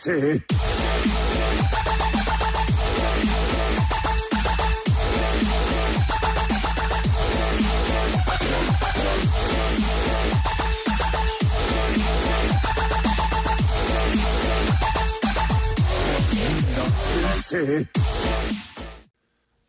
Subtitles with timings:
[0.00, 0.42] Say.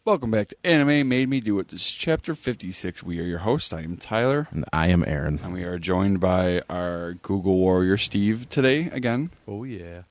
[0.06, 1.70] Welcome back to Anime Made Me Do It.
[1.70, 3.04] This is chapter 56.
[3.04, 3.74] We are your host.
[3.74, 5.40] I am Tyler, And I am Aaron.
[5.44, 9.32] and we are joined by our Google Warrior Steve today again.
[9.48, 10.04] Oh yeah.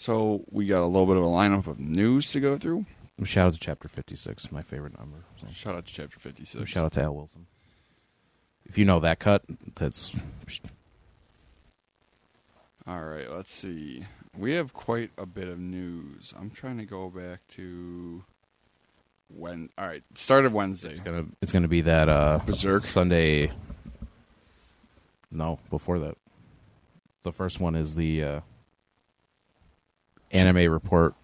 [0.00, 2.86] So we got a little bit of a lineup of news to go through.
[3.24, 5.24] Shout out to chapter fifty six, my favorite number.
[5.40, 6.70] So, Shout out to chapter 56.
[6.70, 7.48] shout out to Al Wilson.
[8.64, 9.42] If you know that cut,
[9.74, 10.12] that's
[12.86, 14.04] All right, let's see.
[14.36, 16.32] We have quite a bit of news.
[16.38, 18.22] I'm trying to go back to
[19.36, 19.68] when.
[19.76, 20.90] All right, start of Wednesday.
[20.90, 22.84] it's gonna it's gonna be that uh Berserk.
[22.84, 23.50] Sunday.
[25.32, 26.16] No, before that.
[27.24, 28.40] The first one is the uh,
[30.30, 31.14] anime report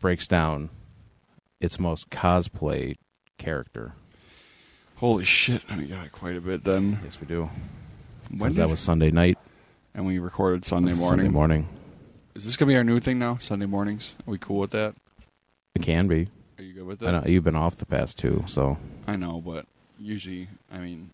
[0.00, 0.70] breaks down
[1.60, 2.96] its most cosplay
[3.38, 3.92] character.
[4.96, 6.98] Holy shit, we got quite a bit then.
[7.04, 7.48] Yes, we do.
[8.30, 9.38] When 'Cause that was Sunday night.
[9.94, 11.20] and we recorded Sunday morning.
[11.24, 11.68] Sunday morning.
[12.34, 13.36] Is this gonna be our new thing now?
[13.38, 14.14] Sunday mornings?
[14.26, 14.94] Are we cool with that?
[15.74, 16.28] It can be.
[16.58, 17.08] Are you good with that?
[17.14, 19.66] I know you've been off the past two, so I know, but
[19.98, 21.10] usually, I mean,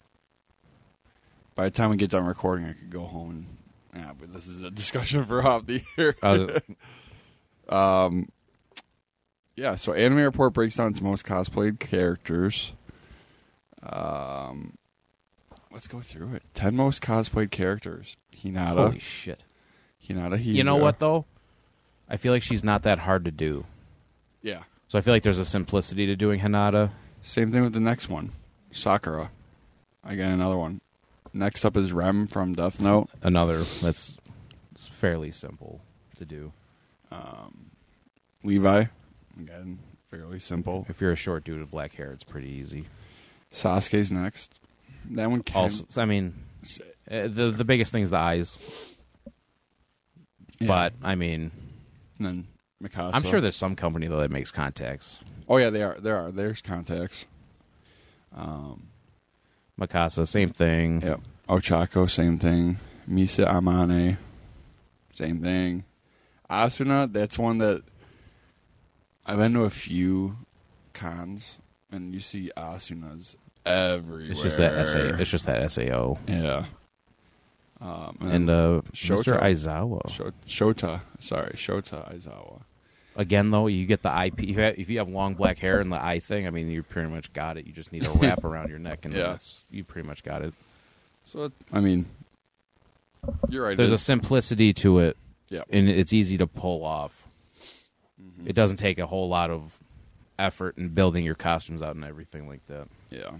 [1.54, 3.46] by the time we get done recording, I could go home and.
[3.94, 6.16] Yeah, but this is a discussion for off the air.
[6.22, 6.58] Uh,
[7.68, 8.28] Um,
[9.56, 12.72] yeah, so Anime Report breaks down its most cosplayed characters.
[13.82, 14.76] Um,
[15.72, 16.42] let's go through it.
[16.54, 18.16] Ten most cosplayed characters.
[18.36, 18.74] Hinata.
[18.76, 19.44] holy shit.
[20.06, 20.42] Hinata.
[20.42, 21.24] You know what though?
[22.08, 23.64] I feel like she's not that hard to do.
[24.42, 24.62] Yeah.
[24.88, 26.90] So I feel like there's a simplicity to doing Hinata.
[27.22, 28.30] Same thing with the next one,
[28.70, 29.30] Sakura.
[30.04, 30.80] I got another one.
[31.32, 33.08] Next up is Rem from Death Note.
[33.22, 34.16] Another that's
[34.72, 35.80] it's fairly simple
[36.18, 36.52] to do.
[37.10, 37.70] Um,
[38.42, 38.84] Levi.
[39.38, 39.78] Again,
[40.10, 40.86] fairly simple.
[40.88, 42.86] If you're a short dude with black hair, it's pretty easy.
[43.52, 44.60] Sasuke's next.
[45.10, 45.62] That one can.
[45.62, 46.34] Also, I mean,
[47.10, 48.58] uh, the the biggest thing is the eyes.
[50.58, 50.66] yeah.
[50.66, 51.50] But I mean,
[52.18, 52.46] And then
[52.82, 53.10] Mikasa.
[53.14, 55.18] I'm sure there's some company though that makes contacts.
[55.48, 55.96] Oh yeah, they are.
[55.98, 56.30] There are.
[56.32, 57.26] There's contacts.
[58.34, 58.88] Um.
[59.80, 61.02] Mikasa, same thing.
[61.02, 61.20] Yep.
[61.48, 62.78] Ochako, same thing.
[63.08, 64.16] Misa Amane,
[65.14, 65.84] same thing.
[66.50, 67.82] Asuna, that's one that
[69.26, 70.36] I've been to a few
[70.92, 71.58] cons,
[71.90, 74.30] and you see Asunas everywhere.
[74.30, 76.66] It's just that SA, it's just that Sao yeah.
[77.80, 79.22] Um, and uh, Shota.
[79.38, 79.42] Mr.
[79.42, 80.08] Aizawa.
[80.10, 82.62] Sho- Shota, sorry, Shota Aizawa.
[83.16, 84.30] Again, though, you get the eye.
[84.36, 86.70] If you, have, if you have long black hair and the eye thing, I mean,
[86.70, 87.66] you pretty much got it.
[87.66, 89.24] You just need a wrap around your neck, and Yeah.
[89.28, 90.54] that's you pretty much got it.
[91.24, 92.06] So I mean,
[93.48, 93.76] you're right.
[93.76, 95.16] There's it a simplicity to it,
[95.48, 95.62] yeah.
[95.70, 97.26] and it's easy to pull off.
[98.20, 98.48] Mm-hmm.
[98.48, 99.76] It doesn't take a whole lot of
[100.38, 102.88] effort in building your costumes out and everything like that.
[103.10, 103.30] Yeah.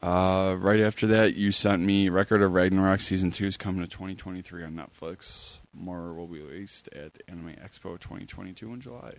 [0.00, 3.88] Uh, right after that, you sent me Record of Ragnarok season two is coming to
[3.88, 5.58] 2023 on Netflix.
[5.74, 9.14] More will be released at the Anime Expo 2022 in July.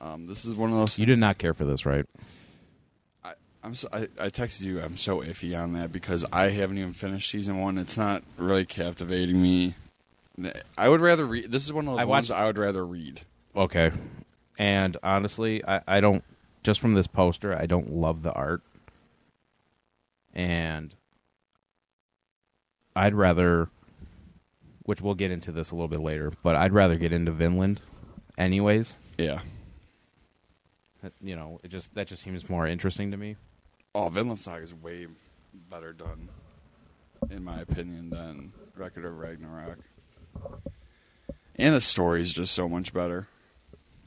[0.00, 0.98] Um, this is one of those.
[0.98, 2.04] You did not care for this, right?
[3.24, 3.32] I,
[3.64, 4.82] I'm so, I, I texted you.
[4.82, 7.78] I'm so iffy on that because I haven't even finished season one.
[7.78, 9.74] It's not really captivating me.
[10.76, 11.50] I would rather read.
[11.50, 13.22] This is one of those I ones watched- I would rather read.
[13.54, 13.90] Okay.
[14.58, 16.24] And honestly, I, I don't
[16.62, 18.62] just from this poster, I don't love the art.
[20.34, 20.94] And
[22.94, 23.68] I'd rather
[24.84, 27.80] which we'll get into this a little bit later, but I'd rather get into Vinland
[28.38, 28.96] anyways.
[29.18, 29.40] Yeah.
[31.02, 33.36] That- You know, it just that just seems more interesting to me.
[33.94, 35.06] Oh, Vinland Saga is way
[35.70, 36.28] better done,
[37.30, 39.78] in my opinion, than Record of Ragnarok.
[41.56, 43.28] And the story is just so much better,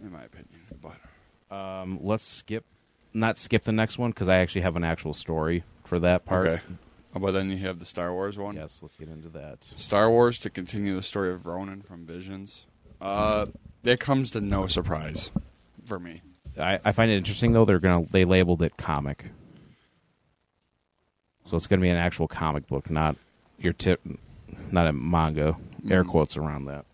[0.02, 0.62] in my opinion.
[0.82, 2.66] But Um, let's skip
[3.14, 6.48] not skip the next one because I actually have an actual story for that part.
[6.48, 6.62] okay,
[7.16, 8.56] Oh, but then you have the Star Wars one.
[8.56, 9.64] Yes, let's get into that.
[9.76, 12.68] Star Wars to continue the story of Ronin from Visions.
[13.02, 13.48] Uh,
[13.82, 15.32] that comes to no surprise
[15.88, 16.22] for me.
[16.60, 17.66] I, I find it interesting though.
[17.66, 19.26] They're gonna they labeled it comic,
[21.46, 23.16] so it's gonna be an actual comic book, not
[23.58, 24.02] your tip,
[24.72, 25.56] not a manga.
[25.90, 26.10] Air Mm.
[26.10, 26.86] quotes around that.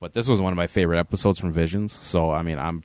[0.00, 1.92] But this was one of my favorite episodes from Visions.
[1.92, 2.82] So I mean, I'm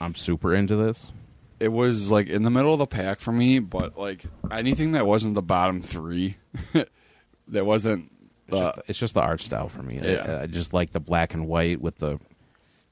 [0.00, 1.10] I'm super into this.
[1.58, 5.06] It was like in the middle of the pack for me, but like anything that
[5.06, 6.36] wasn't the bottom three,
[7.48, 8.12] that wasn't
[8.46, 9.98] It's, the just, it's just the art style for me.
[10.00, 10.40] I- Yeah.
[10.42, 12.18] I, just like the black and white with the.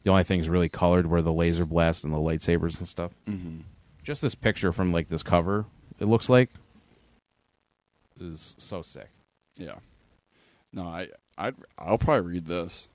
[0.02, 3.12] The only things really colored were the laser blast and the lightsabers and stuff.
[3.26, 3.60] Mhm.
[4.02, 5.64] Just this picture from like this cover,
[5.98, 6.50] it looks like,
[8.20, 9.08] is so sick.
[9.56, 9.76] Yeah.
[10.72, 11.08] No, I
[11.38, 12.88] I I'll probably read this.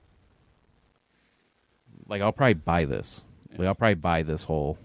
[2.08, 3.22] Like I'll probably buy this.
[3.56, 4.78] Like I'll probably buy this whole.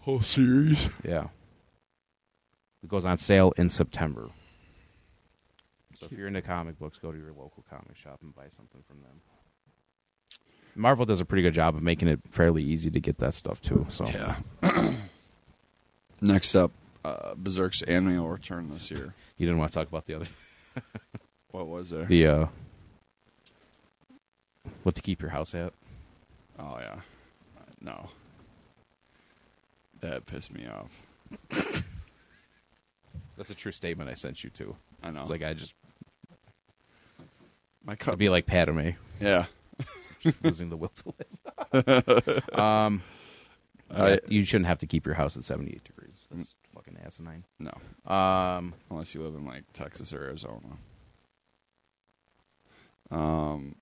[0.00, 0.88] Whole series.
[1.04, 1.28] Yeah.
[2.82, 4.30] It goes on sale in September.
[5.98, 8.82] So if you're into comic books, go to your local comic shop and buy something
[8.86, 9.20] from them.
[10.76, 13.60] Marvel does a pretty good job of making it fairly easy to get that stuff
[13.60, 13.84] too.
[13.90, 14.36] So Yeah.
[16.20, 16.70] Next up,
[17.04, 19.14] uh, Berserk's anime will return this year.
[19.38, 20.26] you didn't want to talk about the other
[21.50, 22.04] What was there?
[22.04, 22.46] the uh
[24.82, 25.72] what to keep your house at.
[26.58, 27.00] oh yeah,
[27.80, 28.10] no.
[30.00, 30.90] That pissed me off.
[33.36, 34.76] That's a true statement I sent you to.
[35.02, 35.20] I know.
[35.22, 35.74] It's like I just
[37.84, 38.18] my to cut.
[38.18, 38.90] be like Padme,
[39.20, 39.46] Yeah.
[40.20, 41.14] just losing the will to
[41.72, 42.58] live.
[42.58, 43.02] um,
[43.90, 46.14] I- you shouldn't have to keep your house at 78 degrees.
[46.30, 46.54] That's
[46.88, 47.44] fucking asinine.
[47.58, 47.72] No,
[48.12, 50.78] Um, unless you live in like Texas or Arizona.
[53.10, 53.76] Um,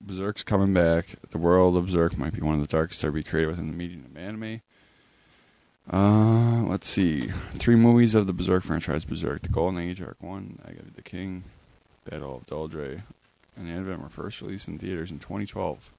[0.00, 1.16] Berserk's coming back.
[1.30, 3.76] The world of Berserk might be one of the darkest ever be created within the
[3.76, 4.60] medium of anime.
[5.90, 7.28] Uh, let's see.
[7.54, 11.02] Three movies of the Berserk franchise: Berserk, The Golden Age, Arc One, Egg of the
[11.02, 11.44] King,
[12.08, 13.02] Battle of Doldrey,
[13.56, 15.92] and the Advent were first released in theaters in 2012.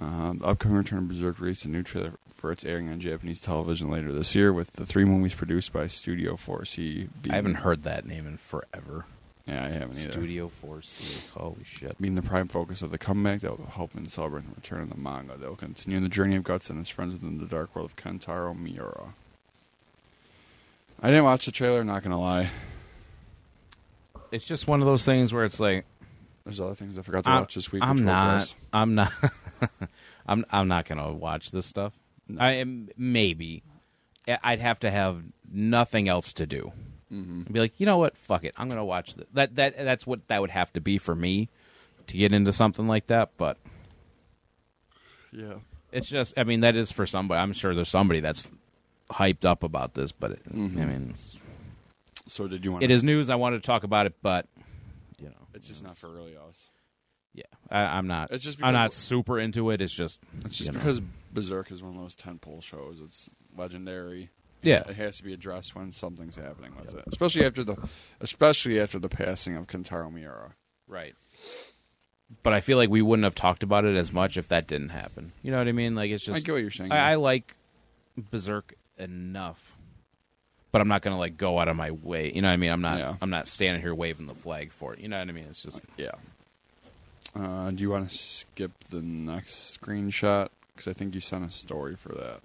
[0.00, 3.40] Uh, the upcoming return of Berserk released a new trailer for its airing on Japanese
[3.40, 7.08] television later this year, with the three movies produced by Studio 4C.
[7.22, 9.06] Being, I haven't heard that name in forever.
[9.46, 10.12] Yeah, I haven't either.
[10.12, 11.30] Studio 4C.
[11.30, 12.00] Holy shit.
[12.00, 14.90] Being the prime focus of the comeback that will help in celebrating the return of
[14.90, 15.36] the manga.
[15.36, 17.96] That will continue the journey of Guts and his friends within the dark world of
[17.96, 19.14] Kentaro Miura.
[21.00, 22.50] I didn't watch the trailer, not gonna lie.
[24.32, 25.84] It's just one of those things where it's like
[26.46, 27.82] There's other things I forgot to I'm, watch this week.
[27.84, 28.54] I'm not.
[28.72, 29.12] I'm not.
[30.26, 30.46] I'm.
[30.50, 31.92] I'm not gonna watch this stuff.
[32.28, 32.40] No.
[32.40, 33.64] I am maybe.
[34.44, 36.72] I'd have to have nothing else to do.
[37.12, 37.32] Mm-hmm.
[37.46, 38.16] And be like, you know what?
[38.16, 38.54] Fuck it.
[38.56, 39.56] I'm gonna watch th- that.
[39.56, 39.76] That.
[39.76, 41.48] That's what that would have to be for me
[42.06, 43.30] to get into something like that.
[43.36, 43.58] But
[45.32, 45.54] Yeah.
[45.90, 46.34] it's just.
[46.36, 47.40] I mean, that is for somebody.
[47.40, 48.46] I'm sure there's somebody that's
[49.10, 50.12] hyped up about this.
[50.12, 50.80] But it, Mhm.
[50.80, 51.14] I mean,
[52.26, 52.84] So did you want?
[52.84, 53.30] it is news.
[53.30, 54.46] I wanted to talk about it, but
[55.18, 56.70] you know, It's just not for really us.
[57.32, 58.30] Yeah, I, I'm not.
[58.30, 59.82] It's just I'm not super into it.
[59.82, 60.20] It's just.
[60.44, 60.78] It's just you know.
[60.78, 61.02] because
[61.34, 63.00] Berserk is one of those tentpole shows.
[63.04, 64.30] It's legendary.
[64.62, 64.82] Yeah.
[64.88, 67.76] It has to be addressed when something's happening with it, especially after the,
[68.20, 70.54] especially after the passing of Kentaro Miura.
[70.88, 71.14] Right.
[72.42, 74.88] But I feel like we wouldn't have talked about it as much if that didn't
[74.88, 75.32] happen.
[75.42, 75.94] You know what I mean?
[75.94, 76.90] Like it's just I get what you're saying.
[76.90, 77.54] I, I like
[78.30, 79.75] Berserk enough,
[80.72, 82.32] but I'm not gonna like go out of my way.
[82.34, 82.70] You know what I mean?
[82.70, 82.98] I'm not.
[82.98, 83.14] Yeah.
[83.22, 85.00] I'm not standing here waving the flag for it.
[85.00, 85.46] You know what I mean?
[85.48, 86.12] It's just yeah.
[87.34, 90.48] Uh, do you want to skip the next screenshot?
[90.74, 92.40] Because I think you sent a story for that.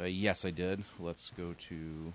[0.00, 0.84] uh, yes, I did.
[0.98, 2.12] Let's go to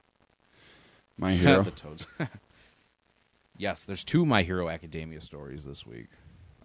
[1.17, 1.61] My hero.
[1.63, 2.07] the toads.
[3.57, 6.07] yes, there's two My Hero Academia stories this week,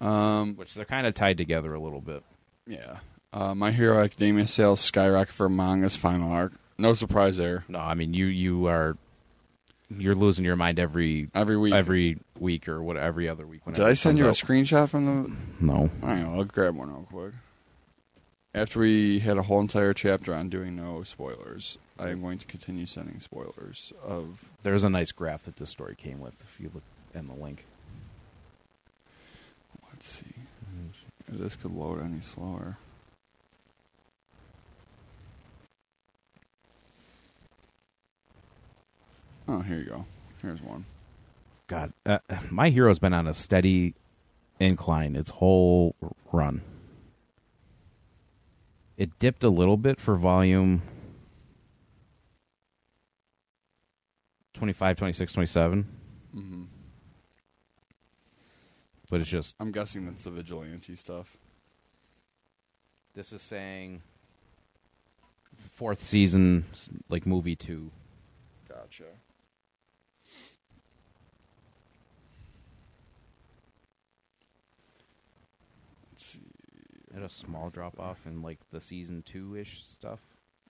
[0.00, 2.22] um, which they're kind of tied together a little bit.
[2.66, 2.98] yeah.
[3.32, 6.52] Uh, My Hero Academia sales skyrocket for manga's final arc.
[6.78, 7.64] No surprise there.
[7.68, 8.96] No, I mean you you are
[9.90, 11.74] you're losing your mind every Every week.
[11.74, 13.60] every week or what every other week.
[13.64, 14.34] Did whenever I it send comes you a out.
[14.34, 15.90] screenshot from the No.
[16.02, 16.34] I don't know.
[16.38, 17.34] I'll grab one real quick.
[18.54, 22.46] After we had a whole entire chapter on doing no spoilers, I am going to
[22.46, 24.48] continue sending spoilers of.
[24.62, 26.34] There's a nice graph that this story came with.
[26.40, 27.64] If you look in the link,
[29.90, 30.34] Let's see.
[31.28, 32.78] If this could load any slower.
[39.48, 40.06] Oh, here you go.
[40.42, 40.84] Here's one.
[41.66, 42.18] God, uh,
[42.50, 43.94] my hero's been on a steady
[44.60, 45.94] incline its whole
[46.32, 46.60] run.
[48.96, 50.82] It dipped a little bit for volume
[54.54, 55.86] 25, 26, 27,
[56.36, 56.62] Mm-hmm.
[59.08, 61.36] but it's just I'm guessing that's the vigilante stuff.
[63.14, 64.02] this is saying
[65.76, 66.64] fourth season
[67.08, 67.88] like movie 2.
[77.14, 80.20] had a small drop off in like the season two ish stuff.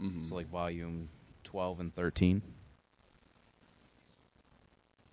[0.01, 0.29] Mm-hmm.
[0.29, 1.09] So like volume
[1.43, 2.43] twelve and thirteen.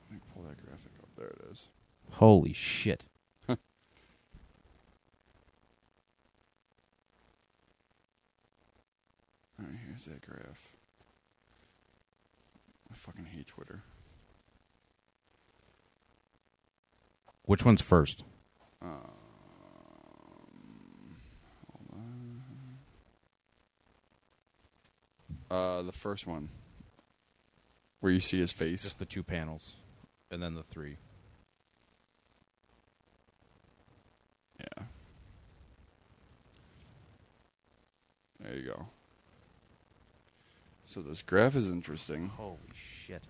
[0.09, 1.07] Let me pull that graphic up.
[1.17, 1.69] There it is.
[2.11, 3.05] Holy shit.
[3.49, 3.59] Alright,
[9.87, 10.69] here's that graph.
[12.91, 13.83] I fucking hate Twitter.
[17.43, 18.23] Which one's first?
[18.83, 19.07] Uh,
[25.51, 26.47] Uh, the first one,
[27.99, 28.83] where you see his face.
[28.83, 29.73] Just the two panels,
[30.31, 30.95] and then the three.
[34.57, 34.83] Yeah.
[38.39, 38.85] There you go.
[40.85, 42.29] So this graph is interesting.
[42.37, 42.57] Holy
[43.05, 43.23] shit.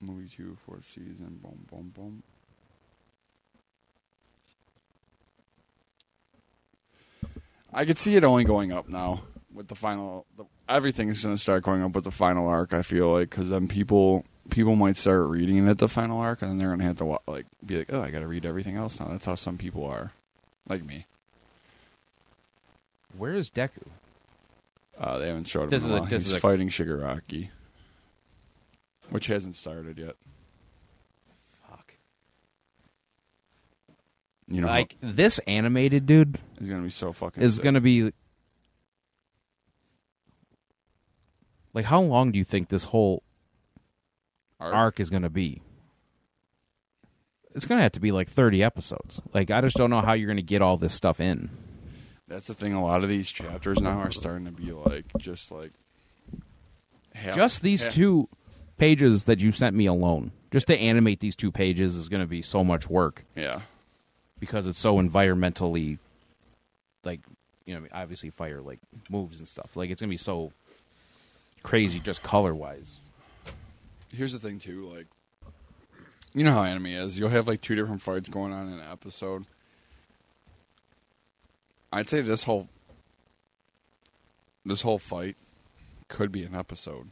[0.00, 1.40] Movie two, fourth season.
[1.42, 2.22] Boom, boom, boom.
[7.72, 10.26] I could see it only going up now with the final.
[10.36, 12.74] The, everything is going to start going up with the final arc.
[12.74, 16.42] I feel like because then people people might start reading it at the final arc,
[16.42, 18.26] and then they're going to have to wa- like be like, oh, I got to
[18.26, 19.08] read everything else now.
[19.08, 20.12] That's how some people are,
[20.68, 21.06] like me.
[23.16, 23.86] Where is Deku?
[24.98, 25.70] Uh, they haven't showed him.
[25.70, 27.48] This in is a this He's is a- fighting Shigaraki,
[29.10, 30.16] which hasn't started yet.
[34.52, 37.42] You know, Like this animated dude is going to be so fucking.
[37.42, 37.62] is sick.
[37.64, 38.12] going to be
[41.74, 43.22] like how long do you think this whole
[44.60, 45.00] Arc?
[45.00, 45.62] is going to be?
[47.54, 49.20] It's going to have to be like 30 episodes.
[49.34, 51.50] Like I just don't know how you're going to get all this stuff in.
[52.28, 52.72] That's the thing.
[52.72, 55.72] A lot of these chapters now are starting to be like just like
[57.14, 58.28] half, Just these half- two
[58.78, 60.32] pages that you sent me alone.
[60.50, 63.60] Just to animate these two pages is going to be so much work Yeah,
[64.42, 65.98] because it's so environmentally
[67.04, 67.20] like
[67.64, 69.76] you know obviously fire like moves and stuff.
[69.76, 70.50] Like it's going to be so
[71.62, 72.96] crazy just color-wise.
[74.12, 74.82] here's the thing too.
[74.92, 75.06] Like,
[76.34, 77.20] you know how anime is.
[77.20, 79.44] You'll have like two different fights going on in an episode.
[81.92, 82.68] I'd say this whole
[84.66, 85.36] this whole fight
[86.08, 87.10] could be an episode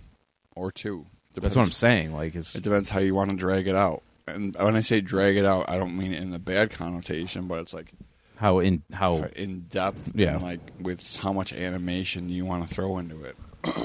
[0.57, 1.07] or two.
[1.35, 2.13] That's what I'm saying.
[2.13, 4.03] Like it's It depends how you want to drag it out.
[4.35, 7.47] And when I say drag it out, I don't mean it in the bad connotation,
[7.49, 7.93] but it's like
[8.37, 10.35] how in how in depth Yeah.
[10.35, 13.37] and like with how much animation you want to throw into it.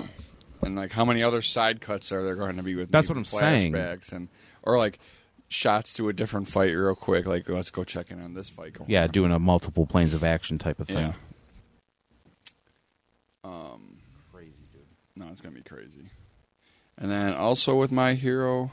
[0.61, 3.17] and like how many other side cuts are there going to be with That's what
[3.17, 3.73] I'm saying.
[3.73, 4.29] flashbacks and
[4.63, 4.99] or like
[5.47, 8.73] shots to a different fight real quick like let's go check in on this fight
[8.73, 9.09] going yeah on.
[9.09, 10.97] doing a multiple planes of action type of thing.
[10.97, 11.13] yeah
[13.43, 13.97] um
[14.33, 14.81] Crazy dude.
[15.15, 16.09] no it's going to be crazy.
[16.97, 18.71] And then also with My Hero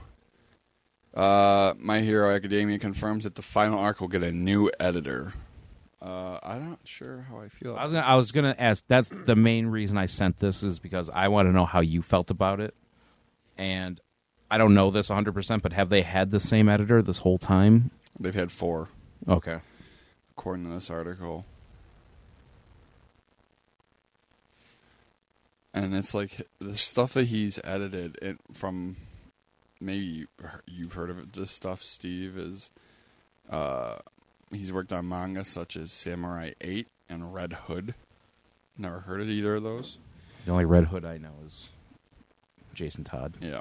[1.15, 5.33] uh My Hero Academia confirms that the final arc will get a new editor.
[6.01, 7.77] Uh I'm not sure how I feel.
[7.77, 8.83] I was gonna, I was gonna ask.
[8.89, 12.03] That's the main reason I sent this is because I want to know how you
[12.03, 12.75] felt about it,
[13.57, 14.01] and
[14.51, 17.39] I don't know this 100, percent but have they had the same editor this whole
[17.39, 17.91] time?
[18.19, 18.89] They've had four.
[19.29, 19.61] Okay.
[20.33, 21.45] according to this article.
[25.75, 28.97] And it's like the stuff that he's edited it from.
[29.83, 30.29] Maybe you-
[30.67, 31.33] you've heard of.
[31.33, 32.71] This stuff, Steve, is
[33.51, 33.99] uh,
[34.53, 37.95] he's worked on manga such as Samurai Eight and Red Hood.
[38.79, 39.99] Never heard of either of those.
[40.47, 41.69] The only Red Hood I know is
[42.75, 43.37] Jason Todd.
[43.41, 43.61] Yeah.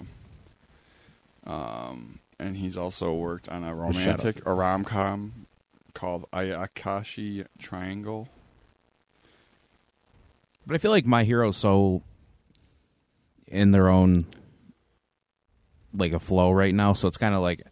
[1.46, 5.48] Um, and he's also worked on a romantic, a rom com
[5.94, 8.30] called Ayakashi Triangle.
[10.66, 12.04] But I feel like My Hero's so
[13.48, 14.26] in their own
[15.94, 17.64] like a flow right now, so it's kind of like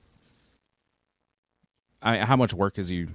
[2.01, 3.07] I, how much work is he?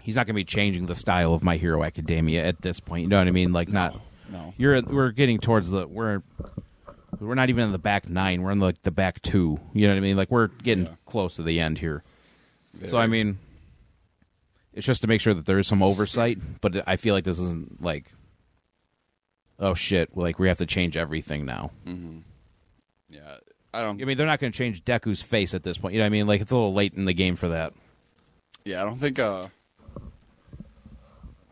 [0.00, 3.02] He's not going to be changing the style of My Hero Academia at this point.
[3.02, 3.52] You know what I mean?
[3.52, 4.00] Like not
[4.30, 4.54] No.
[4.56, 6.22] you're we're getting towards the we're
[7.18, 8.42] we're not even in the back nine.
[8.42, 9.58] We're in like the back two.
[9.74, 10.16] You know what I mean?
[10.16, 10.92] Like we're getting Yeah.
[11.04, 12.02] close to the end here.
[12.88, 13.38] So I mean,
[14.72, 16.38] it's just to make sure that there is some oversight.
[16.60, 18.06] But I feel like this isn't like,
[19.58, 21.72] oh shit, like we have to change everything now.
[21.86, 22.18] Mm-hmm.
[23.10, 23.38] Yeah,
[23.72, 24.00] I don't.
[24.00, 25.94] I mean, they're not going to change Deku's face at this point.
[25.94, 26.26] You know what I mean?
[26.26, 27.72] Like it's a little late in the game for that.
[28.64, 29.18] Yeah, I don't think.
[29.18, 29.46] Uh,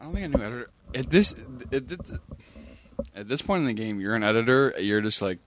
[0.01, 1.35] I don't think a new editor at this
[1.73, 1.99] at this,
[3.15, 4.01] at this point in the game.
[4.01, 4.75] You're an editor.
[4.79, 5.39] You're just like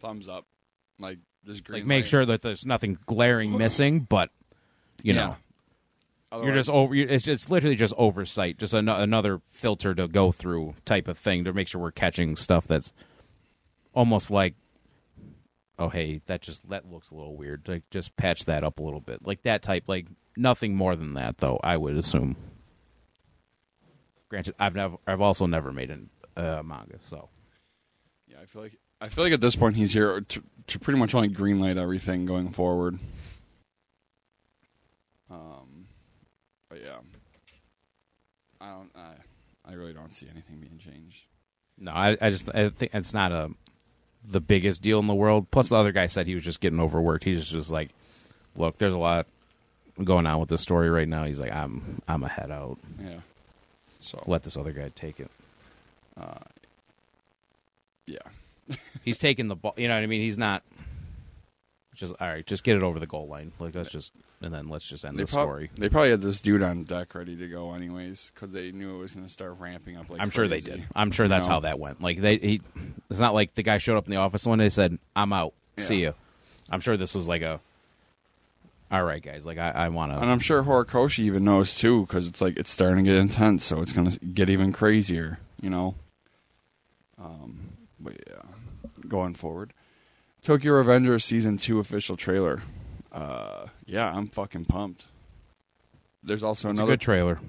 [0.00, 0.46] thumbs up,
[0.98, 2.08] like just green Like make light.
[2.08, 4.30] sure that there's nothing glaring missing, but
[5.02, 5.20] you know.
[5.20, 6.42] Yeah.
[6.42, 6.92] You're just over.
[6.96, 11.16] you- It's just literally just oversight, just an- another filter to go through type of
[11.16, 12.92] thing to make sure we're catching stuff that's
[13.94, 14.54] almost like,
[15.78, 17.66] oh hey, that just that looks a little weird.
[17.68, 19.84] Like just patch that up a little bit, like that type.
[19.86, 21.60] Like nothing more than that, though.
[21.62, 22.36] I would assume.
[24.28, 25.90] Granted, I've never, I've also never made
[26.36, 27.28] a uh, manga, so
[28.26, 30.98] Yeah, I feel like I feel like at this point he's here to, to pretty
[30.98, 32.98] much only greenlight everything going forward.
[35.30, 35.86] Um,
[36.68, 36.98] but yeah,
[38.60, 38.90] I don't.
[38.96, 39.14] I,
[39.64, 41.26] I really don't see anything being changed.
[41.78, 43.50] No, I, I just I think it's not a
[44.28, 45.50] the biggest deal in the world.
[45.50, 47.24] Plus, the other guy said he was just getting overworked.
[47.24, 47.90] He's just was like,
[48.56, 49.26] look, there's a lot
[50.02, 51.24] going on with this story right now.
[51.24, 52.78] He's like, I'm I'm a head out.
[53.02, 53.20] Yeah.
[54.00, 55.30] So Let this other guy take it.
[56.20, 56.38] Uh,
[58.06, 58.18] yeah,
[59.04, 59.74] He's taking the ball.
[59.76, 60.20] You know what I mean?
[60.20, 60.62] He's not
[61.94, 62.46] just all right.
[62.46, 63.52] Just get it over the goal line.
[63.58, 65.70] Like let's just and then let's just end they the prob- story.
[65.76, 68.98] they probably had this dude on deck ready to go anyways because they knew it
[68.98, 70.10] was going to start ramping up.
[70.10, 70.84] Like I'm sure they did.
[70.94, 71.54] I'm sure that's You know?
[71.54, 72.00] how that went.
[72.02, 72.60] Like they, he,
[73.10, 75.32] it's not like the guy showed up in the office one day and said, "I'm
[75.32, 76.08] out, see Yeah.
[76.08, 76.14] you."
[76.70, 77.60] I'm sure this was like a,
[78.90, 79.44] all right, guys.
[79.46, 80.30] Like I, I want to And to.
[80.30, 83.80] I'm sure Horikoshi even knows too, because it's like it's starting to get intense, so
[83.82, 85.94] it's going to get even crazier, you know.
[87.22, 87.68] Um,
[88.00, 88.42] but yeah,
[89.08, 89.72] going forward,
[90.44, 92.62] Tokyo Revengers season two official trailer.
[93.10, 95.06] Uh, yeah, I'm fucking pumped.
[96.22, 96.92] There's also It's another.
[96.92, 97.40] good trailer.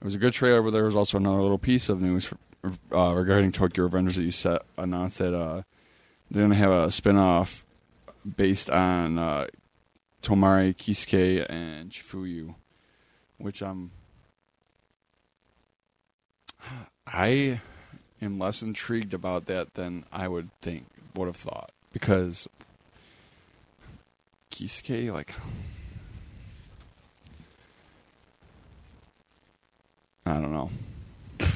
[0.00, 2.32] it was a good trailer, but there was also another little piece of news
[2.92, 5.62] uh, regarding Tokyo Revengers that you set, announced that uh,
[6.30, 7.64] they're going to have a spin-off
[8.36, 9.46] based on uh,
[10.22, 12.54] Tomari Keisuke and Chifuyu,
[13.38, 13.90] which I'm
[17.06, 17.60] I
[18.20, 22.46] am less intrigued about that than I would think would have thought because
[24.50, 25.32] Keisuke like
[30.26, 30.70] I don't know.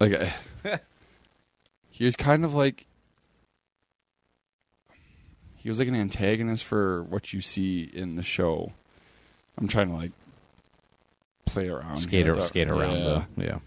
[0.00, 0.34] like I-
[1.90, 2.86] he was kind of like
[5.56, 8.72] he was like an antagonist for what you see in the show.
[9.58, 10.12] I'm trying to like
[11.44, 12.98] play around, skate skate around.
[12.98, 13.24] Yeah.
[13.36, 13.58] The, yeah.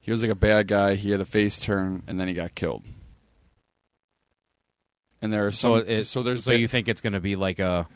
[0.00, 0.94] He was like a bad guy.
[0.94, 2.84] He had a face turn, and then he got killed.
[5.20, 7.58] And there are So it, so there's so you think it's going to be like
[7.58, 7.88] a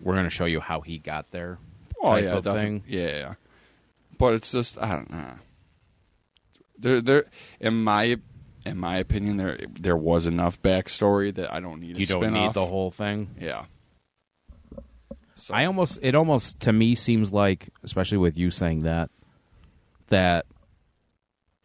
[0.00, 1.58] we're going to show you how he got there.
[2.02, 2.82] oh type yeah, of thing?
[2.86, 3.34] yeah, yeah.
[4.18, 5.34] But it's just I don't know.
[6.78, 7.24] There, there.
[7.60, 8.18] In my,
[8.66, 11.96] in my opinion, there there was enough backstory that I don't need.
[11.96, 13.36] A You don't need the whole thing.
[13.40, 13.66] Yeah.
[15.34, 19.10] So I almost it almost to me seems like, especially with you saying that,
[20.08, 20.46] that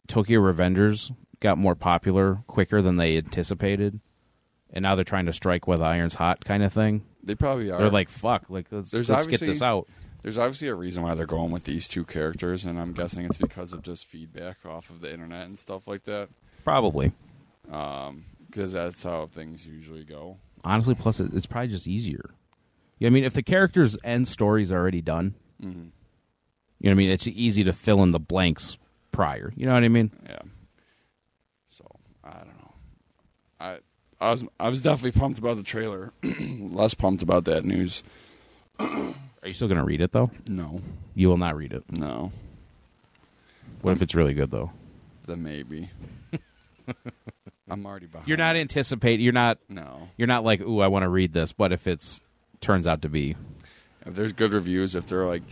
[0.07, 3.99] Tokyo Revengers got more popular quicker than they anticipated,
[4.73, 7.03] and now they're trying to strike while the iron's hot, kind of thing.
[7.23, 7.77] they probably are.
[7.77, 9.87] They're like, "Fuck, like let's, There's let's get obviously- this out."
[10.23, 13.37] There's obviously a reason why they're going with these two characters, and I'm guessing it's
[13.37, 16.29] because of just feedback off of the internet and stuff like that.
[16.65, 17.11] Probably,
[17.63, 20.37] Because that's how things usually go.
[20.63, 20.95] honestly.
[20.95, 22.31] Plus, it, it's probably just easier.
[22.97, 25.79] Yeah, I mean, if the character's end story's already done, Mm-hmm.
[25.79, 27.09] you know what I mean.
[27.11, 28.77] It's easy to fill in the blanks
[29.11, 29.53] prior.
[29.55, 30.11] You know what I mean?
[30.27, 30.39] Yeah.
[31.67, 31.85] So
[32.23, 33.77] I don't know.
[34.19, 36.11] I was I was definitely pumped about the trailer.
[36.23, 38.03] Less pumped about that news.
[38.79, 39.13] Are
[39.45, 40.31] you still going to read it though?
[40.47, 40.81] No,
[41.15, 41.83] You will not read it.
[41.91, 42.31] no,
[43.81, 44.71] What if it's really good though?
[45.25, 45.89] then maybe.
[47.69, 48.27] I'm already behind.
[48.29, 49.23] You're not anticipating.
[49.23, 49.57] You're not.
[49.67, 50.07] No.
[50.17, 51.51] You're not like, ooh, I want to read this.
[51.51, 52.21] But if it's
[52.61, 53.35] turns out to be,
[54.05, 55.43] If there's good reviews, if they're like,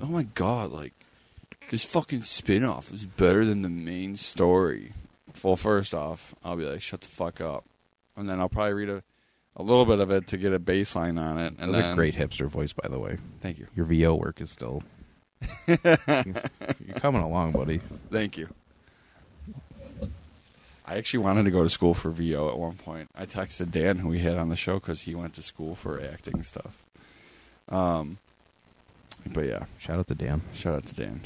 [0.00, 0.92] oh my god, like
[1.70, 4.92] this fucking spin-off is better than the main story.
[5.42, 7.64] Well, first off, I'll be like, shut the fuck up,
[8.16, 9.02] and then I'll probably read a,
[9.56, 11.54] a little bit of it to get a baseline on it.
[11.58, 13.18] And that's then, a great hipster voice, by the way.
[13.40, 14.82] Thank you, Your VO work is still.
[15.66, 15.76] you're
[16.96, 17.80] coming along, buddy.
[18.10, 18.48] thank you.
[20.88, 23.10] I actually wanted to go to school for VO at one point.
[23.14, 26.00] I texted Dan, who we had on the show, because he went to school for
[26.00, 26.84] acting stuff.
[27.68, 28.18] Um,
[29.26, 30.42] but yeah, Shout out to Dan.
[30.54, 31.22] Shout out to Dan.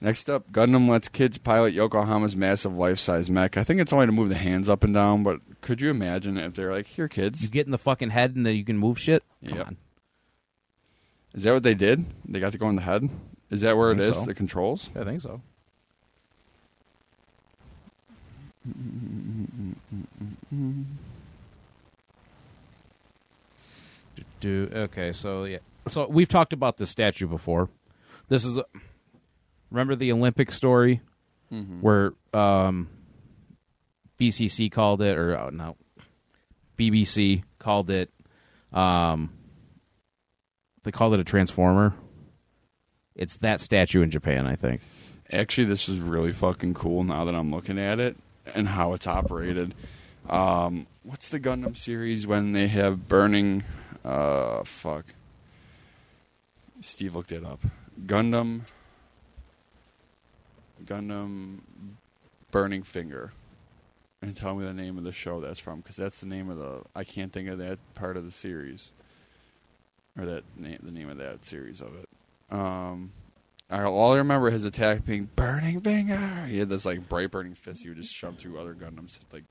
[0.00, 3.56] Next up, Gundam lets kids pilot Yokohama's massive life-size mech.
[3.56, 6.36] I think it's only to move the hands up and down, but could you imagine
[6.36, 8.76] if they're like, "Here, kids," You get in the fucking head and then you can
[8.78, 9.22] move shit.
[9.46, 9.66] Come Yep.
[9.66, 9.76] on.
[11.34, 12.04] is that what they did?
[12.28, 13.08] They got to go in the head.
[13.50, 14.16] Is that where I it think is?
[14.20, 14.26] so.
[14.26, 14.90] The controls?
[14.94, 15.40] I think so.
[24.40, 27.68] Do okay, so yeah, so we've talked about this statue before.
[28.28, 28.64] This is a,
[29.70, 31.00] remember the Olympic story
[31.80, 32.88] where um,
[34.24, 35.76] BCC called it, or oh, no,
[36.78, 38.10] BBC called it.
[38.72, 39.30] Um,
[40.82, 41.94] they called it a transformer.
[43.14, 44.80] It's that statue in Japan, I think.
[45.30, 48.16] Actually, this is really fucking cool now that I'm looking at it
[48.54, 49.74] and how it's operated.
[50.28, 53.62] Um, what's the Gundam series when they have burning?
[54.04, 55.04] Uh, fuck.
[56.80, 57.60] Steve looked it up.
[58.06, 58.62] Gundam.
[60.84, 61.60] Gundam
[62.50, 63.32] Burning Finger.
[64.28, 66.58] And tell me the name of the show that's from, because that's the name of
[66.58, 66.82] the.
[66.94, 68.92] I can't think of that part of the series,
[70.18, 72.08] or that name, the name of that series of it.
[72.50, 73.12] Um,
[73.70, 76.44] I, all I remember his attack being burning finger.
[76.46, 77.82] He had this like bright burning fist.
[77.82, 79.44] He would just shove through other Gundams, like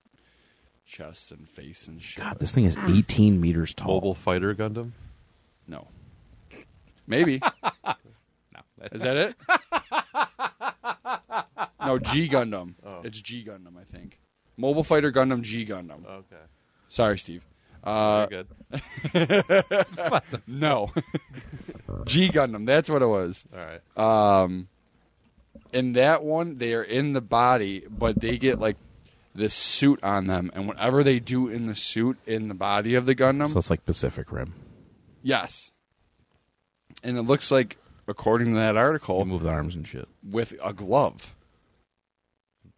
[0.86, 2.24] chest and face and shit.
[2.24, 3.96] God, this thing is 18 meters tall.
[3.96, 4.92] Mobile Fighter Gundam.
[5.68, 5.88] no,
[7.08, 7.42] maybe
[7.86, 9.36] No, is that it?
[11.86, 12.76] no, G Gundam.
[12.86, 13.02] Oh.
[13.04, 14.20] It's G Gundam, I think.
[14.58, 16.06] Mobile Fighter Gundam G Gundam.
[16.06, 16.36] Okay.
[16.88, 17.44] Sorry, Steve.
[17.84, 19.46] Uh, Very good.
[20.48, 20.92] no,
[22.06, 22.66] G Gundam.
[22.66, 23.46] That's what it was.
[23.54, 24.42] All right.
[24.44, 24.68] Um,
[25.74, 28.78] in that one, they are in the body, but they get like
[29.36, 33.06] this suit on them, and whatever they do in the suit in the body of
[33.06, 34.54] the Gundam, So it's like Pacific Rim.
[35.22, 35.72] yes.
[37.04, 40.08] And it looks like, according to that You article, move the arms and shit.
[40.24, 41.36] with a glove.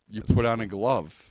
[0.10, 1.30] You put on a glove.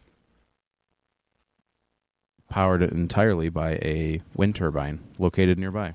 [2.54, 5.94] Powered entirely by a wind turbine located nearby.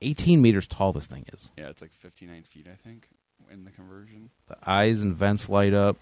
[0.00, 1.50] 18 meters tall this thing is.
[1.58, 3.08] Yeah, it's like 59 feet, I think,
[3.50, 4.30] in the conversion.
[4.46, 5.96] The eyes and vents light up.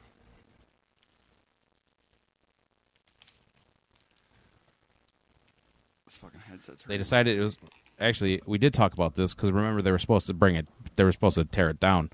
[6.06, 6.98] This fucking headset's They hurting.
[6.98, 7.56] decided it was
[7.98, 10.66] actually we did talk about this because remember they were supposed to bring it.
[10.96, 12.10] They were supposed to tear it down.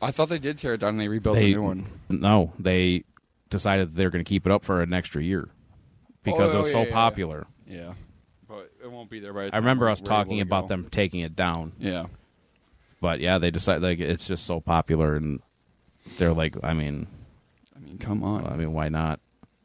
[0.00, 1.86] I thought they did tear it down and they rebuilt They a new one.
[2.10, 3.04] no, they
[3.52, 5.48] decided that they're going to keep it up for an extra year
[6.24, 6.92] because Oh, it was oh, so yeah, yeah.
[6.92, 7.46] popular.
[7.68, 7.94] Yeah,
[8.48, 9.46] but it won't be there by.
[9.46, 10.68] The I remember us talking about go.
[10.68, 12.06] them taking it down, Yeah,
[13.00, 15.40] but yeah, they decided like it's just so popular and
[16.18, 17.06] they're like, I mean,
[17.76, 18.44] I mean, come on.
[18.46, 19.20] I mean, why not?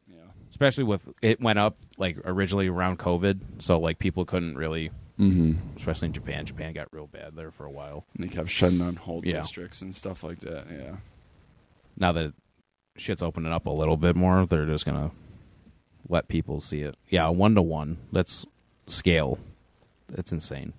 [0.08, 0.20] yeah,
[0.52, 5.54] Especially with it went up like originally around COVID, so like people couldn't really, mm-hmm.
[5.78, 6.46] especially in Japan.
[6.46, 8.06] Japan got real bad there for a while.
[8.16, 9.42] And they kept shutting down whole Yeah.
[9.42, 10.66] districts and stuff like that.
[10.72, 10.96] Yeah,
[11.98, 12.34] now that
[12.98, 15.12] shit's opening up a little bit more, they're just gonna
[16.10, 16.96] let people see it.
[17.10, 17.98] Yeah, one to one.
[18.12, 18.46] That's
[18.88, 19.40] scale.
[20.10, 20.74] That's insane.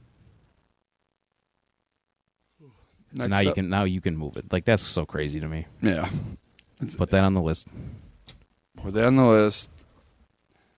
[3.13, 4.53] Next now you can now you can move it.
[4.53, 5.67] Like that's so crazy to me.
[5.81, 6.11] Yeah,
[6.97, 7.67] Put that on the list.
[8.77, 9.71] put that on the list.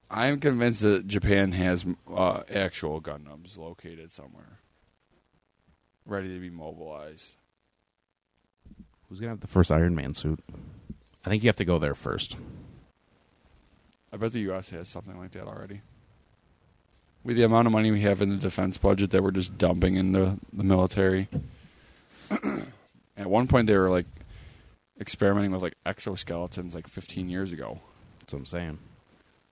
[0.08, 4.58] I am convinced that Japan has uh, actual Gundams located somewhere,
[6.06, 7.34] ready to be mobilized.
[9.08, 10.40] Who's gonna have the first Iron Man suit?
[11.24, 12.36] I think you have to go there first.
[14.12, 14.70] I bet the U.S.
[14.70, 15.82] has something like that already.
[17.22, 19.96] With the amount of money we have in the defense budget that we're just dumping
[19.96, 21.28] into the military.
[23.16, 24.06] At one point, they were like
[24.98, 27.80] experimenting with like exoskeletons like 15 years ago.
[28.20, 28.78] That's what I'm saying.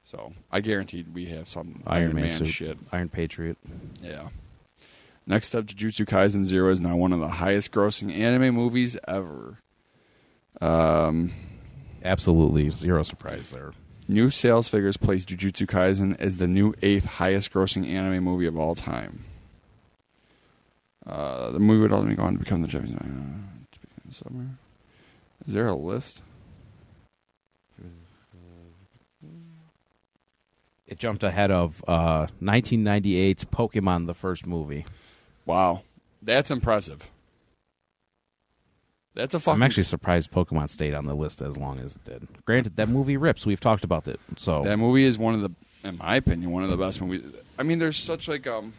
[0.03, 2.47] So I guaranteed we have some Iron, Man, suit.
[2.49, 2.79] shit.
[2.91, 3.59] Iron Patriot.
[4.03, 4.29] Yeah.
[5.27, 9.59] Next up, Jujutsu Kaisen Zero is now one of the highest grossing anime movies ever.
[10.63, 11.33] Um,
[12.05, 13.73] Absolutely zero surprise there.
[14.07, 18.57] New sales figures place Jujutsu Kaisen as the new eighth highest grossing anime movie of
[18.59, 19.25] all time.
[21.07, 24.59] Uh, the movie would ultimately go on to become the Japanese uh, somewhere.
[25.47, 26.23] Is there a list?
[30.87, 34.87] It jumped ahead of uh, 1998's Pokemon, the first movie.
[35.45, 35.83] Wow,
[36.23, 37.11] that's impressive.
[39.19, 39.61] That's a fucking.
[39.61, 42.29] I'm actually surprised Pokemon stayed on the list as long as it did.
[42.45, 43.45] Granted, that movie rips.
[43.45, 44.21] We've talked about it.
[44.37, 45.51] So that movie is one of the,
[45.83, 47.25] in my opinion, one of the best movies.
[47.59, 48.75] I mean, there's such like um.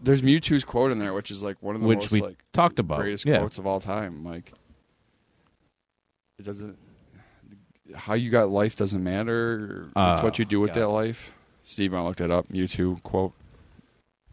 [0.00, 2.38] There's Mewtwo's quote in there, which is like one of the which most we like
[2.54, 3.00] talked about.
[3.00, 3.36] greatest yeah.
[3.36, 4.24] quotes of all time.
[4.24, 4.50] Like,
[6.38, 6.78] it doesn't.
[7.94, 9.88] How you got life doesn't matter.
[9.88, 10.84] it's Uh, what you do with yeah.
[10.84, 11.34] that life.
[11.62, 12.48] Steve, I looked it up.
[12.48, 13.34] Mewtwo quote.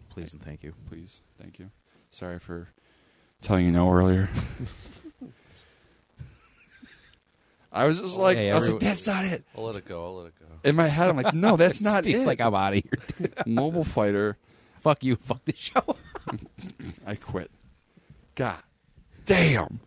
[0.10, 0.74] Please and thank you.
[0.88, 1.70] Please, thank you.
[2.10, 2.70] Sorry for
[3.44, 4.30] telling you no earlier.
[7.72, 9.44] I was just like, Hey, I was like, that's not it.
[9.58, 10.06] I'll let it go.
[10.06, 10.46] I'll let it go.
[10.64, 12.28] In my head, I'm like, no, that's not Steve's it.
[12.28, 13.34] like, I'm out of here.
[13.46, 14.38] Mobile fighter.
[14.82, 15.16] Fuck you.
[15.16, 15.96] Fuck the show.
[17.06, 17.50] I quit.
[18.36, 18.60] God
[19.26, 19.80] damn.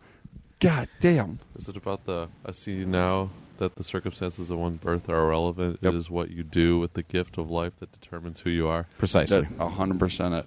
[0.59, 1.39] God damn.
[1.55, 2.27] Is it about the?
[2.45, 5.79] I see now that the circumstances of one's birth are irrelevant.
[5.81, 5.93] Yep.
[5.93, 8.87] It is what you do with the gift of life that determines who you are.
[8.97, 9.41] Precisely.
[9.41, 10.45] That hundred percent it.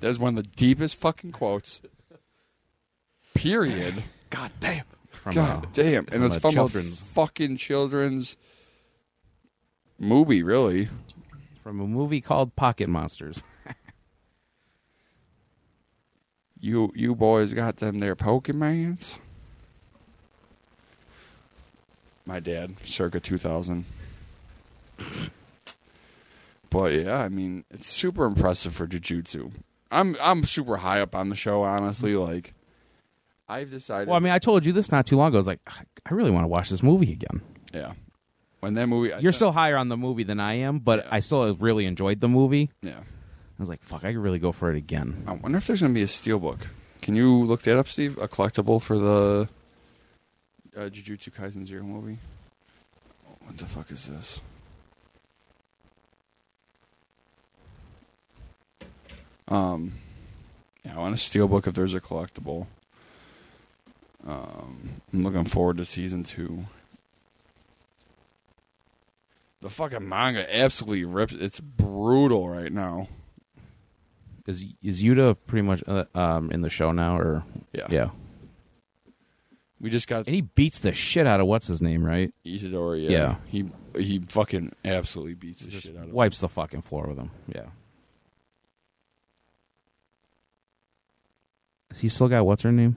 [0.00, 1.80] That is one of the deepest fucking quotes.
[3.38, 4.02] Period.
[4.30, 4.84] God damn.
[5.10, 6.06] From, God uh, damn.
[6.12, 8.36] And it's a from children's- a fucking children's
[9.98, 10.88] movie, really.
[11.62, 13.42] from a movie called Pocket Monsters.
[16.60, 19.20] You you boys got them there Pokemons?
[22.26, 23.84] My dad, circa 2000.
[26.70, 29.52] but yeah, I mean, it's super impressive for Jujutsu.
[29.92, 32.16] I'm I'm super high up on the show, honestly.
[32.16, 32.54] Like,
[33.48, 34.08] I've decided.
[34.08, 35.38] Well, I mean, I told you this not too long ago.
[35.38, 37.40] I was like, I really want to watch this movie again.
[37.72, 37.92] yeah.
[38.60, 41.06] When that movie, I You're said- still higher on the movie than I am, but.
[41.12, 42.70] I still really enjoyed the movie.
[42.82, 42.98] Yeah.
[42.98, 45.22] I was like, fuck, I could really go for it again.
[45.28, 46.66] I wonder if there's going to be a steelbook.
[47.00, 48.18] Can you look that up, Steve?
[48.18, 49.48] A collectible for the
[50.76, 52.18] uh, Jujutsu Kaisen Zero movie.
[53.44, 54.40] What the fuck is this?
[59.48, 59.94] Um,
[60.84, 62.66] yeah, I want a steelbook if there's a collectible.
[64.28, 66.66] Um, I'm looking forward to season two.
[69.62, 71.32] The fucking manga absolutely rips.
[71.32, 73.08] It's brutal right now.
[74.46, 77.86] Is is Yuta pretty much uh, um, in the show now, or Yeah.
[77.90, 78.10] yeah?
[79.80, 82.32] We just got And he beats the shit out of what's his name, right?
[82.44, 83.10] Itadori, yeah.
[83.10, 83.34] Yeah.
[83.46, 86.14] He he fucking absolutely beats the Just shit out of him.
[86.14, 87.30] wipes the fucking floor with him.
[87.54, 87.66] Yeah.
[91.90, 92.96] Has he still got what's her name?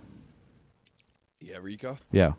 [1.51, 1.97] Yeah, Rika.
[2.11, 2.33] Yeah,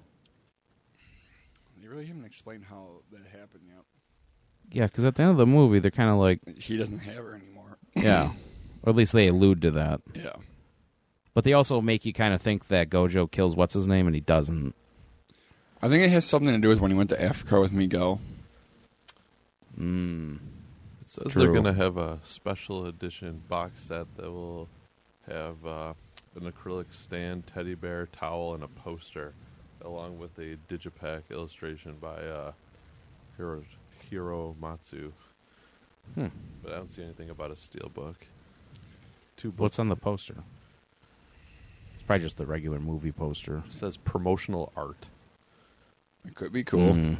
[1.80, 3.84] They really haven't explained how that happened yet.
[4.70, 4.86] yeah.
[4.86, 7.34] Because at the end of the movie, they're kind of like, He doesn't have her
[7.34, 7.76] anymore.
[7.94, 8.30] yeah,
[8.82, 10.00] or at least they allude to that.
[10.14, 10.32] Yeah.
[11.34, 14.14] But they also make you kind of think that Gojo kills what's his name, and
[14.14, 14.74] he doesn't.
[15.82, 18.20] I think it has something to do with when he went to Africa with Miguel.
[19.78, 20.38] Mm.
[21.00, 21.42] It says True.
[21.42, 24.68] they're going to have a special edition box set that will
[25.26, 25.92] have uh,
[26.36, 29.34] an acrylic stand, teddy bear, towel, and a poster,
[29.84, 32.52] along with a digipack illustration by uh,
[33.36, 33.62] Hiro,
[34.10, 35.12] Hiramatsu.
[36.14, 36.26] Hmm.
[36.62, 38.26] But I don't see anything about a steel book.
[39.36, 39.60] Two books.
[39.60, 40.36] What's on the poster?
[41.94, 43.58] It's probably just the regular movie poster.
[43.66, 45.08] It says promotional art.
[46.26, 46.92] It could be cool.
[46.94, 47.16] Mhm.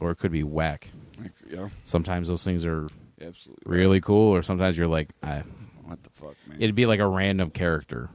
[0.00, 0.90] Or it could be whack.
[1.20, 2.86] Like, yeah, Sometimes those things are
[3.20, 3.62] absolutely.
[3.66, 5.42] really cool, or sometimes you're like, I,
[5.84, 6.58] What the fuck, man?
[6.60, 8.08] it'd be like a random character.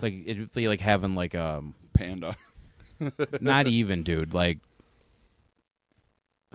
[0.00, 2.36] Yeah, It's like it'd be like having like um, panda.
[3.40, 4.34] not even dude.
[4.34, 4.58] Like,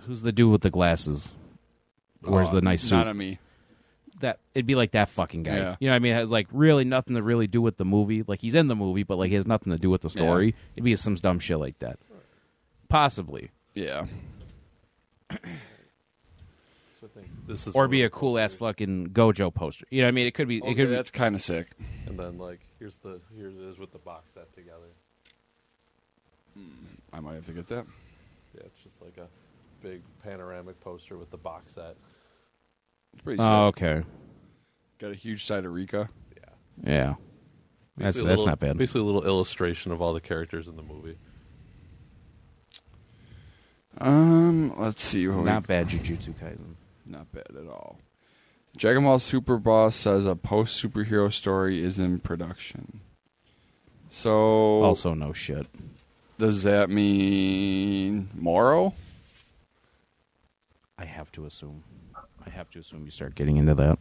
[0.02, 1.32] who's the dude with the glasses?
[2.20, 2.92] Where's Uh, the nice suit?
[2.96, 3.38] Not on me.
[4.20, 5.56] that it'd be like that fucking guy.
[5.56, 5.76] Yeah.
[5.80, 6.12] You know what I mean?
[6.12, 8.22] It has like really nothing to really do with the movie.
[8.26, 10.54] Like he's in the movie, but like he has nothing to do with the story.
[10.74, 11.98] It'd be some dumb shit like that.
[12.88, 13.50] Possibly.
[13.74, 14.06] Yeah.
[15.30, 15.38] So
[17.04, 19.86] I think this is Or be a cool ass fucking Gojo poster.
[19.90, 20.26] You know what I mean?
[20.26, 21.68] It could be Okay, it could be that's kind of sick.
[22.06, 24.88] And then like here's the here it is with the box set together.
[27.12, 27.86] I might have to get that.
[28.54, 29.28] Yeah, it's just like a
[29.82, 31.96] big panoramic poster with the box set.
[33.12, 33.48] It's pretty sick.
[33.50, 34.02] Oh, okay.
[34.98, 36.08] Got a huge side of Rika.
[36.36, 36.42] Yeah.
[36.84, 37.14] Yeah.
[37.98, 38.76] That's Basically that's little- not bad.
[38.78, 41.16] Basically, a little illustration of all the characters in the movie.
[43.98, 45.26] Um, let's see.
[45.28, 46.75] What we- Not bad Jujutsu Kaisen.
[47.06, 47.98] Not bad at all.
[48.76, 53.00] Dragon Ball Super Boss says a post superhero story is in production.
[54.10, 55.66] So Also no shit.
[56.38, 58.94] does that mean Moro?
[60.98, 61.82] I have to assume.
[62.44, 63.98] I have to assume you start getting into that.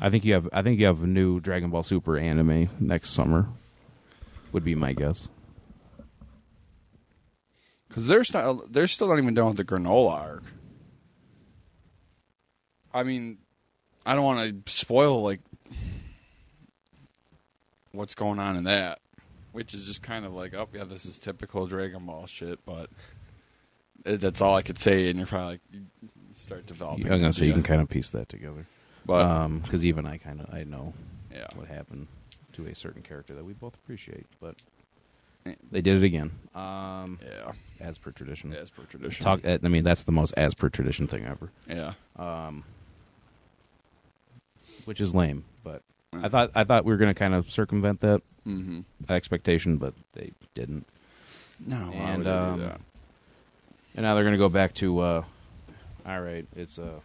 [0.00, 3.10] I think you have I think you have a new Dragon Ball Super anime next
[3.10, 3.46] summer.
[4.52, 5.28] Would be my guess.
[7.88, 10.42] Because they're still they're still not even done with the Granolah arc.
[12.94, 13.38] I mean,
[14.06, 15.40] I don't want to spoil like
[17.92, 19.00] what's going on in that,
[19.52, 22.60] which is just kind of like, oh yeah, this is typical Dragon Ball shit.
[22.64, 22.90] But
[24.04, 25.82] that's all I could say, and you're probably like, you
[26.34, 27.04] start developing.
[27.10, 28.66] I'm gonna say you can kind of piece that together.
[29.04, 30.92] but Um, because even I kind of I know
[31.32, 32.06] yeah, what happened
[32.54, 34.56] to a certain character that we both appreciate, but
[35.70, 36.30] they did it again.
[36.54, 38.54] Um, yeah, as per tradition.
[38.54, 39.24] as per tradition.
[39.24, 39.40] Talk.
[39.44, 41.50] I mean, that's the most as per tradition thing ever.
[41.68, 42.64] yeah, Um,
[44.84, 48.22] which is lame, but I thought I thought we were gonna kind of circumvent that
[48.46, 48.80] mm-hmm.
[49.08, 50.86] expectation, but they didn't.
[51.66, 52.80] no, And, would they do um?
[53.96, 54.98] And now they're gonna go back to.
[55.00, 55.24] Uh,
[56.06, 57.00] all right, it's uh,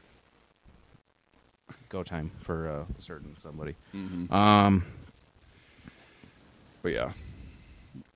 [1.90, 3.76] go time for uh, a certain somebody.
[3.94, 4.32] Mhm.
[4.32, 4.86] Um,
[6.82, 7.12] But yeah,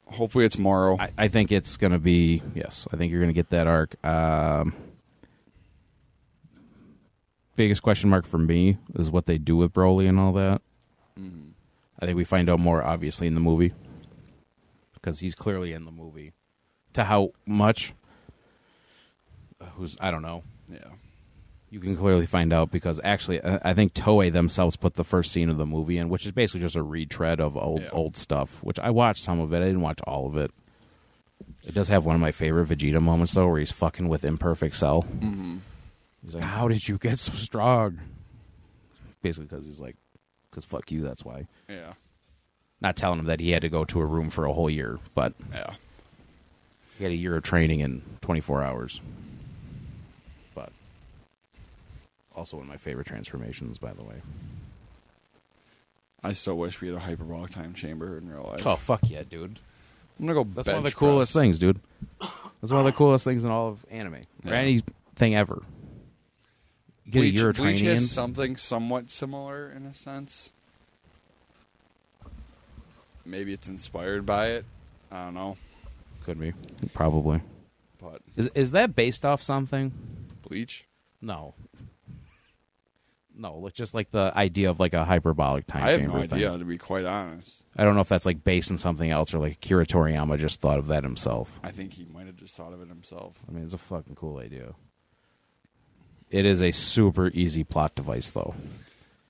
[0.06, 0.98] hopefully it's Moro.
[0.98, 2.88] I, I think it's gonna be yes.
[2.94, 3.96] I think you're gonna get that arc.
[4.06, 4.74] Um,
[7.56, 10.62] biggest question mark for me is what they do with Broly and all that.
[11.20, 11.52] Mhm.
[12.00, 13.74] I think we find out more obviously in the movie
[14.94, 16.34] because he's clearly in the movie.
[16.94, 17.94] To how much?
[19.62, 20.44] Uh, Who's I don't know.
[20.72, 20.80] Yeah.
[21.70, 25.32] You can clearly find out because actually, I I think Toei themselves put the first
[25.32, 27.90] scene of the movie in, which is basically just a retread of old Yeah.
[27.92, 28.62] old stuff.
[28.64, 29.58] Which I watched some of it.
[29.58, 30.52] I didn't watch all of it.
[31.64, 34.76] It does have one of my favorite Vegeta moments though, where he's fucking with Imperfect
[34.76, 35.04] Cell.
[35.20, 35.58] Mm-hmm.
[36.24, 38.00] He's like, "How did you get so strong?"
[39.22, 39.96] Basically, because he's like,
[40.50, 41.48] "Because fuck you." That's why.
[41.68, 41.94] Yeah.
[42.82, 45.00] Not telling him that he had to go to a room for a whole year,
[45.16, 45.76] but Yeah.
[46.98, 49.00] he had a year of training in 24 hours.
[50.54, 50.72] But
[52.36, 54.22] also one of my favorite transformations, by the way.
[56.26, 58.66] I still wish we had a hyperbolic time chamber in real life.
[58.66, 59.60] Oh fuck yeah, dude!
[60.20, 60.50] I'm gonna go.
[60.54, 61.42] That's one of the coolest press.
[61.42, 61.80] things, dude.
[62.22, 64.54] That's one of the coolest things in all of anime or Yeah.
[64.56, 65.64] anything ever.
[67.06, 70.52] Get Bleach, a Bleach has something somewhat similar in a sense.
[73.26, 74.66] Maybe it's inspired by it.
[75.12, 75.58] I don't know,
[76.24, 76.54] Could be,
[76.94, 77.42] probably.
[78.02, 79.92] but Is is that based off something?
[80.48, 80.88] Bleach.
[81.22, 81.54] No.
[83.36, 86.28] No, like just like the idea of like a hyperbolic time I have chamber no
[86.28, 86.34] thing.
[86.34, 87.64] idea, to be quite honest.
[87.76, 90.62] I don't know if that's like based on something else or like Akira Toriyama just
[90.62, 91.60] thought of that himself.
[91.64, 93.44] I think he might have just thought of it himself.
[93.48, 94.74] I mean, it's a fucking cool idea.
[96.34, 98.56] It is a super easy plot device, though.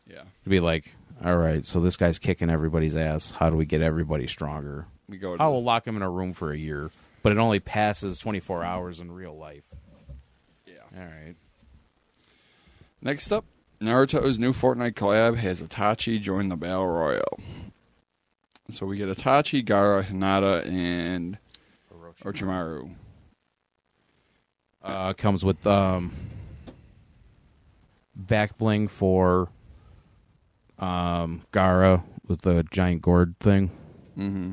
[0.10, 3.32] Yeah, To be like, all right, so this guy's kicking everybody's ass.
[3.32, 4.86] How do we get everybody stronger?
[5.10, 5.36] we go.
[5.38, 8.64] I will lock him in a room for a year, but it only passes 24
[8.64, 9.66] hours in real life.
[10.66, 10.76] yeah.
[10.98, 11.36] All right.
[13.02, 13.44] Next up,
[13.82, 17.38] Naruto's new Fortnite collab has Itachi join the Battle Royale.
[18.72, 21.38] So we get Itachi, Gaara, Hinata, and
[22.24, 22.92] Orochimaru.
[24.82, 26.14] Uh, comes with um,
[28.16, 29.50] back bling for
[30.80, 33.72] um, Gaara with the giant gourd thing.
[34.18, 34.52] Mm-hmm.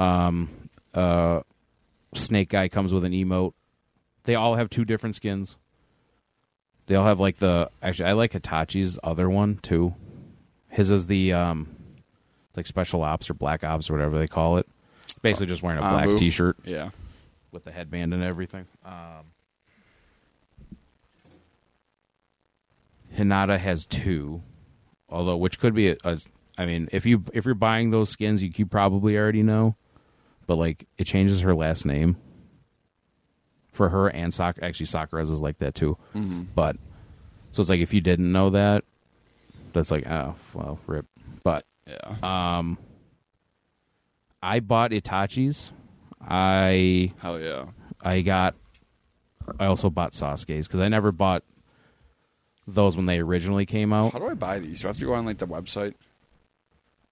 [0.00, 0.50] Um,
[0.94, 1.40] uh,
[2.14, 3.52] Snake Guy comes with an emote.
[4.24, 5.56] They all have two different skins.
[6.86, 9.94] They all have like the actually I like Itachi's other one too.
[10.68, 11.68] His is the um,
[12.48, 14.68] it's like special ops or black ops or whatever they call it.
[15.22, 16.18] Basically, just wearing a black Anbu.
[16.18, 16.90] T-shirt Yeah.
[17.50, 18.66] with the headband and everything.
[18.84, 19.24] Um,
[23.16, 24.42] Hinata has two,
[25.08, 26.18] although which could be a, a.
[26.58, 29.76] I mean, if you if you're buying those skins, you, you probably already know,
[30.46, 32.16] but like it changes her last name
[33.72, 34.66] for her and Sakura.
[34.66, 35.96] Actually, Sakura's is like that too.
[36.14, 36.42] Mm-hmm.
[36.54, 36.76] But
[37.52, 38.84] so it's like if you didn't know that,
[39.72, 41.06] that's like oh well, rip.
[41.44, 42.16] But Yeah.
[42.58, 42.78] um,
[44.42, 45.72] I bought Itachi's.
[46.20, 47.66] I Hell yeah.
[48.02, 48.54] I got.
[49.60, 51.44] I also bought Sasuke's because I never bought
[52.66, 54.12] those when they originally came out.
[54.12, 54.80] How do I buy these?
[54.80, 55.94] Do I have to go on like the website?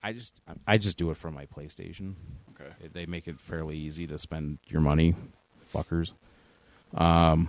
[0.03, 2.14] I just I just do it from my PlayStation.
[2.51, 2.71] Okay.
[2.93, 5.14] They make it fairly easy to spend your money,
[5.75, 6.12] fuckers.
[6.95, 7.49] Um,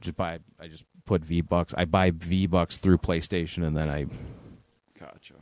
[0.00, 0.38] just buy.
[0.58, 1.74] I just put V bucks.
[1.76, 4.06] I buy V bucks through PlayStation, and then I.
[4.98, 5.34] Gotcha.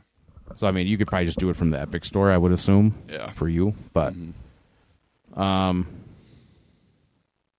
[0.55, 2.31] So I mean, you could probably just do it from the Epic Store.
[2.31, 2.95] I would assume.
[3.09, 3.31] Yeah.
[3.31, 4.13] For you, but
[5.33, 5.87] um,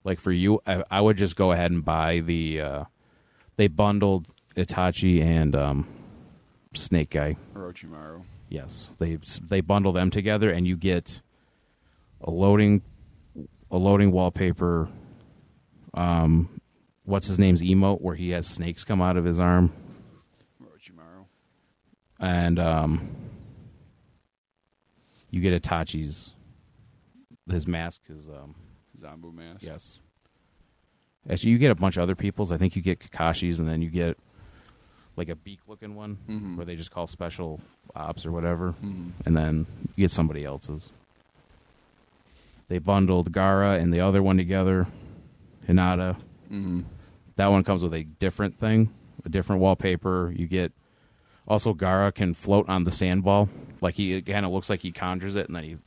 [0.04, 2.60] like for you, I, I would just go ahead and buy the.
[2.60, 2.84] Uh,
[3.56, 5.88] they bundled Itachi and um,
[6.74, 7.36] Snake Guy.
[7.54, 8.22] Orochimaru.
[8.48, 11.20] Yes, they they bundle them together, and you get
[12.20, 12.82] a loading
[13.70, 14.88] a loading wallpaper.
[15.94, 16.60] Um,
[17.04, 19.72] what's his name's emote where he has snakes come out of his arm,
[20.62, 21.24] Orochimaru.
[22.20, 23.08] and um,
[25.30, 26.34] you get Itachi's
[27.50, 28.02] his mask.
[28.06, 28.54] His um,
[29.02, 29.62] Anbu mask.
[29.62, 29.98] yes.
[31.30, 32.50] Actually, you get a bunch of other people's.
[32.52, 34.18] I think you get Kakashi's, and then you get
[35.16, 36.56] like a beak-looking one Mhm.
[36.56, 37.60] where they just call special
[37.94, 38.74] ops or whatever.
[38.82, 39.10] Mhm.
[39.26, 40.88] and then you get somebody else's.
[42.68, 44.86] They bundled Gaara and the other one together,
[45.68, 46.16] Hinata.
[46.50, 46.84] Mhm.
[47.36, 48.88] That one comes with a different thing,
[49.24, 50.32] a different wallpaper.
[50.34, 50.72] You get
[51.46, 53.48] also Gaara can float on the sandball,
[53.82, 55.78] like he it kind of looks like he conjures it, and then you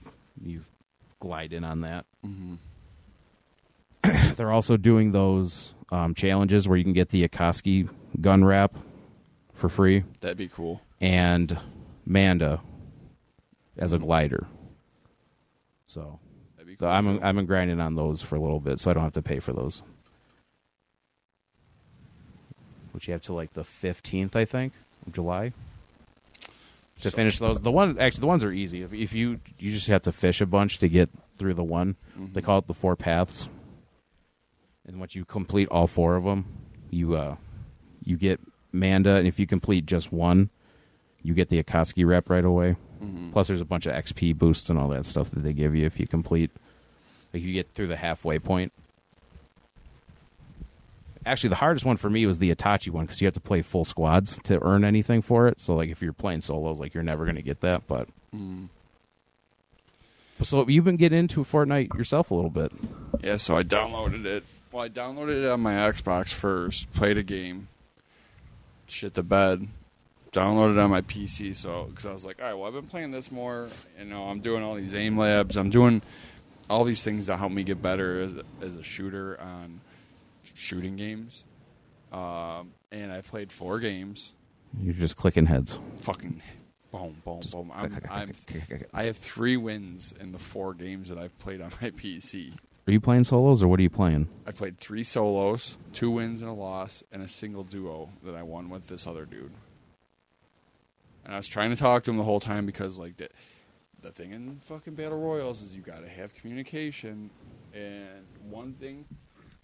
[0.44, 0.62] you
[1.20, 2.06] glide in on that.
[4.36, 7.90] They're also doing those um, challenges where you can get the Akatsuki
[8.22, 8.76] gun wrap
[9.54, 10.82] for free That'd be cool.
[11.02, 11.58] and
[12.06, 12.62] Manda
[13.78, 14.48] as a glider.
[15.88, 16.20] So
[16.58, 16.90] That'd be So cool.
[16.90, 17.24] I'm.
[17.24, 19.40] I've been grinding on those for a little bit, so I don't have to pay
[19.40, 19.82] for those.
[22.92, 24.74] Which you have to like the fifteenth, I think,
[25.06, 25.52] of July
[27.02, 27.60] to So- finish those.
[27.60, 28.82] The one actually, the ones are easy.
[28.84, 31.96] If, if you you just have to fish a bunch to get through the one.
[32.18, 32.34] Mm-hmm.
[32.34, 33.48] They call it the four paths.
[34.88, 36.46] And once you complete all four of them,
[36.92, 37.36] you uh
[38.04, 38.40] you get
[38.72, 40.50] Manda, and if you complete just one,
[41.24, 42.76] you get the Akatsuki rep right away.
[43.02, 43.32] Mhm.
[43.32, 45.86] Plus, there's a bunch of XP boosts and all that stuff that they give you
[45.86, 46.52] if you complete.
[47.34, 48.72] Like you get through the halfway point.
[51.26, 53.64] Actually, the hardest one for me was the Itachi one because you have to play
[53.64, 55.60] full squads to earn anything for it.
[55.60, 57.88] So, like, if you're playing solos, like you're never going to get that.
[57.88, 58.68] But Mhm.
[60.44, 62.72] so you've been getting into Fortnite yourself a little bit.
[63.24, 64.44] Yeah, so I downloaded it.
[64.76, 67.70] Well, I downloaded it on my Xbox first, played a game,
[68.88, 69.70] shit the bed,
[70.34, 71.56] downloaded it on my PC.
[71.56, 73.70] So because I was like, all right, well, I've been playing this more.
[73.98, 75.56] You know, I'm doing all these aim labs.
[75.56, 76.02] I'm doing
[76.70, 79.80] all these things to help me get better as a, as a shooter on
[80.44, 81.46] shooting games.
[82.12, 84.34] Um, and I played four games.
[84.82, 85.80] You're just clicking heads.
[86.02, 86.42] Fucking
[86.92, 87.72] boom, boom, Just boom.
[87.74, 88.32] I'm, click, click, I'm,
[88.68, 88.90] click.
[88.94, 92.56] I have three wins in the four games that I've played on my PC.
[92.88, 94.30] Are you playing solos or what are you playing?
[94.46, 98.44] I played three solos, two wins and a loss, and a single duo that I
[98.44, 99.52] won with this other dude.
[101.24, 103.30] And I was trying to talk to him the whole time because, like, the,
[104.04, 107.32] the thing in fucking battle royals is you got to have communication.
[107.74, 109.06] And one thing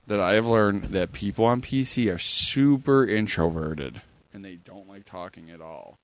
[0.07, 4.01] that I have learned that people on PC are super introverted
[4.33, 5.99] and they don't like talking at all.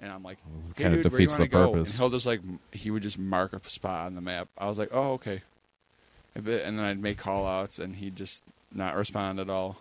[0.00, 0.38] And I'm like,
[0.76, 1.72] hey, kinda dude, where you defeats the go?
[1.72, 1.90] purpose.
[1.90, 2.40] And he'll just like
[2.72, 4.48] he would just mark a spot on the map.
[4.58, 5.42] I was like, oh okay.
[6.34, 9.78] A bit, and then I'd make call outs and he'd just not respond at all.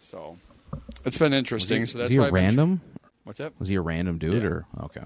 [0.00, 0.36] So
[1.04, 1.80] it's been interesting.
[1.80, 2.80] Was he, so that's was he why a I've been tr- random?
[3.24, 3.52] What's up?
[3.58, 4.48] Was he a random dude Yeah.
[4.48, 5.02] or okay?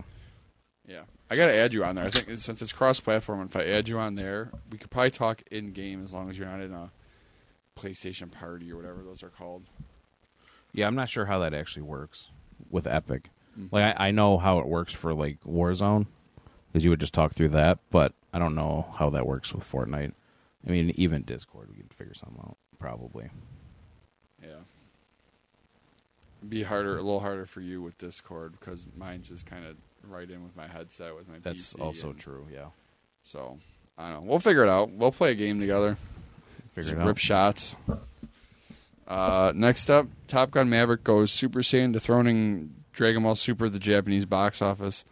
[0.88, 2.06] Yeah, I gotta add you on there.
[2.06, 5.42] I think since it's cross-platform, if I add you on there, we could probably talk
[5.50, 6.90] in game as long as you're not in a
[7.78, 9.64] PlayStation party or whatever those are called.
[10.72, 12.28] Yeah, I'm not sure how that actually works
[12.70, 13.30] with Epic.
[13.58, 13.68] Mm.
[13.72, 16.06] Like I, I know how it works for like Warzone
[16.72, 19.64] because you would just talk through that, but I don't know how that works with
[19.64, 20.12] Fortnite.
[20.66, 23.30] I mean, even Discord, we can figure something out probably.
[24.42, 24.56] Yeah,
[26.46, 29.76] be harder, a little harder for you with Discord because mine's is kind of
[30.06, 31.36] right in with my headset with my.
[31.42, 32.46] That's PC also and- true.
[32.52, 32.66] Yeah,
[33.22, 33.58] So
[33.96, 34.30] I don't know.
[34.30, 34.90] We'll figure it out.
[34.90, 35.96] We'll play a game together.
[36.74, 37.06] figure Just it out.
[37.06, 37.74] rip shots.
[39.08, 43.78] Uh, next up, Top Gun Maverick goes Super Saiyan dethroning Dragon Ball Super at the
[43.78, 45.04] Japanese box office.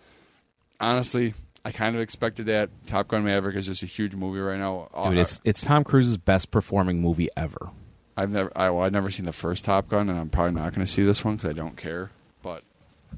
[0.78, 1.32] Honestly,
[1.64, 2.70] I kind of expected that.
[2.86, 4.88] Top Gun Maverick is just a huge movie right now.
[5.08, 7.70] Dude, it's it's Tom Cruise's best performing movie ever.
[8.16, 10.72] I've never, I, well, I've never seen the first Top Gun, and I'm probably not
[10.74, 12.10] going to see this one because I don't care.
[12.42, 12.62] But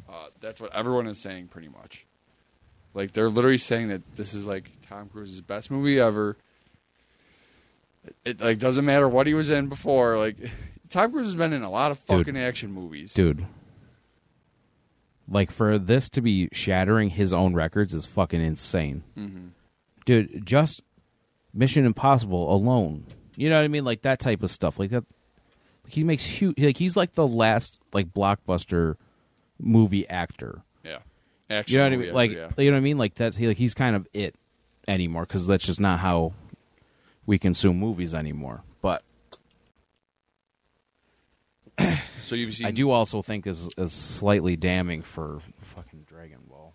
[0.08, 2.06] uh, that's what everyone is saying, pretty much.
[2.94, 6.38] Like they're literally saying that this is like Tom Cruise's best movie ever.
[8.04, 10.16] It, it, like doesn't matter what he was in before.
[10.16, 10.36] Like
[10.88, 12.18] Tom Cruise has been in a lot of Dude.
[12.18, 13.12] fucking action movies.
[13.12, 13.44] Dude.
[15.28, 19.02] Like for this to be shattering his own records is fucking insane.
[19.16, 19.50] Mhm.
[20.04, 20.82] Dude, just
[21.52, 23.06] Mission Impossible alone.
[23.34, 23.84] You know what I mean?
[23.84, 24.78] Like that type of stuff.
[24.78, 25.04] Like that
[25.88, 28.96] he makes huge like he's like the last like blockbuster
[29.58, 30.62] movie actor.
[30.84, 30.98] Yeah,
[31.50, 31.74] action.
[31.74, 32.14] You know what I mean?
[32.14, 32.48] Like yeah.
[32.58, 32.98] you know what I mean?
[32.98, 34.34] Like that's he, like he's kind of it
[34.88, 36.32] anymore cuz that's just not how
[37.24, 38.62] we consume movies anymore.
[38.80, 39.02] But
[42.20, 42.66] So you've seen?
[42.66, 45.40] I do also think is is slightly damning for
[45.76, 46.74] fucking Dragon Ball.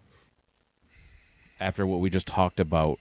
[1.60, 3.00] After what we just talked about,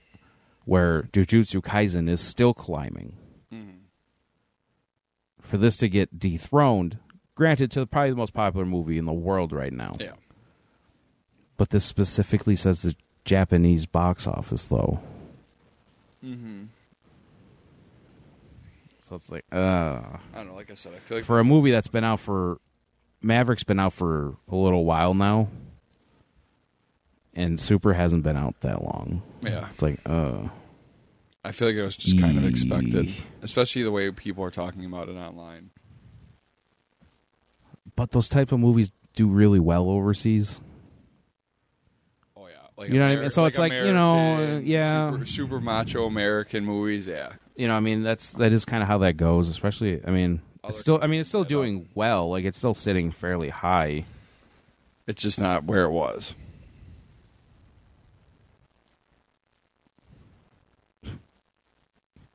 [0.65, 3.15] where Jujutsu Kaisen is still climbing,
[3.53, 3.75] Mhm.
[5.39, 6.97] for this to get dethroned,
[7.35, 10.13] granted to probably the most popular movie in the world right now, Yeah.
[11.55, 14.99] but this specifically says the Japanese box office though.
[16.23, 16.65] Mm-hmm.
[19.11, 20.55] So it's like, uh, I don't know.
[20.55, 22.61] Like I said, I feel like for a movie that's been out for
[23.21, 25.49] Maverick's been out for a little while now,
[27.33, 29.21] and Super hasn't been out that long.
[29.41, 30.47] yeah, It's like, uh,
[31.43, 34.85] I feel like it was just kind of expected, especially the way people are talking
[34.85, 35.71] about it online.
[37.97, 40.61] but those type of movies do really well overseas.
[42.37, 43.29] Oh yeah, like You know what I mean?
[43.29, 45.11] So it's like, you know, yeah.
[45.11, 47.07] super, super macho American movies.
[47.07, 49.49] Yeah, You know, I mean, that's that is kind of how that goes.
[49.49, 52.29] Especially, I mean, it's still, I mean, it's still doing well.
[52.29, 54.05] Like it's still sitting fairly high.
[55.07, 56.35] it's just not where it was.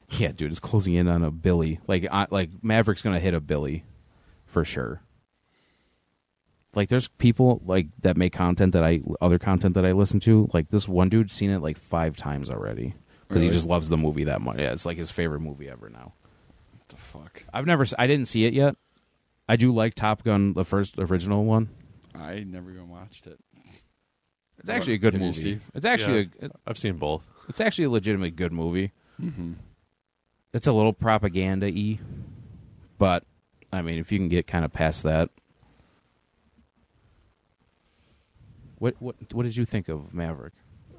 [0.08, 1.80] Yeah, dude, it's closing in on a Billy.
[1.88, 3.84] Like, I, like Maverick's gonna hit a Billy
[4.46, 5.02] for sure.
[6.74, 10.48] Like, there's people like that make content that I other content that I listen to.
[10.54, 12.94] Like this one dude's seen it like five times already
[13.28, 13.56] because he Really?
[13.58, 14.58] just loves the movie that much.
[14.58, 16.12] Yeah, it's like his favorite movie ever now.
[16.72, 17.44] What the fuck?
[17.52, 18.76] I've never, s- I didn't see it yet.
[19.48, 21.68] I do like Top Gun, the first original one.
[22.14, 23.38] I never even watched it.
[24.58, 25.40] It's actually a good Can you movie.
[25.40, 25.58] see?
[25.74, 26.48] It's actually Yeah.
[26.48, 27.28] a, I've seen both.
[27.48, 28.92] it's actually a legitimately good movie.
[29.20, 29.52] Mm-hmm.
[30.54, 31.98] It's a little propaganda y,
[32.98, 33.24] but
[33.72, 35.28] I mean, if you can get kind of past that,
[38.78, 40.52] what what what did you think of Maverick?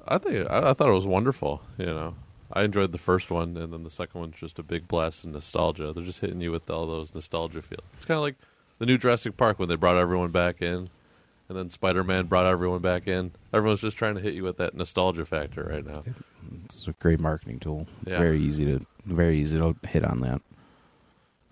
[0.08, 1.62] I think I, I thought it was wonderful.
[1.76, 2.14] You know,
[2.52, 5.30] I enjoyed the first one, and then the second one's just a big blast of
[5.30, 5.92] nostalgia.
[5.92, 7.82] They're just hitting you with all those nostalgia feels.
[7.94, 8.36] It's kind of like
[8.78, 10.88] the new Jurassic Park when they brought everyone back in,
[11.48, 13.32] and then Spider Man brought everyone back in.
[13.52, 16.02] Everyone's just trying to hit you with that nostalgia factor right now.
[16.64, 17.86] It's a great marketing tool.
[18.02, 18.18] It's Yeah.
[18.18, 20.40] very easy to very easy to hit on that.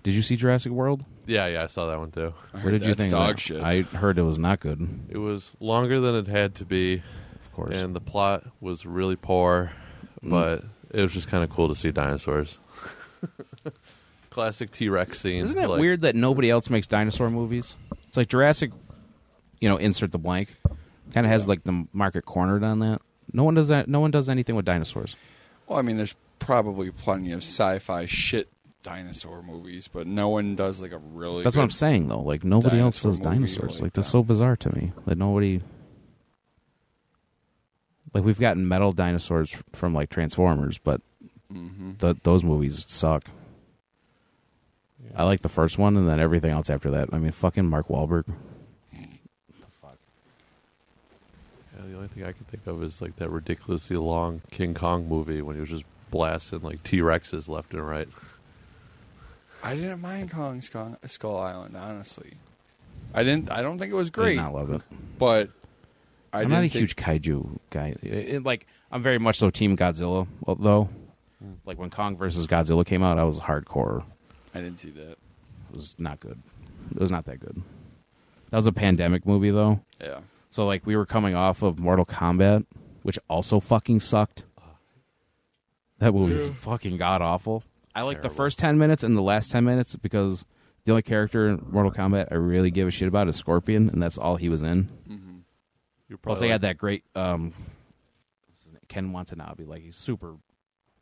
[0.03, 1.05] Did you see Jurassic World?
[1.27, 2.33] Yeah, yeah, I saw that one too.
[2.53, 3.11] I What heard did you think?
[3.11, 3.41] Dog that?
[3.41, 3.61] shit.
[3.63, 4.87] I heard it was not good.
[5.09, 7.03] It was longer than it had to be, Of
[7.57, 7.77] course.
[7.81, 9.73] and the plot was really poor,
[10.23, 10.31] Mm.
[10.31, 12.59] but it was just kind of cool to see dinosaurs.
[14.31, 15.43] Classic T Rex scene.
[15.43, 17.75] Isn't it like- weird that nobody else makes dinosaur movies?
[18.09, 18.71] It's like Jurassic,
[19.61, 20.55] you know, insert the blank.
[21.13, 23.01] Kind of has like the market cornered on that.
[23.33, 23.89] No one does that.
[23.89, 25.17] No one does anything with dinosaurs.
[25.67, 28.49] Well, I mean, there's probably plenty of sci-fi shit
[28.83, 31.43] dinosaur movies, but no one does like a really.
[31.43, 32.21] That's good, what I'm saying, though.
[32.21, 33.73] Like nobody else dinosaur does movie dinosaurs.
[33.75, 34.13] like Like that's that.
[34.13, 35.61] so bizarre to me that nobody.
[38.17, 41.03] Like we've gotten metal dinosaurs from like Transformers, but
[41.53, 43.25] hmm th- those movies suck.
[45.15, 47.11] I like the first one, and then everything else after that.
[47.13, 48.25] I mean, fucking Mark Wahlberg.
[51.77, 55.07] Yeah, the only thing I can think of is like that ridiculously long King Kong
[55.07, 58.09] movie when he was just blasting like T Rexes left and right.
[59.63, 62.35] I didn't mind Kong Skull, Skull Island, honestly.
[63.15, 63.51] I didn't.
[63.51, 64.81] I don't think it was I great, did not love it.
[65.19, 65.51] but
[66.37, 67.95] I I'm didn't a think, huge kaiju guy.
[68.03, 70.27] It- it- like I'm very much so Team Godzilla,
[70.59, 70.89] though.
[71.43, 71.53] Hmm.
[71.65, 74.05] Like when Kong versus Godzilla came out, I was hardcore.
[74.55, 75.11] I didn't see that.
[75.13, 75.19] It
[75.73, 76.41] was not good.
[76.95, 77.61] It was not that good.
[78.51, 79.81] That was a pandemic movie, though.
[80.01, 80.21] Yeah.
[80.51, 82.65] So like we were coming off of Mortal Kombat,
[83.03, 84.45] which also fucking sucked.
[85.99, 87.63] That movie's fucking god awful.
[87.95, 90.45] I like the first ten minutes and the last ten minutes because
[90.85, 94.03] the only character in Mortal Kombat I really give a shit about is Scorpion, and
[94.03, 94.89] that's all he was in.
[95.09, 95.26] Mm-hmm.
[96.09, 97.53] You're Plus, probably they like, had that great um,
[98.89, 100.37] Ken Watanabe, like he's super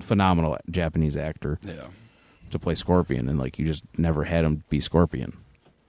[0.00, 1.88] phenomenal Japanese actor Yeah.
[2.50, 5.36] to play Scorpion, and like you just never had him be Scorpion.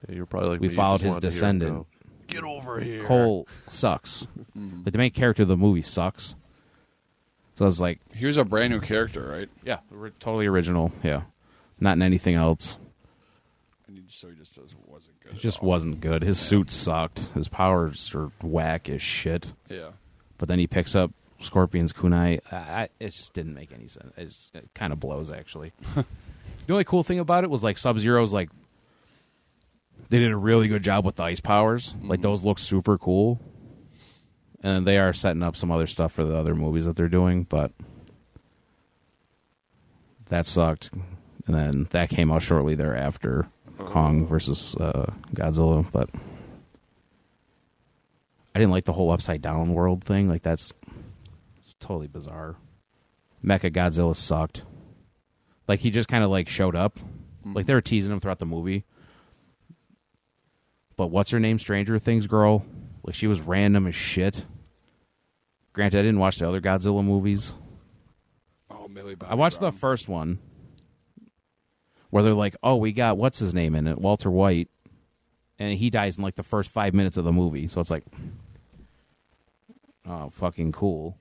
[0.08, 1.86] yeah, you're probably like we me, followed his wanted to hear him descendant.
[2.28, 3.04] Get over here.
[3.04, 4.26] Cole sucks.
[4.56, 6.34] Like the main character of the movie sucks.
[7.56, 9.48] So I was like, He was a brand new character, right?
[9.64, 9.78] yeah,
[10.18, 10.92] totally original.
[11.02, 11.22] Yeah,
[11.80, 12.76] not in anything else.
[13.88, 14.74] And so he just does,
[15.26, 15.36] good.
[15.36, 15.68] It just all.
[15.68, 16.22] wasn't good.
[16.22, 17.28] His suit sucked.
[17.34, 19.52] His powers are whack as shit.
[19.68, 19.90] Yeah.
[20.38, 22.40] But then he picks up Scorpion's kunai.
[22.52, 24.12] I, I, it just didn't make any sense.
[24.16, 25.72] It, just, it kind of blows, actually.
[25.94, 28.50] the only cool thing about it was like Sub Zero's like
[30.08, 31.94] they did a really good job with the ice powers.
[32.00, 32.22] Like mm-hmm.
[32.22, 33.40] those look super cool,
[34.62, 37.44] and they are setting up some other stuff for the other movies that they're doing.
[37.44, 37.72] But
[40.26, 40.90] that sucked,
[41.46, 43.48] and then that came out shortly thereafter.
[43.78, 46.10] Kong versus uh, Godzilla, but
[48.54, 50.28] I didn't like the whole upside down world thing.
[50.28, 50.72] Like that's
[51.78, 52.56] totally bizarre.
[53.44, 54.62] Mecha Godzilla sucked.
[55.68, 56.98] Like he just kind of like showed up.
[57.44, 58.84] Like they were teasing him throughout the movie.
[60.96, 61.58] But what's her name?
[61.58, 62.64] Stranger Things girl.
[63.04, 64.46] Like she was random as shit.
[65.72, 67.52] Granted, I didn't watch the other Godzilla movies.
[68.70, 70.38] Oh, Millie Bobby I watched the first one
[72.10, 74.68] where they're like, "Oh, we got what's his name in it, Walter White,"
[75.58, 77.68] and he dies in like the first five minutes of the movie.
[77.68, 78.04] So it's like,
[80.06, 81.16] oh, fucking cool.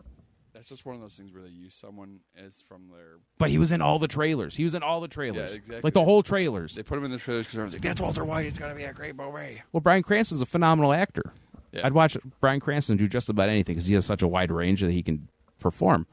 [0.54, 3.20] That's just one of those things where they use someone as from their.
[3.38, 4.56] But he was in all the trailers.
[4.56, 5.52] He was in all the trailers.
[5.52, 5.82] Yeah, exactly.
[5.84, 6.74] Like the whole trailers.
[6.74, 8.46] They put him in the trailers because everyone's like, "That's Walter White.
[8.46, 11.34] It's gonna be a great movie." Well, Bryan Cranston's a phenomenal actor.
[11.72, 11.86] Yeah.
[11.86, 14.82] I'd watch Bryan Cranston do just about anything because he has such a wide range
[14.82, 15.28] that he can
[15.60, 16.08] perform.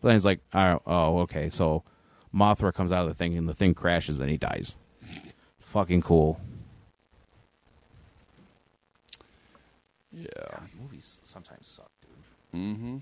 [0.00, 1.84] But then he's like, oh, oh, okay, so
[2.34, 4.74] Mothra comes out of the thing and the thing crashes and he dies.
[5.60, 6.40] Fucking cool.
[10.12, 10.26] Yeah.
[10.80, 12.60] movies sometimes suck, dude.
[12.60, 12.96] Mm-hmm.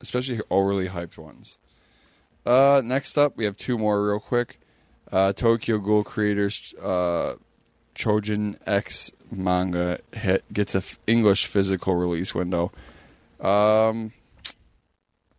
[0.00, 1.58] Especially overly hyped ones.
[2.44, 4.58] Uh, next up, we have two more real quick.
[5.10, 7.34] Uh, Tokyo Ghoul creators uh,
[7.94, 12.72] Chojin X manga hit, gets a f- English physical release window.
[13.40, 14.12] Um,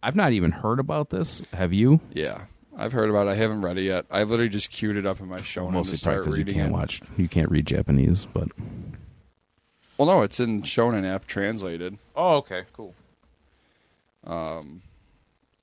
[0.02, 1.42] I've not even heard about this.
[1.54, 2.00] Have you?
[2.14, 2.42] yeah,
[2.78, 3.32] I've heard about it.
[3.32, 4.06] I haven't read it yet.
[4.10, 6.56] I literally just queued it up in my show to Mostly start because you reading
[6.56, 6.74] can't it.
[6.74, 8.26] watch, you can't read Japanese.
[8.26, 8.50] But
[9.98, 11.98] Well, no, it's in Shonen app translated.
[12.16, 12.96] oh, okay, cool.
[14.26, 14.82] Um,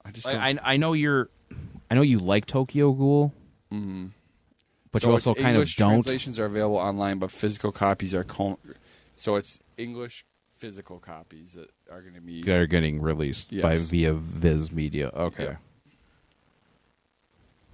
[0.05, 1.29] I just I, don't, I I know you're,
[1.91, 3.33] I know you like Tokyo Ghoul,
[3.73, 4.07] Mm-hmm.
[4.93, 5.91] but So you it's also kind English of don't.
[6.03, 8.57] Translations are available online, but physical copies are con-
[9.17, 10.25] so it's English
[10.59, 12.43] physical copies that are going to be.
[12.43, 13.89] that are getting released by Yes.
[13.89, 15.09] via Viz Media.
[15.15, 15.45] Okay.
[15.45, 15.57] Yeah.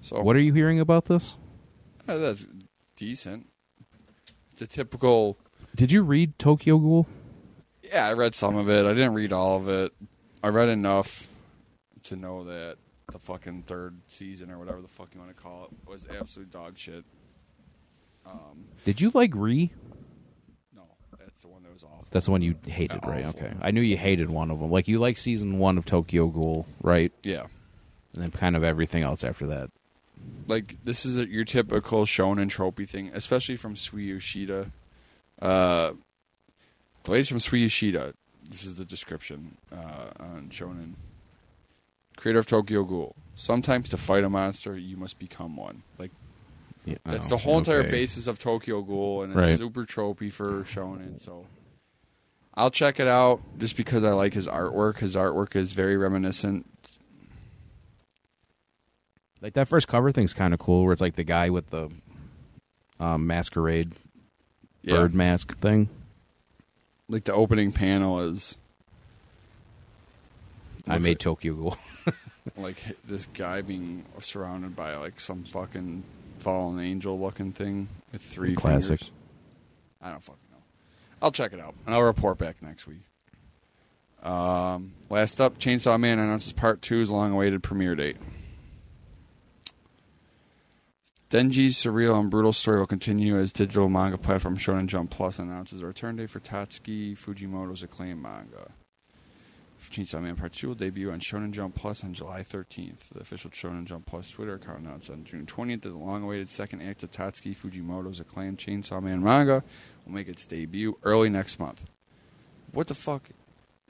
[0.01, 1.34] So What are you hearing about this?
[2.09, 2.47] uh, that's
[2.97, 3.49] decent.
[4.53, 5.38] It's a typical.
[5.74, 7.07] Did you read Tokyo Ghoul?
[7.82, 8.86] Yeah, I read some of it.
[8.86, 9.92] I didn't read all of it.
[10.42, 11.26] I read enough
[12.05, 12.76] to know that
[13.12, 16.51] the fucking third season or whatever the fuck you want to call it was absolute
[16.51, 17.05] dog shit.
[18.84, 19.70] Did you like Re?
[20.74, 20.82] No,
[21.18, 22.07] that's the one that was awful.
[22.11, 23.26] That's the one you hated, right?
[23.26, 23.40] Awful.
[23.40, 23.55] Okay.
[23.61, 24.70] I knew you hated one of them.
[24.70, 27.12] Like you like season one of Tokyo Ghoul, right?
[27.22, 27.47] yeah.
[28.14, 29.70] And then kind of everything else after that.
[30.47, 34.70] Like this is a, your typical shonen tropey thing, especially from Sui Yoshida.
[35.40, 35.92] Uh,
[37.05, 38.14] the latest from Sui Yoshida.
[38.49, 40.94] This is the description uh, on shonen.
[42.16, 43.14] Creator of Tokyo Ghoul.
[43.34, 45.82] Sometimes to fight a monster, you must become one.
[45.99, 46.11] Like
[46.86, 47.90] Yeah, that's the whole entire okay.
[47.90, 49.59] basis of Tokyo Ghoul, and it's Right.
[49.59, 51.20] super tropey for shonen.
[51.20, 51.44] So
[52.55, 54.99] I'll check it out just because I like his artwork.
[54.99, 56.66] His artwork is very reminiscent.
[59.43, 61.91] Like that first cover thing's kind of cool, where it's like the guy with the
[62.99, 63.93] um, masquerade
[64.82, 64.95] Yeah.
[64.97, 65.89] bird mask thing.
[67.09, 68.57] Like the opening panel is
[70.89, 71.76] I Looks made like- Tokyo Ghoul.
[72.57, 72.76] like
[73.07, 76.03] this guy being surrounded by like some fucking
[76.39, 78.99] fallen angel looking thing with three Classic.
[79.01, 79.11] fingers.
[80.01, 80.59] I don't fucking know.
[81.20, 83.01] I'll check it out and I'll report back next week.
[84.22, 88.16] Um, last up, Chainsaw Man announces part two's long-awaited premiere date.
[91.28, 95.82] Denji's surreal and brutal story will continue as digital manga platform Shonen Jump Plus announces
[95.82, 98.70] a return date for Tatsuki Fujimoto's acclaimed manga.
[99.80, 103.08] Chainsaw Man Part 2 will debut on Shonen Jump Plus on July 13th.
[103.08, 106.82] The official Shonen Jump Plus Twitter account announced on June 20th that the long-awaited second
[106.82, 109.64] act of Tatsuki Fujimoto's acclaimed Chainsaw Man manga
[110.04, 111.90] will make its debut early next month.
[112.70, 113.30] What the fuck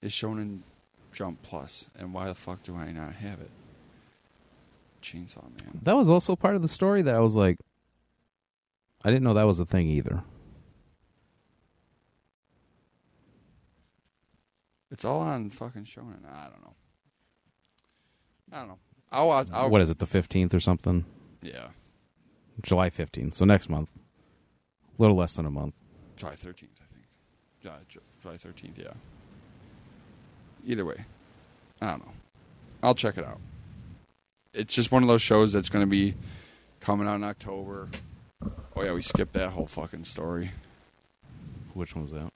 [0.00, 0.60] is Shonen
[1.12, 3.50] Jump Plus, and why the fuck do I not have it?
[5.06, 5.80] Chainsaw Man.
[5.82, 7.58] That was also part of the story that I was like,
[9.04, 10.24] I didn't know that was a thing either.
[14.90, 16.24] It's all on fucking Shonen.
[16.28, 16.74] I don't know.
[18.52, 18.78] I don't know.
[19.12, 19.48] I'll watch.
[19.52, 21.04] I'll, what is it, the 15th or something?
[21.42, 21.68] Yeah,
[22.62, 23.34] July 15th.
[23.34, 23.92] So next month.
[24.98, 25.74] A little less than a month.
[26.16, 27.04] July 13th, I think.
[27.60, 27.78] July,
[28.22, 28.92] July 13th, yeah.
[30.64, 31.04] Either way,
[31.82, 32.12] I don't know.
[32.82, 33.38] I'll check it out.
[34.56, 36.14] It's just one of those shows that's going to be
[36.80, 37.88] coming out in October.
[38.74, 40.50] Oh, yeah, we skipped that whole fucking story.
[41.74, 42.32] Which one was that?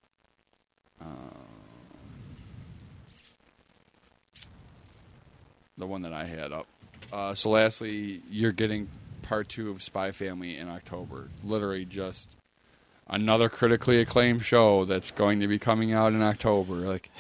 [5.79, 6.67] The one that I had up.
[7.11, 8.89] Uh, so, lastly, you're getting
[9.23, 11.29] part two of Spy Family in October.
[11.43, 12.37] Literally just
[13.09, 16.75] another critically acclaimed show that's going to be coming out in October.
[16.75, 17.11] Like,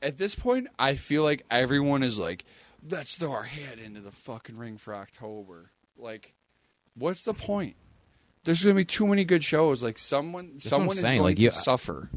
[0.00, 2.44] at this point, I feel like everyone is like,
[2.90, 5.70] let's throw our head into the fucking ring for October.
[5.98, 6.34] Like,
[6.96, 7.76] what's the point?
[8.44, 9.82] There's going to be too many good shows.
[9.82, 12.10] Like, someone, what someone is saying, going like, to you- suffer.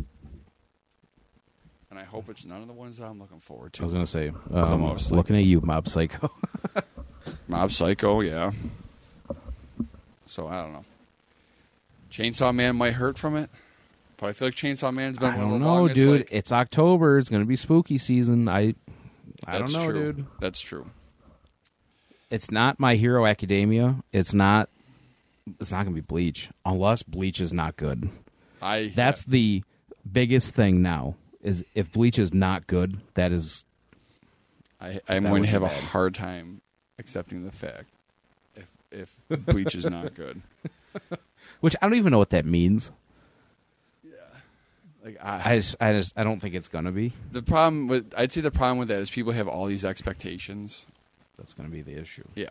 [1.89, 3.81] And I hope it's none of the ones that I'm looking forward to.
[3.81, 6.29] I was going to say, um, most, looking at you, Mob Psycho.
[7.47, 8.51] Mob Psycho, yeah.
[10.27, 10.85] So I don't know.
[12.11, 13.49] Chainsaw Man might hurt from it,
[14.17, 15.95] but I feel like Chainsaw Man's been I one of don't the know, longest.
[15.95, 16.19] dude.
[16.21, 17.17] like- It's October.
[17.17, 18.47] It's going to be spooky season.
[18.47, 18.75] I
[19.45, 20.13] I don't That's know, true.
[20.13, 20.25] dude.
[20.39, 20.89] That's true.
[22.29, 23.97] It's not My Hero Academia.
[24.11, 24.69] It's not.
[25.59, 28.09] It's not going to be Bleach unless Bleach is not good.
[28.61, 29.63] I That's the
[30.09, 31.15] biggest thing now.
[31.41, 33.63] Is if Bleach is not good, that is
[34.79, 36.61] I, I'm That going to be have a hard time
[36.99, 37.85] accepting the fact
[38.55, 40.41] if if Bleach is not good.
[41.61, 42.91] which I don't even know what that means.
[45.03, 47.13] Like I, I just, I just, I don't think it's gonna be.
[47.31, 50.85] the problem with I'd say the problem with that is people have all these expectations.
[51.37, 52.49] That's gonna be the issue, Yeah,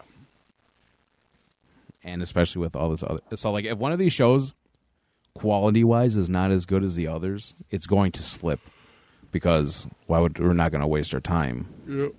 [2.02, 3.20] and especially with all this other.
[3.34, 4.54] So, like, if one of these shows,
[5.34, 8.60] quality wise, is not as good as the others, it's going to slip
[9.30, 11.66] because why would we're not going to waste our time?
[11.86, 12.12] Yep.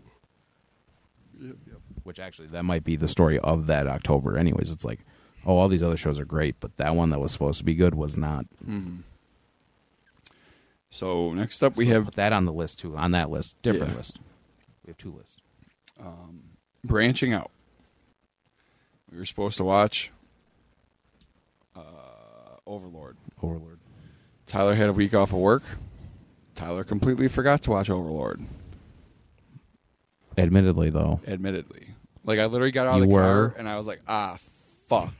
[2.03, 4.37] Which actually, that might be the story of that October.
[4.37, 4.99] Anyways, it's like,
[5.45, 7.75] oh, all these other shows are great, but that one that was supposed to be
[7.75, 8.45] good was not.
[8.67, 8.97] Mm-hmm.
[10.89, 12.97] So next up we have Put that on the list too.
[12.97, 13.97] On that list, different Yeah.
[13.97, 14.19] list.
[14.85, 15.37] We have two lists.
[15.99, 16.41] Um,
[16.83, 17.51] branching out.
[19.11, 20.11] We were supposed to watch
[21.75, 21.81] uh,
[22.65, 23.17] Overlord.
[23.41, 23.79] Overlord.
[24.47, 25.63] Tyler had a week off of work.
[26.55, 28.41] Tyler completely forgot to watch Overlord.
[30.37, 31.89] Admittedly, though, Admittedly,
[32.23, 33.49] like I literally got out of You the were?
[33.49, 34.37] car and I was like, "Ah,
[34.87, 35.13] fuck."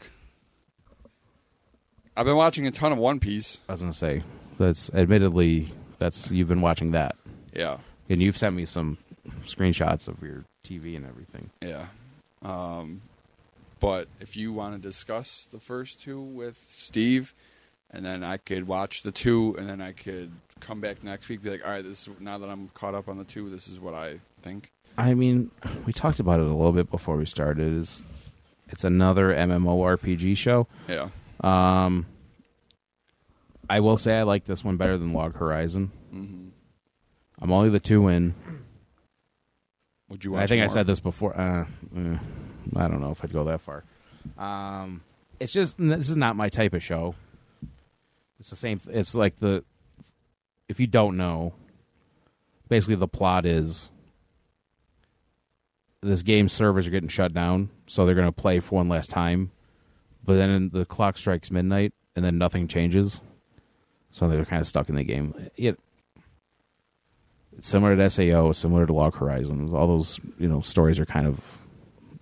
[2.16, 3.60] I've been watching a ton of One Piece.
[3.68, 4.24] I was gonna say
[4.60, 7.16] that's admittedly that's you've been watching that,
[7.56, 7.78] Yeah,
[8.10, 8.98] and you've sent me some
[9.46, 11.50] screenshots of your TV and everything.
[11.62, 11.88] yeah.
[12.42, 13.02] Um,
[13.80, 17.34] but if you want to discuss the first two with Steve,
[17.92, 21.42] and then I could watch the two, and then I could come back next week,
[21.42, 23.68] be like, "All right, this is, now that I'm caught up on the two, this
[23.68, 25.52] is what I think." I mean,
[25.86, 27.74] we talked about it a little bit before we started.
[27.74, 28.04] Is
[28.70, 30.68] it's another MMORPG show.
[30.88, 31.10] Yeah.
[31.42, 32.06] Um,
[33.70, 35.92] I will say I like this one better than Log Horizon.
[36.14, 36.48] Mm-hmm.
[37.42, 38.34] I'm only the two in.
[40.10, 40.32] Would you?
[40.32, 41.40] Watch I think I said this before.
[41.40, 41.66] Uh,
[41.96, 42.18] eh,
[42.76, 43.84] I don't know if I'd go that far.
[44.38, 45.02] Um,
[45.40, 47.16] it's just this is not my type of show.
[48.40, 48.82] It's the same.
[48.90, 49.64] It's like the
[50.68, 51.54] if you don't know,
[52.70, 53.90] basically the plot is
[56.02, 59.10] this game servers are getting shut down, so they're going to play for one last
[59.10, 59.52] time.
[60.24, 63.20] But then the clock strikes midnight, and then nothing changes,
[64.12, 65.34] so they're kind of stuck in the game.
[65.56, 65.80] It,
[67.58, 69.74] it's similar to SAO, similar to Log Horizons.
[69.74, 71.42] All those you know stories are kind of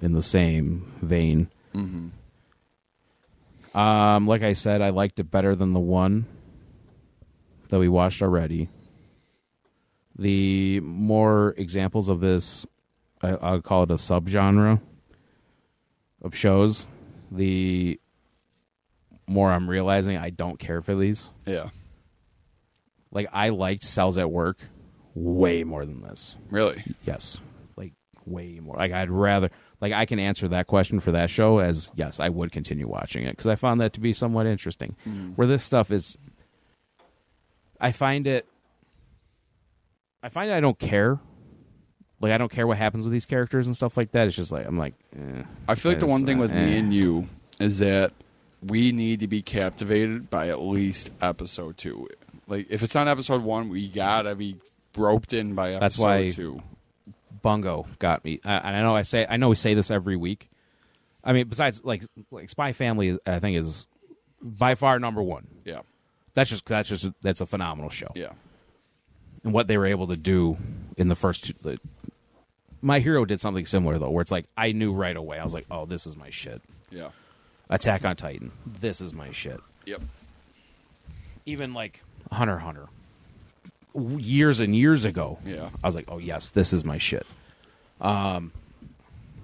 [0.01, 1.49] in the same vein.
[1.73, 2.07] Mm-hmm.
[3.77, 6.25] Um, like I said, I liked it better than the one
[7.69, 8.69] that we watched already.
[10.17, 12.65] The more examples of this,
[13.21, 14.81] I, I'll call it a subgenre
[16.23, 16.87] of shows.
[17.31, 17.99] The
[19.27, 21.29] more I'm realizing I don't care for these.
[21.45, 21.69] Yeah.
[23.11, 24.59] Like I liked Cells at Work
[25.15, 26.35] way more than this.
[26.49, 26.83] Really?
[27.05, 27.37] Yes,
[27.75, 27.93] like
[28.25, 28.75] way more.
[28.75, 29.49] Like I'd rather
[29.81, 33.25] like I can answer that question for that show as yes, I would continue watching
[33.25, 34.95] it because I found that to be somewhat interesting.
[35.35, 36.17] Where this stuff is,
[37.79, 38.45] I find it.
[40.23, 41.19] I find I don't care.
[42.19, 44.27] Like I don't care what happens with these characters and stuff like that.
[44.27, 44.95] It's just like I'm like.
[45.15, 46.65] Eh, I feel like the one thing with eh.
[46.65, 47.27] me and you
[47.59, 48.11] is that
[48.61, 52.07] we need to be captivated by at least episode two.
[52.47, 54.57] Like if it's on episode one, we gotta be
[54.95, 56.61] roped in by episode That's why- two.
[57.43, 60.17] Bungo got me, uh, and I know I say I know we say this every
[60.17, 60.49] week.
[61.23, 63.87] I mean, besides like like Spy Family, I think is
[64.41, 65.47] by far number one.
[65.63, 65.81] Yeah.
[66.33, 68.11] That's just that's just that's a phenomenal show.
[68.15, 68.31] Yeah.
[69.43, 70.57] and what they were able to do
[70.97, 71.53] in the first two.
[71.61, 71.79] The,
[72.81, 75.37] my hero did something similar though, where it's like I knew right away.
[75.39, 77.09] I was like, "Oh, this is my shit." Yeah.
[77.69, 79.59] Attack on Titan, this is my shit.
[79.85, 80.01] Yep.
[81.45, 82.87] Even like Hunter Hunter,
[83.95, 85.69] years and years ago, Yeah.
[85.83, 87.25] I was like, "Oh yes, this is my shit."
[87.99, 88.51] Um,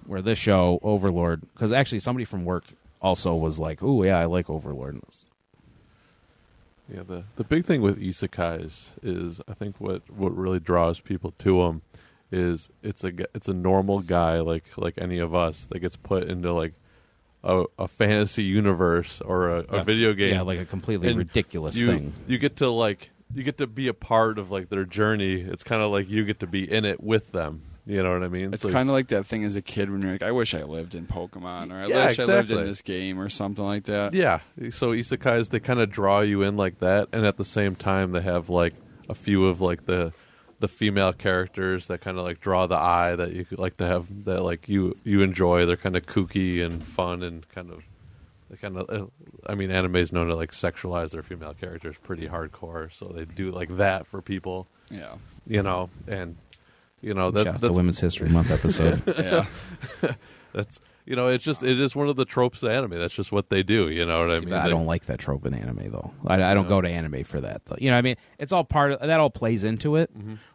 [0.05, 2.65] where this show Overlord, because actually somebody from work
[3.01, 5.01] also was like, "Oh yeah, I like Overlord."
[6.93, 11.31] Yeah, the the big thing with isekais is I think what what really draws people
[11.39, 11.81] to them
[12.31, 16.23] is it's a it's a normal guy like like any of us that gets put
[16.23, 16.73] into like
[17.43, 19.83] a, a fantasy universe or a, a Yeah.
[19.83, 20.33] video game.
[20.33, 22.13] Yeah, like a completely And ridiculous you, thing.
[22.27, 25.41] You get to like you get to be a part of like their journey.
[25.41, 27.61] It's kind of like you get to be in it with them.
[27.85, 28.53] You know what I mean?
[28.53, 30.53] It's So- kind of like that thing as a kid when you're like, I wish
[30.53, 33.65] I lived in Pokemon, or I Yeah, wish I lived in this game, or something
[33.65, 34.13] like that.
[34.13, 34.39] Yeah.
[34.69, 38.13] So isekais they kind of draw you in like that, and at the same time
[38.13, 38.73] they have like
[39.09, 40.13] a few of like the
[40.63, 44.23] the female characters that kind of like draw the eye that you like to have
[44.23, 45.65] that like you you enjoy.
[45.65, 47.83] They're kind of kooky and fun and kind of
[48.49, 48.89] they kind of.
[48.89, 49.07] Uh,
[49.45, 53.25] I mean, anime is known to like sexualize their female characters pretty hardcore, so they
[53.25, 55.15] do like that for people, Yeah.
[55.45, 56.37] you know, and
[57.01, 59.03] you know that Shout out that's to Women's History Month episode.
[59.19, 59.45] Yeah.
[60.53, 62.97] that's you know it's just it is one of the tropes of anime.
[62.99, 63.89] That's just what they do.
[63.89, 64.53] You know what I mean?
[64.53, 66.13] I They- don't like that trope in anime though.
[66.25, 67.75] I, I don't go to anime for that though.
[67.79, 69.19] You know, what I mean, it's all part of that.
[69.19, 70.09] All plays into it,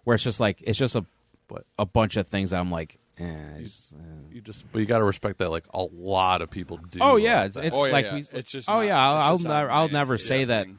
[0.05, 1.05] where it's just like it's just a
[1.49, 3.24] But- a bunch of things that I'm like, eh,
[3.57, 3.96] I just, eh.
[4.32, 5.49] You just, but you got to respect that.
[5.51, 6.99] Like a lot of people do.
[7.03, 8.14] Oh yeah, like it's, it's Oh, yeah, like yeah.
[8.14, 8.24] we.
[8.32, 10.66] It's just oh not- yeah, I'll I'll never, I'll never say that.
[10.66, 10.78] thing.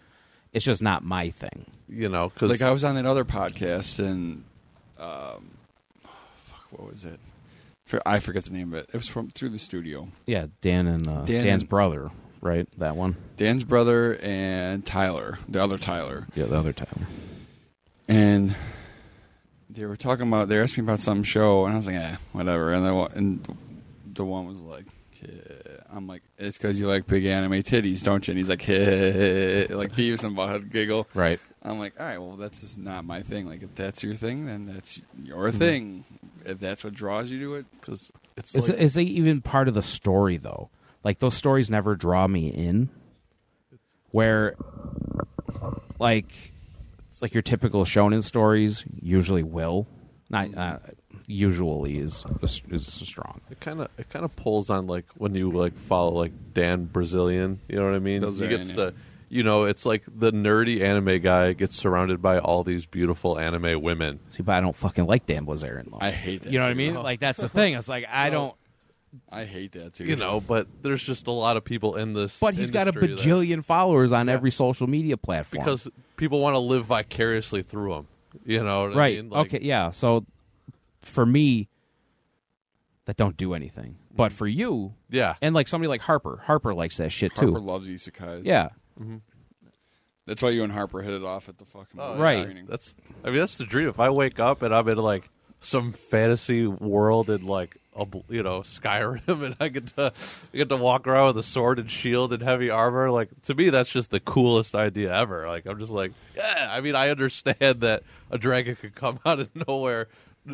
[0.54, 1.66] It's just not my thing.
[1.88, 4.44] you know, because Like I was on that other podcast and,
[5.00, 5.52] um,
[6.04, 7.20] fuck, what was it?
[7.90, 8.90] For, I forget the name of it.
[8.94, 10.10] It was from through the studio.
[10.28, 12.68] Yeah, Dan and uh, Dan Dan's and- brother, right?
[12.78, 13.16] That one.
[13.36, 17.08] Dan's brother and Tyler, the other Tyler, Yeah, the other Tyler.
[18.08, 18.56] and
[19.72, 20.50] they were talking about.
[20.50, 22.94] They were asking me about some show, and I was like, "eh, whatever." And the
[22.94, 23.58] one, and
[24.14, 24.86] the one was like,
[25.24, 25.32] "Yeah."
[25.92, 29.94] "I'm like, it's because you like big anime titties, don't you?" And he's like, like
[29.96, 31.08] Beavis and Butthead giggle.
[31.16, 31.40] Right.
[31.62, 33.46] I'm like, all right, well, that's just not my thing.
[33.46, 36.06] Like, if that's your thing, then that's your thing.
[36.46, 39.68] If that's what draws you to it, because it's Is like, is it even part
[39.68, 40.70] of the story though?
[41.04, 42.90] Like those stories never draw me in.
[44.12, 44.56] Where,
[46.00, 46.54] like,
[47.08, 49.88] it's like your typical shonen stories usually will,
[50.32, 50.80] not uh,
[51.28, 52.26] usually is
[52.72, 53.40] is strong.
[53.52, 56.90] it kind of it kind of pulls on like when you like follow like Dan
[56.92, 57.60] Bilzerian.
[57.68, 58.22] You know what I mean?
[58.22, 58.96] Those he are gets the,
[59.30, 63.82] you know, it's like the nerdy anime guy gets surrounded by all these beautiful anime
[63.82, 64.20] women.
[64.32, 66.00] See, but I don't fucking like Dan Bilzerian though.
[66.02, 66.52] I hate that.
[66.52, 66.96] you know what I mean?
[66.96, 67.76] Like that's the thing.
[67.76, 68.56] It's like I don't.
[69.32, 70.06] I hate that too.
[70.06, 72.40] You know, but there's just a lot of people in this.
[72.40, 74.34] But he's got a industry that- bajillion followers on Yeah.
[74.34, 75.64] every social media platform.
[75.64, 78.08] because people want to live vicariously through him.
[78.46, 79.30] You know, what I right mean?
[79.32, 80.24] Like, okay yeah so
[81.02, 81.68] for me
[83.06, 84.36] that don't do anything but mm.
[84.36, 87.66] for you Yeah, and like somebody like harper harper likes that shit Harper too Harper
[87.66, 88.46] loves isekais.
[88.46, 88.70] yeah
[90.26, 92.44] that's why you and Harper hit it off at the fucking Oh, Right.
[92.44, 92.66] screening.
[92.68, 92.94] That's
[93.24, 93.88] I mean that's the dream.
[93.90, 95.30] If I wake up and I'm in like
[95.60, 100.14] some fantasy world and like a you know Skyrim, and I get to
[100.54, 103.10] I get to walk around with a sword and shield and heavy armor.
[103.10, 105.48] Like to me, that's just the coolest idea ever.
[105.48, 106.70] Like I'm just like, yeah.
[106.72, 110.08] I mean, I understand that a dragon could come out of nowhere,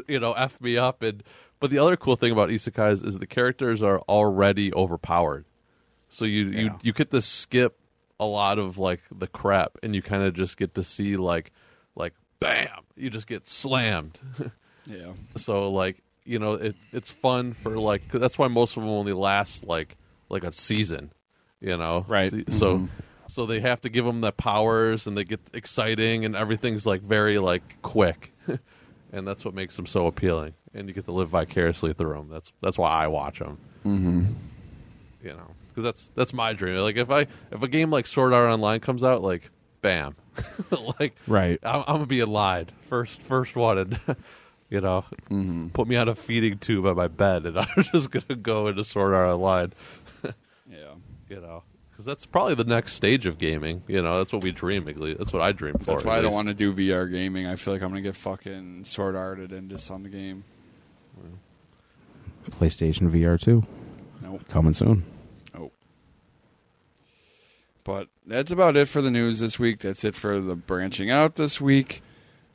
[0.08, 1.22] you know, f me up, and
[1.60, 5.46] but the other cool thing about isekais is the characters are already overpowered,
[6.10, 7.78] so you you you get to skip
[8.20, 11.51] a lot of like the crap, and you kind of just get to see like
[11.95, 14.20] like bam, you just get slammed.
[14.88, 15.13] Yeah.
[15.36, 18.91] so like you know it it's fun for like 'cause that's why most of them
[18.91, 19.97] only last like
[20.30, 21.11] like a season
[21.59, 22.32] you know Right.
[22.53, 22.88] So
[23.28, 27.01] so they have to give them the powers and they get exciting and everything's like
[27.01, 28.32] very like quick
[29.11, 32.30] and that's what makes them so appealing and you get to live vicariously through them
[32.30, 33.57] that's that's why i watch them
[33.88, 34.26] Mm-hmm.
[35.24, 38.32] you know because that's that's my dream like if i if a game like sword
[38.32, 39.49] art online comes out like
[39.82, 40.15] bam
[40.99, 41.59] like Right.
[41.63, 43.99] I'm, I'm gonna be in line first first one and
[44.69, 45.67] you know Mm-hmm.
[45.69, 48.84] put me on a feeding tube at my bed and i'm just gonna go into
[48.86, 49.73] sword art online
[50.69, 50.93] Yeah.
[51.30, 54.51] you know because that's probably the next stage of gaming you know that's what we
[54.51, 55.17] dream at least.
[55.19, 57.45] that's what i dream for That's why I don't want to do VR gaming.
[57.47, 60.43] I feel like I'm gonna get fucking sword arted into some game.
[62.51, 63.63] PlayStation VR 2
[64.21, 64.47] Nope.
[64.49, 65.03] coming soon.
[67.86, 69.80] But that's about it for the news this week.
[69.80, 72.02] That's it for the branching out this week.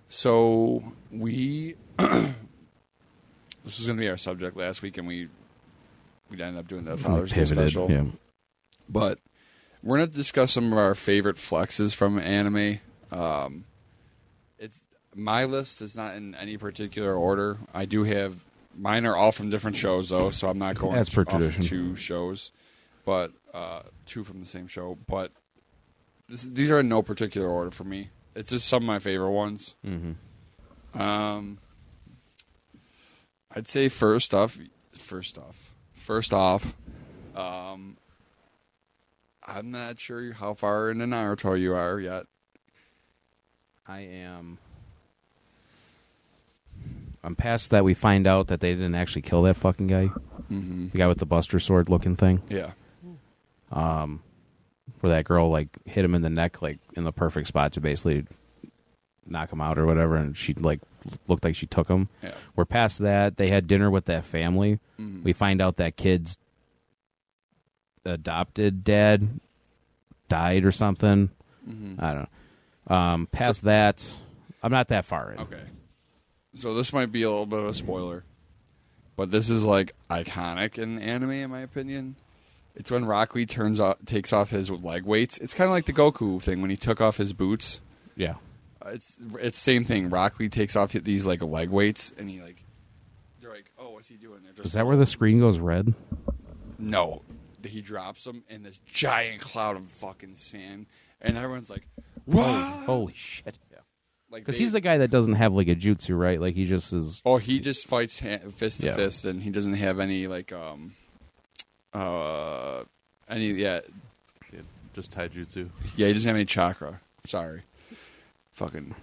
[0.08, 2.34] So we this
[3.64, 5.28] was gonna be our subject last week, and we
[6.30, 7.90] we ended up doing the Father's Day special.
[7.90, 8.04] Yeah.
[8.88, 9.18] but
[9.82, 12.80] we're going to discuss some of our favorite flexes from anime.
[13.10, 13.64] Um,
[14.58, 17.56] it's my list is not in any particular order.
[17.72, 18.44] I do have
[18.76, 21.62] mine are all from different shows though, so I'm not going As per tradition.
[21.62, 22.52] two shows,
[23.04, 24.96] but uh, two from the same show.
[25.06, 25.32] But
[26.28, 28.10] this, these are in no particular order for me.
[28.34, 29.74] It's just some of my favorite ones.
[29.86, 31.00] Mm-hmm.
[31.00, 31.58] Um,
[33.54, 34.58] I'd say first off,
[34.92, 36.74] first off, first off,
[37.34, 37.96] um,
[39.46, 42.26] I'm not sure how far into Naruto you are yet.
[43.88, 44.58] I am.
[47.22, 47.84] I'm past that.
[47.84, 50.06] We find out that they didn't actually kill that fucking guy,
[50.50, 50.88] Mm-hmm.
[50.88, 52.42] the guy with the Buster Sword looking thing.
[52.48, 52.72] Yeah,
[53.70, 54.22] Um,
[55.00, 57.80] where that girl like hit him in the neck, like in the perfect spot to
[57.80, 58.26] basically
[59.26, 60.80] knock him out or whatever, and she like
[61.28, 62.08] looked like she took him.
[62.22, 63.36] yeah, We're past that.
[63.36, 64.80] They had dinner with that family.
[64.98, 65.22] Mhm.
[65.22, 66.36] We find out that kid's
[68.04, 69.40] adopted dad
[70.28, 71.30] died or something.
[71.68, 72.02] Mhm.
[72.02, 72.28] I don't
[72.88, 72.96] know.
[72.96, 74.16] Um, past that,
[74.62, 75.38] I'm not that far in.
[75.40, 75.62] Okay,
[76.54, 78.24] so this might be a little bit of a spoiler,
[79.16, 82.16] but this is like iconic in anime, in my opinion.
[82.76, 85.38] It's when Rock Lee turns off, takes off his leg weights.
[85.38, 87.80] It's kind of like the Goku thing when he took off his boots.
[88.16, 88.34] Yeah.
[88.84, 90.08] Uh, It's it's same thing.
[90.10, 92.62] Rock Lee takes off these like leg weights, and he like
[93.40, 94.40] they're like, oh, what's he doing?
[94.44, 95.94] They're just Is that where the screen goes red?
[96.78, 97.22] no.
[97.66, 100.86] He drops them in this giant cloud of fucking sand,
[101.20, 101.86] and everyone's like,
[102.24, 102.46] what?
[102.86, 103.58] Holy shit!
[104.30, 106.40] Like Because he's the guy that doesn't have like a jutsu, right?
[106.40, 107.20] Like he just is.
[107.26, 108.94] oh, he just fights hand, fist to Yeah.
[108.94, 110.94] fist, and he doesn't have any like um
[111.92, 112.84] uh
[113.28, 113.80] any yeah
[114.52, 114.60] Yeah,
[114.94, 117.00] just taijutsu yeah he doesn't have any chakra.
[117.24, 117.62] Sorry,
[118.52, 118.94] fucking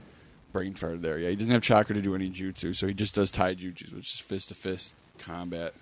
[0.54, 1.20] brain fart there.
[1.20, 4.14] Yeah, he doesn't have chakra to do any jutsu, so he just does taijutsu, which
[4.16, 5.74] is fist to fist combat.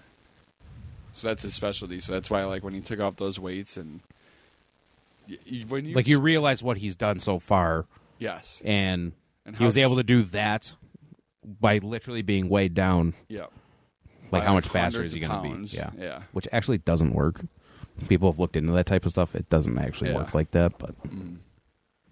[1.14, 2.01] So that's his specialty.
[2.01, 4.01] So that's why, like, when he took off those weights and
[5.30, 7.86] y- y- when you Like you realize what he's done so far,
[8.20, 9.14] yes, and,
[9.45, 10.74] And he was how- able to do that
[11.62, 13.14] by literally being weighed down.
[13.30, 13.45] yeah,
[14.39, 15.75] Like how much faster is he going to be?
[15.77, 15.89] Yeah.
[15.97, 16.21] yeah.
[16.31, 17.41] Which actually doesn't work.
[18.07, 19.36] People have looked into that type of stuff.
[19.36, 20.17] It doesn't actually Yeah.
[20.17, 20.93] work like that, but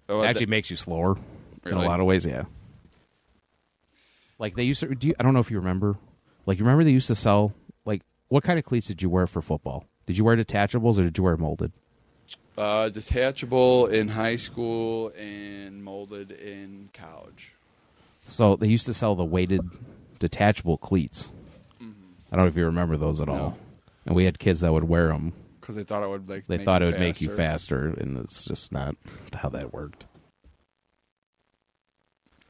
[0.08, 1.16] Oh, it that- actually makes you slower
[1.66, 2.24] in a lot of ways.
[2.26, 2.44] Yeah.
[4.38, 4.94] Like they used to.
[4.94, 5.96] Do you, I don't know if you remember.
[6.46, 7.54] Like you remember they used to sell
[7.84, 9.84] like what kind of cleats did you wear for football?
[10.06, 11.72] Did you wear detachables or did you wear molded?
[12.56, 17.54] uh, detachable in high school and molded in college.
[18.28, 19.60] So they used to sell the weighted
[20.20, 21.28] detachable cleats.
[22.34, 23.56] I don't know if you remember those at all.
[24.06, 25.32] And we had kids that would wear them.
[25.60, 27.92] Because they thought it would like They make thought it would make you faster.
[27.92, 28.96] faster, and it's just not
[29.32, 30.06] how that worked.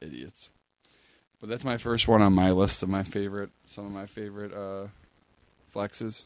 [0.00, 0.48] idiots.
[1.40, 4.54] But that's my first one on my list of my favorite, some of my favorite
[4.54, 4.86] uh,
[5.72, 6.24] flexes.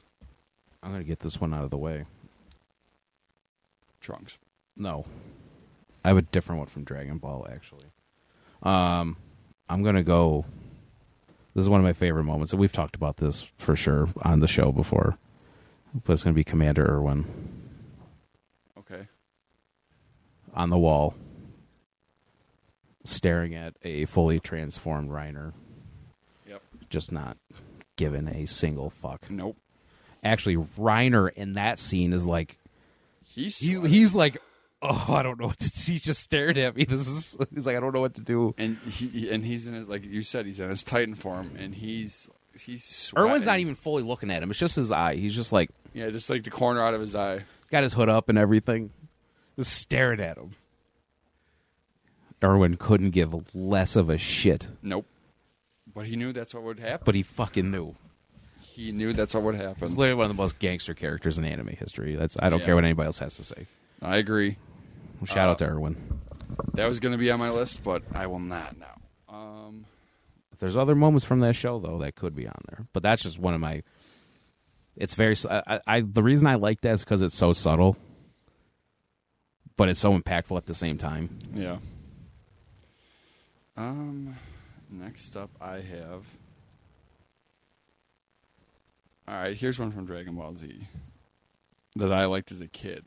[0.80, 2.04] I'm gonna get this one out of the way.
[4.00, 4.38] Trunks.
[4.76, 5.04] No,
[6.04, 7.86] I have a different one from Dragon Ball actually.
[8.62, 9.16] Um,
[9.68, 10.44] I'm gonna go.
[11.58, 14.38] This is one of my favorite moments, and we've talked about this for sure on
[14.38, 15.18] the show before.
[16.04, 17.24] But it's gonna be Commander Erwin
[18.78, 19.08] Okay.
[20.54, 21.16] on the wall,
[23.04, 25.52] staring at a fully transformed Reiner.
[26.46, 26.62] Yep.
[26.90, 27.36] Just not
[27.96, 29.28] given a single fuck.
[29.28, 29.56] Nope.
[30.22, 32.60] Actually, Reiner in that scene is like
[33.24, 34.40] He's he, he's like,
[34.82, 35.70] oh, I don't know what to.
[35.70, 35.78] do.
[35.92, 36.84] He's just staring at me.
[36.84, 38.54] This is he's like, I don't know what to do.
[38.58, 41.74] and he and he's in his like you said he's in his Titan form and
[41.74, 44.50] he's he's Erwin's not even fully looking at him.
[44.50, 45.14] It's just his eye.
[45.16, 47.40] He's just like yeah just like the corner out of his eye.
[47.70, 48.90] got his hood up and everything,
[49.56, 50.50] just staring at him.
[52.42, 55.06] Erwin couldn't give less of a shit, Nope.
[55.92, 57.02] But he knew that's what would happen.
[57.04, 57.94] but he fucking knew.
[58.62, 59.88] he knew that's what would happen.
[59.88, 62.14] He's literally one of the most gangster characters in anime history.
[62.14, 62.66] That's I don't Yeah.
[62.66, 63.66] care what anybody else has to say.
[64.00, 64.56] I agree.
[65.24, 66.20] Shout out to Erwin.
[66.74, 68.94] That was going to be on my list, but I will not now.
[69.28, 69.84] Um,
[70.58, 73.38] There's other moments from that show though that could be on there, but that's just
[73.38, 73.82] one of my.
[74.96, 75.36] It's very.
[75.86, 77.96] I the reason I like that is because it's so subtle,
[79.76, 81.38] but it's so impactful at the same time.
[81.54, 81.76] yeah.
[83.76, 84.36] Um,
[84.90, 86.24] next up, I have.
[89.28, 90.88] All right, here's one from Dragon Ball Z
[91.96, 93.04] that I liked as a kid.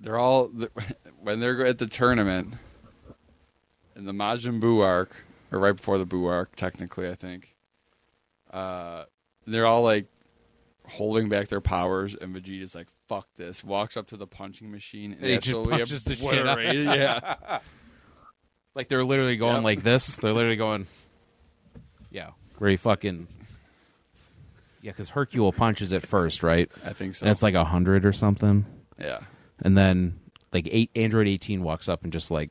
[0.00, 0.50] They're all
[1.20, 2.54] when they're at the tournament
[3.96, 7.54] in the Majin Buu arc, or right before the Buu arc, technically, I think.
[8.50, 9.04] Uh,
[9.46, 10.06] they're all like
[10.88, 15.12] holding back their powers, and Vegeta's like, "Fuck this!" Walks up to the punching machine
[15.12, 16.60] and And he just absolutely punches the shit out.
[16.74, 17.58] Yeah,
[18.74, 19.64] Like they're literally going Yep.
[19.64, 20.14] like this.
[20.16, 20.86] They're literally going.
[22.10, 23.26] Yeah, where he fucking.
[24.82, 26.70] Yeah, because Hercule punches it first, right?
[26.84, 27.24] I think so.
[27.26, 28.64] And it's like a hundred or something,
[28.98, 29.20] yeah,
[29.62, 30.18] and then
[30.52, 32.50] like eight Android eighteen walks up and just like.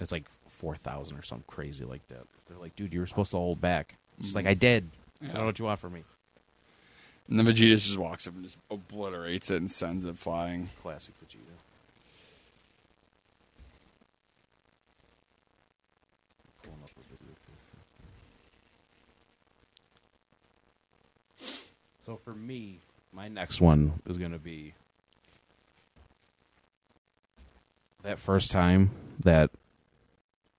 [0.00, 2.26] It's like four thousand or something crazy like that.
[2.48, 3.96] They're like, dude, you were supposed to hold back.
[4.20, 4.90] She's like, I did.
[5.22, 6.02] I don't know what you want from me.
[7.28, 10.68] and then Vegeta just walks up and just obliterates it and sends it flying.
[10.82, 11.38] Classic Vegeta.
[16.62, 17.34] Pulling up a video.
[22.04, 22.80] So for me,
[23.12, 24.74] my next one is going to be
[28.04, 28.90] that first time
[29.20, 29.50] that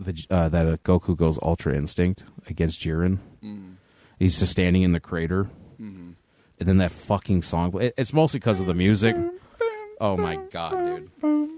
[0.01, 3.19] Veg- uh, that uh, Goku goes Ultra Instinct against Jiren.
[3.43, 3.75] Mm.
[4.19, 5.45] He's just standing in the crater,
[5.81, 6.11] Mm-hmm.
[6.59, 7.73] and then that fucking song.
[7.81, 9.15] it- It's mostly because of the music.
[10.01, 11.49] Oh my god, dude!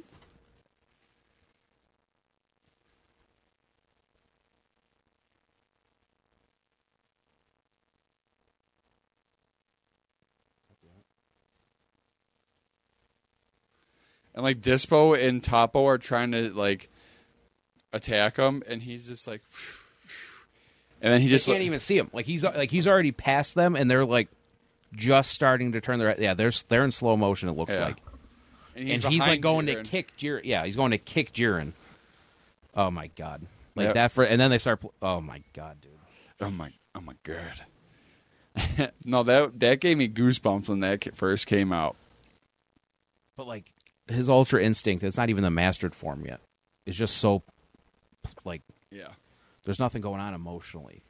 [14.38, 16.92] And like Dyspo and Toppo are trying to like
[17.92, 19.42] attack him, and he's just like,
[21.02, 22.12] and then he They just can't like, even see him.
[22.14, 24.28] Like he's like he's already past them, and they're like
[24.94, 26.36] just starting to turn their yeah.
[26.36, 27.50] They're they're in slow motion.
[27.50, 27.86] It looks Yeah.
[27.86, 27.98] like,
[28.76, 29.84] and and he's like going Jiren.
[29.86, 30.42] to kick Jiren.
[30.44, 31.72] Yeah, he's going to kick Jiren.
[32.76, 33.42] Oh my god!
[33.74, 33.94] Like Yep.
[33.96, 34.82] that for, and then they start.
[34.82, 35.94] Pl- oh my god, dude!
[36.42, 38.92] Oh my, oh my god.
[39.04, 41.96] no, that that gave me goosebumps when that first came out.
[43.36, 43.72] But like
[44.10, 46.40] his Ultra Instinct, it's not even the mastered form yet.
[46.86, 47.44] It's just so
[48.46, 49.10] like Yeah,
[49.64, 51.02] there's nothing going on emotionally.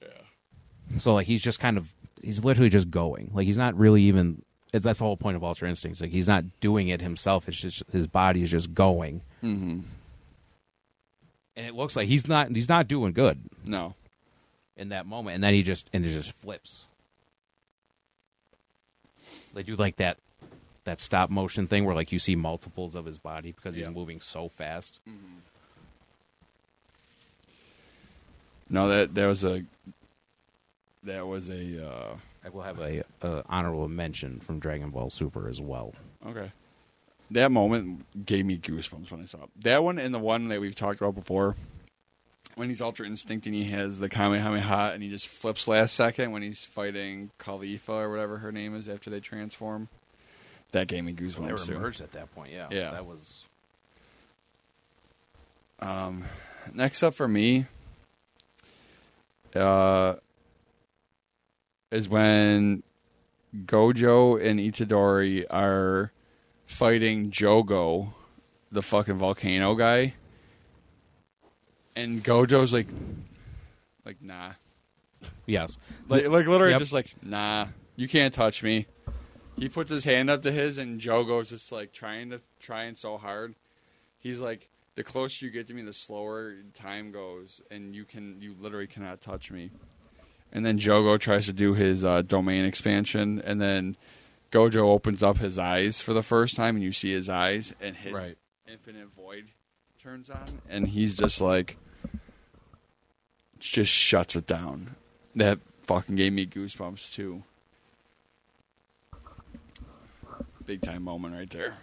[0.00, 3.30] yeah, So like he's just kind of he's literally just going.
[3.34, 4.42] Like he's not really even.
[4.72, 6.00] That's the whole point of Ultra Instincts.
[6.00, 7.46] Like he's not doing it himself.
[7.48, 9.80] It's just his body is just going, mm-hmm.
[11.56, 13.94] and it looks like he's not he's not doing good No,
[14.76, 15.34] in that moment.
[15.34, 16.86] And then he just and it just flips.
[19.54, 20.16] They do like that
[20.84, 23.90] that stop motion thing where like you see multiples of his body because he's Yeah.
[23.92, 24.98] moving so fast.
[28.68, 29.64] no, that that was a
[31.04, 35.48] that was a uh, I will have a, a honorable mention from Dragon Ball Super
[35.48, 35.94] as well.
[36.26, 36.50] Okay.
[37.30, 39.50] That moment gave me goosebumps when I saw it.
[39.62, 41.56] That one and the one that we've talked about before,
[42.56, 46.32] when he's Ultra Instinct and he has the Kamehameha and he just flips last second
[46.32, 49.88] when he's fighting Khalifa or whatever her name is after they transform.
[50.72, 51.78] That gave me They goosebumps were too.
[51.78, 52.52] merged at that point.
[52.52, 52.90] Yeah, Yeah.
[52.92, 53.44] that was
[55.78, 56.24] Um,
[56.72, 57.66] next up for me,
[59.54, 60.14] uh,
[61.90, 62.82] is when
[63.66, 66.12] Gojo and Itadori are
[66.66, 68.14] fighting Jogo,
[68.70, 70.14] the fucking volcano guy,
[71.96, 72.86] and Gojo's like,
[74.06, 74.52] like nah,
[75.46, 75.76] yes.
[76.08, 76.78] like, like literally Yep.
[76.80, 77.66] just like nah,
[77.96, 78.86] you can't touch me.
[79.56, 83.16] He puts his hand up to his, and Jogo's just like trying to trying so
[83.18, 83.54] hard.
[84.18, 88.40] He's like, the closer you get to me, the slower time goes, and you can
[88.40, 89.70] you literally cannot touch me.
[90.52, 93.96] And then Jogo tries to do his uh, domain expansion, and then
[94.50, 97.96] Gojo opens up his eyes for the first time, and you see his eyes, and
[97.96, 98.36] his Right.
[98.68, 99.46] infinite void
[100.02, 101.76] turns on, and he's just like
[103.58, 104.96] just shuts it down.
[105.36, 107.44] That fucking gave me goosebumps too.
[110.66, 111.76] Big time moment right there.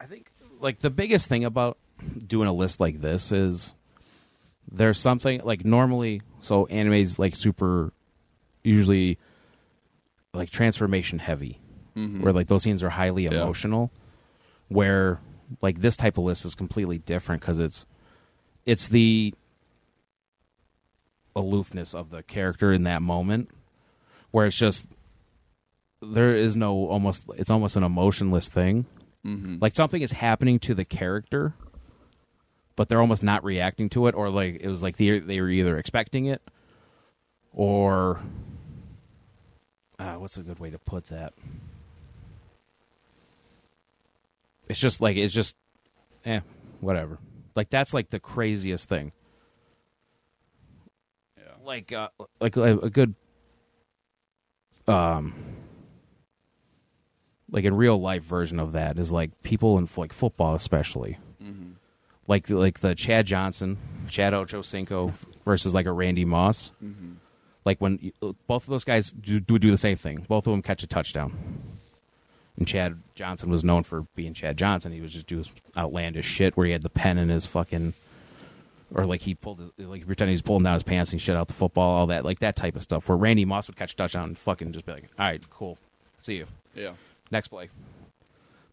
[0.00, 0.30] I think
[0.60, 1.78] like the biggest thing about
[2.26, 3.72] doing a list like this is
[4.70, 7.92] there's something like normally so anime's like super
[8.62, 9.18] usually
[10.34, 11.58] like transformation heavy
[11.96, 12.20] mm-hmm.
[12.22, 13.30] where like those scenes are highly Yeah.
[13.42, 13.90] emotional
[14.68, 15.18] where
[15.62, 17.86] like this type of list is completely different because it's
[18.66, 19.34] it's the
[21.34, 23.50] aloofness of the character in that moment
[24.30, 24.86] where it's just
[26.00, 28.86] there is no almost it's almost an emotionless thing.
[29.60, 31.54] Like something is happening to the character
[32.78, 35.48] but they're almost not reacting to it or like it was like they, they were
[35.48, 36.40] either expecting it
[37.52, 38.20] or
[39.98, 41.32] uh, what's a good way to put that?
[44.68, 45.56] It's just like it's just
[46.24, 46.38] eh
[46.80, 47.18] whatever.
[47.56, 49.10] Like that's like the craziest thing.
[51.36, 51.44] Yeah.
[51.64, 53.16] like uh, like a, a good
[54.86, 55.34] um
[57.50, 61.18] like in real life version of that is like people in like football especially.
[61.42, 61.70] Mm-hmm.
[62.26, 63.78] Like like the Chad Johnson
[64.08, 65.12] Chad Ochocinco
[65.44, 66.72] versus like a Randy Moss.
[66.82, 67.12] Mm-hmm.
[67.64, 70.24] Like when uh, both of those guys do, do do the same thing.
[70.28, 71.36] Both of them catch a touchdown.
[72.56, 74.92] And Chad Johnson was known for being Chad Johnson.
[74.92, 75.42] He was just do
[75.76, 77.94] outlandish shit where he had the pen in his fucking
[78.94, 81.36] or like he pulled his, like he pretended he's pulling down his pants and shit
[81.36, 83.08] out the football, all that, like that type of stuff.
[83.08, 85.78] Where Randy Moss would catch a touchdown and fucking just be like, "All right, cool,
[86.18, 86.92] see you Yeah.
[87.30, 87.70] Next play."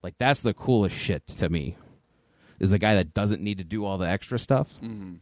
[0.03, 1.77] Like that's the coolest shit to me.
[2.59, 4.71] Is the guy that doesn't need to do all the extra stuff.
[4.81, 5.15] Mm-hmm.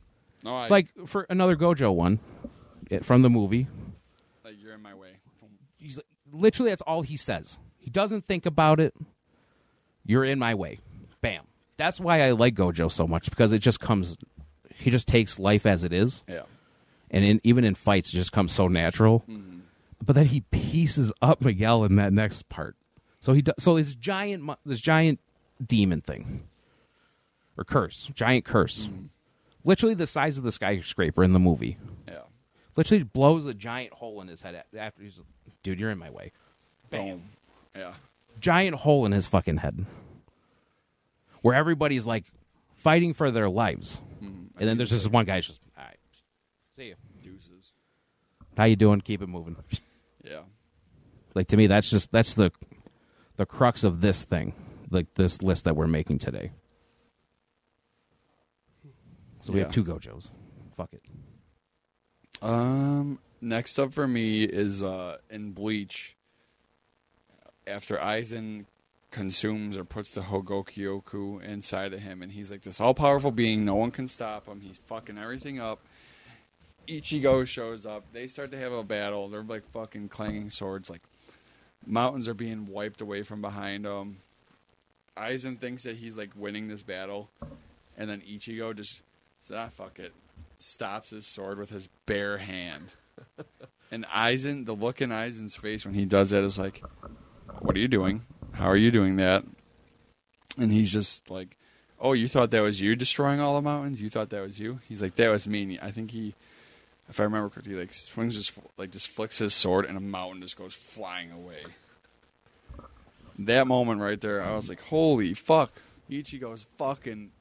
[0.43, 2.19] No, I It's like for another Gojo one
[2.91, 3.67] it, from the movie.
[4.43, 5.09] like you're in my way.
[5.77, 7.57] He's like, literally that's all he says.
[7.79, 8.93] He doesn't think about it.
[10.05, 10.79] You're in my way.
[11.21, 11.43] Bam.
[11.77, 14.17] That's why I like Gojo so much because it just comes.
[14.75, 16.23] He just takes life as it is.
[16.27, 16.43] Yeah.
[17.09, 19.23] and in, even in fights, it just comes so natural.
[19.29, 19.59] Mm-hmm.
[20.03, 22.75] But then he pieces up Miguel in that next part.
[23.23, 25.21] So he so this giant this giant
[25.65, 26.43] demon thing
[27.57, 29.05] or curse, giant curse, mm-hmm.
[29.63, 31.77] literally the size of the skyscraper in the movie.
[32.05, 32.23] Yeah.
[32.75, 35.21] Literally blows a giant hole in his head after he's
[35.63, 36.33] dude, you're in my way.
[36.89, 37.07] Bam.
[37.07, 37.23] Boom.
[37.73, 37.93] Yeah.
[38.41, 39.85] Giant hole in his fucking head.
[41.41, 42.25] Where everybody's like
[42.75, 44.01] fighting for their lives.
[44.21, 44.59] Mm-hmm.
[44.59, 45.97] And then there's just one guy who's just all right.
[46.75, 46.95] See you.
[47.21, 47.71] Deuces.
[48.57, 48.99] How you doing?
[48.99, 49.55] Keep it moving.
[50.25, 50.41] Yeah.
[51.33, 52.51] Like to me, that's just that's the
[53.37, 54.53] the crux of this thing,
[54.89, 56.51] like this list that we're making today.
[59.41, 59.65] So we Yeah.
[59.65, 60.29] have two Gojos.
[60.77, 61.01] Fuck it.
[62.41, 63.19] Um.
[63.41, 66.15] Next up for me is uh in Bleach.
[67.67, 68.65] After Aizen
[69.11, 73.75] consumes or puts the Hogokyoku inside of him, and he's like this all-powerful being, no
[73.75, 74.59] one can stop him.
[74.61, 75.79] He's fucking everything up.
[76.87, 78.03] Ichigo shows up.
[78.11, 79.29] They start to have a battle.
[79.29, 80.89] They're like fucking clanging swords.
[80.89, 81.03] Like
[81.85, 84.17] mountains are being wiped away from behind him.
[85.17, 87.29] Aizen thinks that he's like winning this battle,
[87.97, 89.01] and then Ichigo just
[89.39, 90.13] says, "Ah, fuck it,"
[90.59, 92.89] stops his sword with his bare hand.
[93.91, 96.83] and Aizen, the look in Aizen's face when he does that is like,
[97.59, 98.25] "What are you doing?
[98.53, 99.43] How are you doing that?"
[100.57, 101.57] And he's just like,
[101.99, 104.01] "Oh, you thought that was you destroying all the mountains?
[104.01, 106.33] You thought that was you?" He's like, "That was me." And I think he,
[107.09, 110.41] if I remember correctly, like swings just like just flicks his sword, and a mountain
[110.41, 111.61] just goes flying away.
[113.39, 115.71] That moment right there, I was like, "Holy fuck!"
[116.09, 117.31] Ichigo's fucking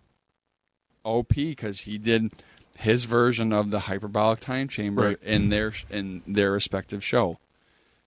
[1.05, 2.31] OP because he did
[2.79, 5.23] his version of the hyperbolic time chamber Right.
[5.23, 7.39] in their in their respective show,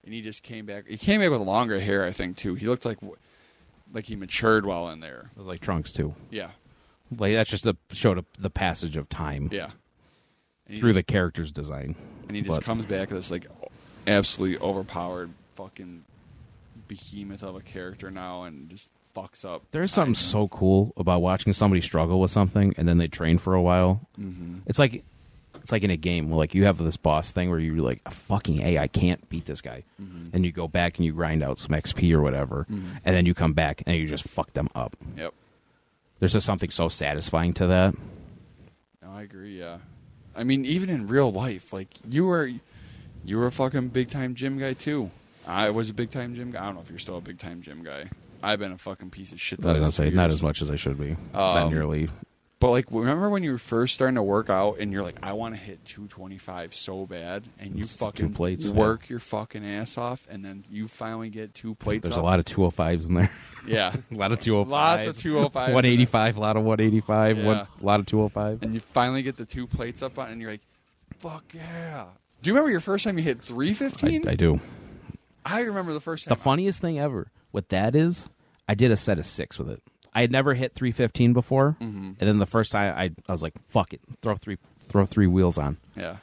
[0.04, 0.88] and he just came back.
[0.88, 2.56] He came back with longer hair, I think, too.
[2.56, 2.98] He looked like
[3.94, 5.30] like he matured while in there.
[5.36, 6.16] It was like Trunks too.
[6.32, 6.50] Yeah,
[7.16, 9.70] Like that's just a showed the passage of time yeah.
[10.74, 11.96] Through the character's design.
[12.28, 13.46] and he just but- comes back as like
[14.08, 16.04] absolutely overpowered fucking
[16.88, 19.64] behemoth of a character now, and just fucks up.
[19.72, 23.54] There's something so cool about watching somebody struggle with something and then they train for
[23.54, 24.02] a while.
[24.20, 24.62] Mhm.
[24.66, 25.04] It's like
[25.62, 28.08] it's like in a game where like you have this boss thing where you're like
[28.12, 30.30] fucking a I can't beat this guy, Mm-hmm.
[30.34, 33.34] and you go back and you grind out some XP or whatever, and then you
[33.34, 34.96] come back and you just fuck them up.
[35.18, 35.34] Yep.
[36.20, 37.96] There's just something so satisfying to that.
[39.02, 39.58] No, I agree.
[39.60, 39.78] Yeah,
[40.36, 42.50] I mean, even in real life, like you were,
[43.24, 45.10] you were a fucking big time gym guy too.
[45.48, 46.62] I was a big time gym guy.
[46.62, 48.06] I don't know if you're still a big time gym guy.
[48.44, 49.66] I've been a fucking piece of shit.
[49.66, 51.16] I was gonna say two not as much as I should be.
[51.34, 52.10] not Um, nearly.
[52.60, 55.34] But like, remember when you were first starting to work out and you're like, I
[55.34, 59.98] want to hit 225 so bad, and you It's fucking plates, work your fucking ass
[59.98, 62.04] off, and then you finally get two plates.
[62.04, 62.20] There's up.
[62.20, 63.32] Oh a lot of 205s in there.
[63.68, 64.68] yeah, a lot of 205s.
[64.68, 65.74] Lots of 205s in there.
[65.74, 66.38] 185.
[66.38, 67.38] A lot of 185.
[67.38, 67.46] Yeah.
[67.46, 68.64] One, a lot of 205.
[68.64, 70.62] and you finally get the two plates up on, and you're like,
[71.20, 72.06] Fuck yeah.
[72.42, 74.28] Do you remember your first time you hit 315?
[74.28, 74.60] I do.
[75.46, 76.36] I remember the first time.
[76.36, 78.28] The funniest thing ever with that is,
[78.68, 79.82] I did a set of six with it.
[80.16, 82.12] I had never hit 315 before, Mm-hmm.
[82.18, 85.28] and then the first time I, I was like, "Fuck it, throw three, throw three
[85.28, 86.18] wheels on." yeah.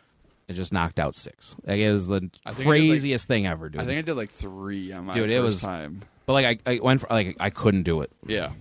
[0.48, 1.54] It just knocked out six.
[1.64, 3.80] Like, it was the I like- craziest thing ever, dude.
[3.80, 6.00] I think I did like three on my Dude, first it was- time.
[6.26, 8.52] but like, I, I went for like I couldn't do it, Yeah.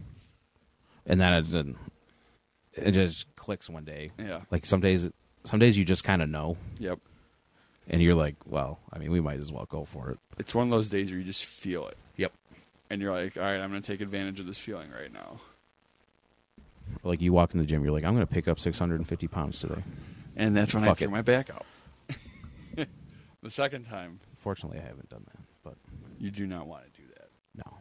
[1.06, 1.78] and then it didn't.
[2.74, 4.12] It just clicks one day.
[4.20, 4.42] Yeah.
[4.52, 5.10] Like some days,
[5.44, 7.00] some days you just kind of know, Yep.
[7.90, 10.68] and you're like, "Well, I mean, we might as well go for it." It's one
[10.68, 11.98] of those days where you just feel it.
[12.92, 15.40] And you're like, all right, I'm going to take advantage of this feeling right now.
[17.04, 19.62] Like you walk in the gym, you're like, "I'm going to pick up 650 pounds
[19.62, 19.82] today."
[20.36, 21.12] And that's when I Fuck threw it.
[21.12, 21.66] my back out.
[23.42, 25.76] the second time, Fortunately, I haven't done that, but
[26.20, 27.30] you do not want to do that.
[27.56, 27.78] no.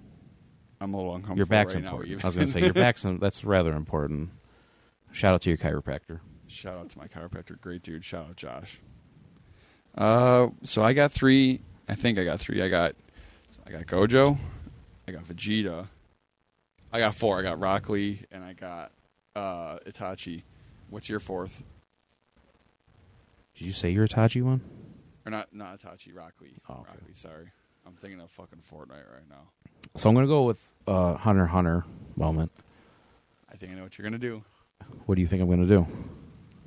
[0.80, 1.90] I'm a little uncomfortable Your back's right now.
[1.90, 2.12] important.
[2.12, 2.22] even.
[2.24, 4.30] I was going to say your back's that's rather important.
[5.10, 6.20] Shout out to your chiropractor.
[6.46, 8.04] Shout out to my chiropractor, great dude.
[8.04, 8.78] Shout out Josh.
[9.98, 11.62] Uh, so I got three.
[11.88, 12.62] I think I got three.
[12.62, 12.94] I got,
[13.66, 14.38] I got Gojo,
[15.10, 15.88] I got Vegeta,
[16.92, 17.40] I got four.
[17.40, 18.92] I got Rock Lee, and I got
[19.34, 20.42] uh, Itachi.
[20.88, 21.64] What's your fourth?
[23.56, 24.60] Did you say your Itachi one?
[25.26, 25.52] Or not?
[25.52, 26.16] Not Itachi.
[26.16, 26.58] Rock Lee.
[26.68, 26.82] Oh, okay.
[26.90, 27.12] Rock Lee.
[27.14, 27.50] Sorry,
[27.84, 29.48] I'm thinking of fucking Fortnite right now.
[29.96, 31.84] So I'm going to go with uh, Hunter Hunter
[32.14, 32.52] moment.
[33.52, 34.44] I think I know what you're gonna do.
[35.06, 35.88] What do you think I'm going to do?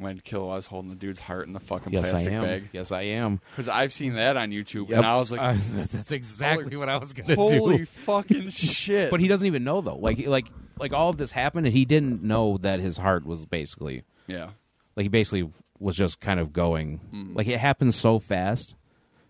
[0.03, 2.43] When Killua's holding the dude's heart in the fucking Yes, I plastic am.
[2.43, 2.69] bag.
[2.73, 3.39] Yes, I am.
[3.51, 4.97] Because I've seen that on YouTube, Yep.
[4.97, 5.57] and I was like,
[5.89, 7.85] that's exactly what I was going to "Holy do.
[7.85, 9.95] fucking shit!" But he doesn't even know though.
[9.97, 10.47] Like like
[10.79, 14.49] like all of this happened, and he didn't know that his heart was basically yeah,
[14.95, 15.49] like he basically
[15.79, 17.33] was just kind of going Hmm.
[17.35, 18.75] like it happened so fast,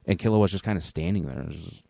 [0.06, 1.40] and Killua was just kind of standing there.
[1.41, 1.82] It was just-.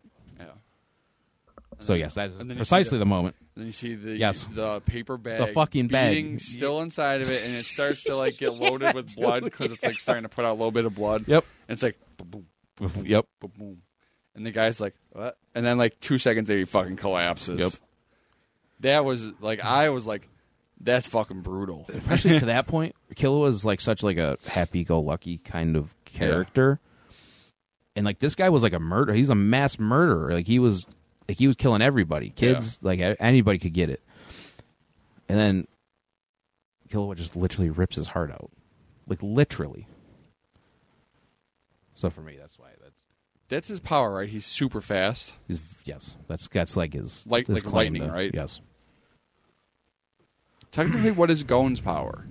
[1.80, 3.36] So yes, that is And then you see precisely the- the moment.
[3.56, 4.44] Then you see the Yes.
[4.46, 6.40] the paper bag, the fucking bag.
[6.40, 9.84] still inside of it, and it starts to like get loaded with blood because it's
[9.84, 11.28] like starting to put out a little bit of blood.
[11.28, 11.44] Yep.
[11.68, 12.46] And it's like boom,
[12.76, 13.26] boom, Yep.
[13.40, 13.82] boom, boom,
[14.34, 17.58] and the guy's like, "What?" And then like two seconds later, he fucking collapses.
[17.60, 17.72] Yep.
[18.80, 20.28] That was like I was like,
[20.80, 25.76] "That's fucking brutal." especially to that point, Killua was like such like a happy-go-lucky kind
[25.76, 26.80] of character,
[27.94, 29.14] and like this guy was like a murder.
[29.14, 30.32] He's a mass murderer.
[30.34, 30.86] Like he was,
[31.28, 34.02] like he was killing everybody, kids, like anybody could get it.
[35.28, 35.66] And then
[36.90, 38.50] Killua just literally rips his heart out,
[39.08, 39.86] like literally.
[41.94, 43.02] So for me, that's why that's
[43.48, 44.28] That's his power, right?
[44.28, 45.34] He's super fast.
[45.48, 48.30] he's yes, that's that's like his Like- his like lightning, to- right?
[48.34, 48.60] Yes.
[50.70, 52.26] Technically, what is Gon's power?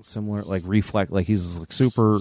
[0.00, 2.18] Similar, like reflect, like he's like super.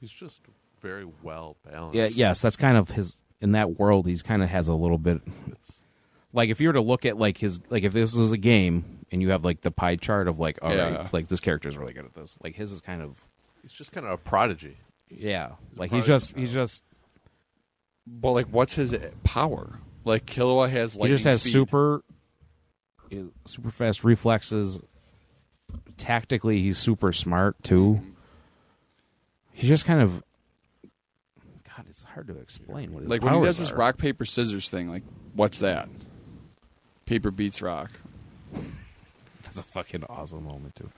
[0.00, 0.42] He's just
[0.80, 1.96] very well balanced.
[1.96, 3.16] Yeah, yes, that's kind of his.
[3.40, 5.20] In that world, he's kind of has a little bit.
[5.52, 5.80] It's,
[6.32, 9.04] Like if you were to look at like his, like if this was a game
[9.12, 11.08] and you have like the pie chart of like, all right, Yeah.
[11.12, 12.36] like this character is really good at this.
[12.42, 13.16] Like his is kind of,
[13.62, 14.76] he's just kind of a prodigy.
[15.08, 16.82] yeah, a like he's prodigy just, he's just,
[18.08, 19.78] But like, what's his power?
[20.04, 21.52] Like Killua has like he just has speed.
[21.52, 22.02] super,
[23.46, 24.80] super fast reflexes.
[25.96, 28.00] Tactically, he's super smart too.
[29.52, 30.22] He's just kind of.
[31.76, 33.76] God, it's hard to explain what his Like when he powers does this are.
[33.76, 34.88] rock paper scissors thing.
[34.88, 35.02] Like,
[35.34, 35.88] what's that?
[37.06, 37.90] Paper beats rock.
[39.44, 40.90] That's a fucking awesome moment too.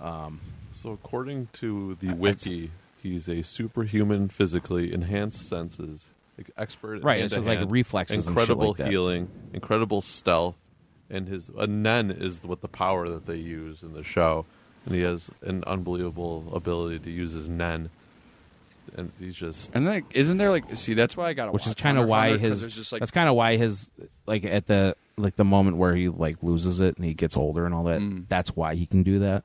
[0.00, 0.40] Um,
[0.74, 2.70] so, according to the wiki,
[3.02, 8.24] he's a superhuman, physically enhanced senses, like, expert, Right, it's just like hand-to-hand, reflexes and
[8.24, 8.88] shit incredible like that.
[8.88, 10.56] healing, incredible stealth,
[11.12, 14.44] and his a Nen is what the power that they use in the show,
[14.86, 17.90] and he has an unbelievable ability to use his Nen,
[18.96, 21.66] and he's just And then, isn't there like, see, that's why I got to which
[21.66, 23.92] is kind of why his There's just like, that's kind of why his
[24.26, 27.66] like at the like the moment where he like loses it and he gets older
[27.66, 28.24] and all that Mm.
[28.28, 29.44] that's why he can do that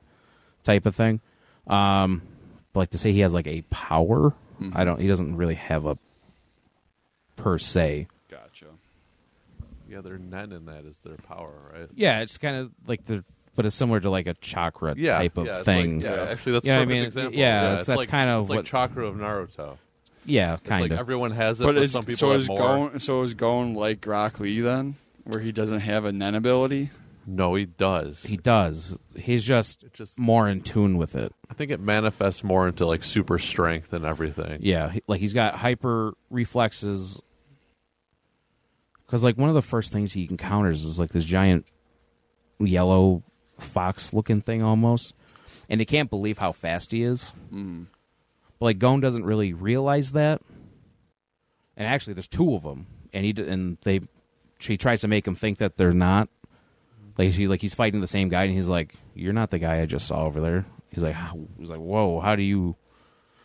[0.64, 1.20] type of thing
[1.66, 2.22] um
[2.72, 4.76] but like to say he has like a power Mm-hmm.
[4.76, 5.96] i don't he doesn't really have a
[7.36, 8.08] per se
[10.02, 10.08] gotcha.
[10.12, 11.88] yeah, their Nen in that is their power, right?
[11.94, 13.24] yeah it's kind of like the
[13.56, 16.22] but it's similar to like a chakra Yeah, type of yeah, it's thing Like, yeah,
[16.30, 17.04] actually, that's You a know what I perfect mean?
[17.04, 17.38] example.
[17.40, 19.76] Yeah, yeah it's- that's like, kind of it's like what- chakra of Naruto.
[20.24, 20.54] yeah kinda.
[20.60, 22.48] It's kind like of everyone has it, But but, is some people so have is
[22.48, 22.58] more.
[22.58, 24.94] going so is going like Rock Lee then,
[25.24, 26.90] where he doesn't have a Nen ability.
[27.30, 28.22] No, he does.
[28.22, 32.42] he does he's just It just more in tune with it I think it manifests
[32.44, 34.60] more into like super strength and everything.
[34.62, 37.20] Yeah, he- like he's got hyper reflexes.
[39.08, 41.64] Because like one of the first things he encounters is like this giant
[42.60, 43.22] yellow
[43.58, 45.14] fox-looking thing almost,
[45.70, 47.32] and he can't believe how fast he is.
[47.50, 47.86] Mm.
[48.58, 50.42] But like Gon doesn't really realize that,
[51.74, 54.00] and actually there's two of them, and he and they
[54.60, 56.28] he tries to make him think that they're not.
[57.16, 59.80] Like he like he's fighting the same guy, and he's like, "You're not the guy
[59.80, 62.76] I just saw over there." He's like, how, "He's like, whoa, how do you,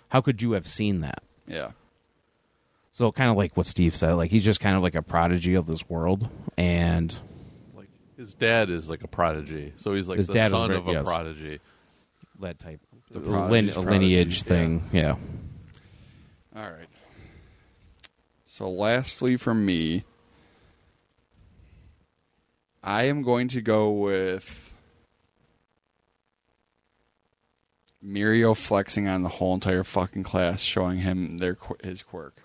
[0.10, 1.72] how could you have seen that?" Yeah.
[2.94, 5.56] So kind of like what Steve said, like he's just kind of like a prodigy
[5.56, 7.14] of this world, and
[7.76, 10.80] Like his dad is like a prodigy, so he's like His the dad son very-
[10.80, 11.04] of a yes.
[11.04, 11.60] prodigy.
[12.40, 12.80] that type
[13.12, 14.90] The lin- prodigy's lineage thing.
[14.94, 15.16] Yeah.
[16.56, 16.88] All right.
[18.46, 20.04] So, lastly, from me,
[22.84, 24.72] I am going to go with
[28.06, 32.43] Mirio flexing on the whole entire fucking class, showing him their his quirk.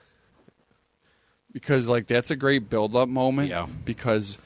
[1.53, 3.49] Because like that's a great build up moment.
[3.49, 3.67] Yeah.
[3.85, 4.39] Because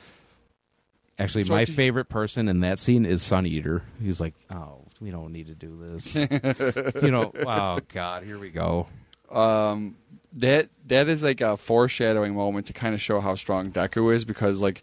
[1.18, 3.82] Actually, So my favorite person in that scene is Sun Eater.
[4.02, 8.50] He's like, "Oh, we don't need to do this." you know, oh god, here we
[8.50, 8.86] go.
[9.30, 9.96] um,
[10.34, 14.24] that that is like a foreshadowing moment to kind of show how strong Deku is.
[14.24, 14.82] Because like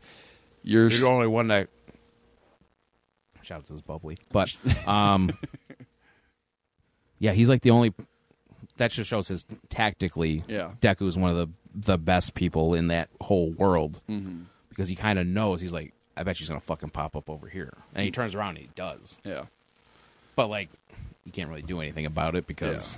[0.64, 1.68] you're You're the only one that
[3.42, 4.56] shouts as bubbly, but
[4.88, 5.32] um,
[7.20, 7.94] yeah, he's like the only.
[8.78, 10.44] That just shows his tactically.
[10.48, 10.72] yeah.
[10.80, 14.96] Deku is one of the the best people in that whole world hmm because he
[14.96, 15.60] kind of knows.
[15.60, 18.52] He's like, I bet she's gonna fucking pop up over here, and he turns around
[18.52, 19.20] and he does.
[19.26, 19.46] Yeah.
[20.38, 20.70] But like,
[21.26, 22.98] you can't really do anything about it because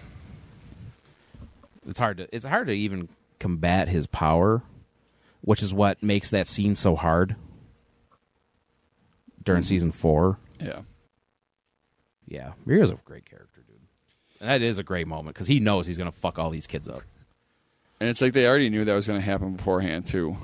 [1.87, 4.61] it's hard to it's hard to even combat his power,
[5.41, 7.35] which is what makes that scene so hard
[9.43, 10.37] during season four.
[10.59, 10.81] Yeah.
[12.27, 13.79] Yeah, Mirio's a great character, dude.
[14.39, 16.87] And that is a great moment because he knows he's gonna fuck all these kids
[16.87, 17.01] up.
[18.01, 20.35] And it's like they already knew that was going to happen beforehand too.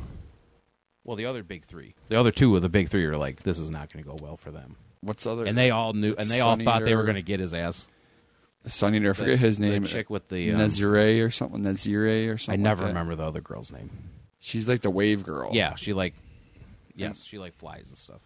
[1.04, 3.58] Well, the other big three, the other two of the big three are like, this
[3.58, 5.46] is not going to go well for them, What's the other?
[5.46, 7.88] and they all knew, and they all thought they were going to get his ass.
[8.68, 9.84] Sunny, I forget his name.
[9.84, 11.64] the chick with the um, Nazire or something.
[11.64, 12.60] Nazire or something?
[12.60, 12.62] I something.
[12.62, 13.00] never like that.
[13.00, 13.90] remember the other girl's name.
[14.38, 15.50] She's like the wave girl.
[15.52, 16.14] Yeah, she like,
[16.94, 18.22] yes, she like flies and stuff.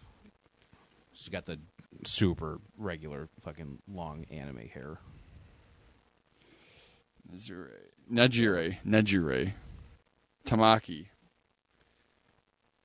[1.14, 1.58] She's got the
[2.04, 4.98] super regular fucking long anime hair.
[7.32, 7.70] Nazire.
[8.12, 8.76] Najire.
[8.86, 9.52] Najire.
[10.46, 11.06] Tamaki.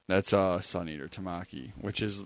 [0.08, 2.24] That's uh Sun Eater Tamaki, which is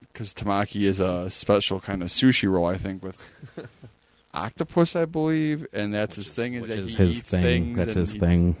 [0.00, 3.34] because Tamaki is a special kind of sushi roll, I think, with
[4.34, 6.54] octopus, I believe, and that's his thing.
[6.54, 7.42] Is Which that is he his eats thing.
[7.42, 8.56] things That's his he- thing.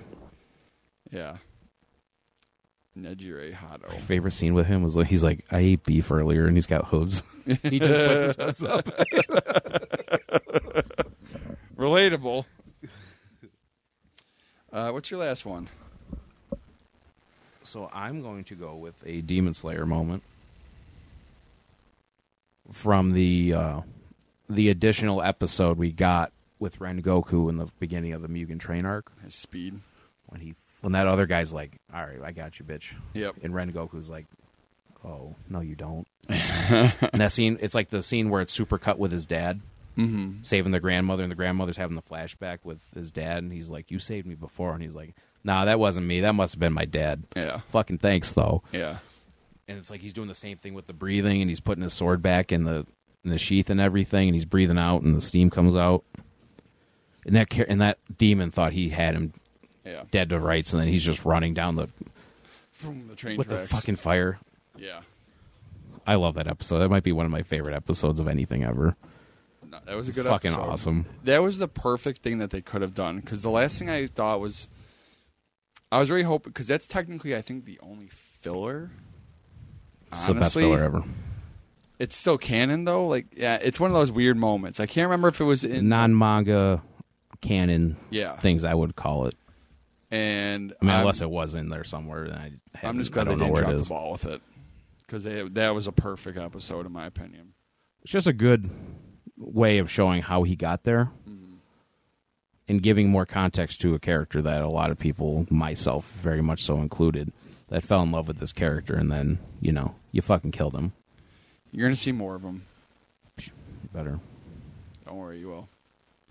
[1.12, 1.36] Yeah.
[2.98, 3.88] Nejire Hado.
[3.88, 6.66] My favorite scene with him was like, he's like, I ate beef earlier, and he's
[6.66, 7.22] got hooves.
[7.62, 8.86] he just puts his hooves up.
[11.76, 12.44] Relatable.
[14.72, 15.68] Uh, what's your last one?
[17.62, 20.22] So I'm going to go with a Demon Slayer moment
[22.72, 23.80] from the uh,
[24.48, 29.12] the additional episode we got with Rengoku in the beginning of the Mugen Train arc
[29.22, 29.80] His speed.
[30.26, 33.36] when he when that other guy's like, "All right, I got you, bitch," Yep.
[33.42, 34.26] and Rengoku's like,
[35.04, 38.98] "Oh no, you don't." and that scene, it's like the scene where it's super cut
[38.98, 39.60] with his dad
[39.96, 40.42] Mm-hmm.
[40.42, 43.90] saving the grandmother, and the grandmother's having the flashback with his dad, and he's like,
[43.90, 45.14] "You saved me before," and he's like,
[45.44, 46.20] "Nah, that wasn't me.
[46.20, 47.58] That must have been my dad." Yeah.
[47.70, 48.62] Fucking thanks though.
[48.72, 48.98] Yeah.
[49.68, 51.92] and it's like he's doing the same thing with the breathing and he's putting his
[51.92, 52.86] sword back in the
[53.24, 56.04] in the sheath and everything and he's breathing out and the steam comes out
[57.24, 59.32] and that and that demon thought he had him
[59.84, 60.02] Yeah.
[60.10, 61.88] dead to rights and then he's just running down the
[62.72, 63.68] From the train with tracks.
[63.70, 64.38] the fucking fire
[64.76, 65.00] Yeah.
[66.06, 68.96] i love that episode that might be one of my favorite episodes of anything ever
[69.72, 70.68] No, that was a good fucking episode.
[70.68, 73.16] awesome That was the perfect thing that they could have done.
[73.20, 74.68] Because the last thing I thought was,
[75.90, 78.90] I was really hoping because that's technically I think the only filler.
[80.12, 81.02] it's the best Honestly, filler ever
[81.98, 83.06] it's still canon though.
[83.06, 84.78] Like, yeah, it's one of those weird moments.
[84.80, 86.82] I can't remember if it was in non-manga
[87.40, 89.34] canon yeah, things i would call it
[90.12, 92.52] and i mean I'm- unless it was in there somewhere and I
[92.84, 93.88] I'm just I glad they don't know didn't where drop it the is.
[93.88, 94.40] ball with it
[95.00, 97.54] because that was a perfect episode in my opinion.
[98.02, 98.70] it's just a good
[99.38, 101.54] way of showing how he got there Mm-hmm.
[102.68, 106.62] and giving more context to a character that a lot of people, myself very much
[106.62, 107.32] so included,
[107.68, 110.92] that fell in love with this character and then, you know, you fucking killed him.
[111.72, 112.64] You're gonna see more of them.
[113.92, 114.20] Better.
[115.06, 115.68] Don't worry, you will.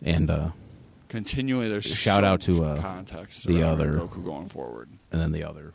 [0.03, 0.49] And uh
[1.10, 3.45] Continually, there's Shout out to, uh, context.
[3.45, 4.88] the other- Goku going forward.
[5.11, 5.73] and then the other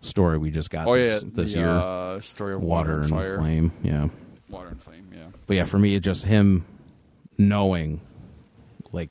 [0.00, 1.68] story we just got Oh this, yeah, this the, year.
[1.68, 3.72] uh, story of Water, water, and fire, Flame.
[3.82, 4.08] Yeah.
[4.54, 5.08] Water and flame.
[5.14, 6.64] Yeah, But yeah, for me it's just him
[7.38, 8.00] knowing
[8.92, 9.10] like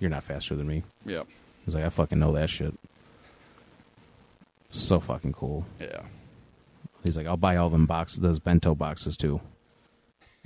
[0.00, 0.82] you're not faster than me.
[1.04, 1.22] yeah,
[1.64, 2.74] He's like, I fucking know that shit.
[4.70, 5.64] So fucking cool.
[5.80, 6.02] yeah.
[7.04, 9.40] He's like, I'll buy all them boxes, those bento boxes too.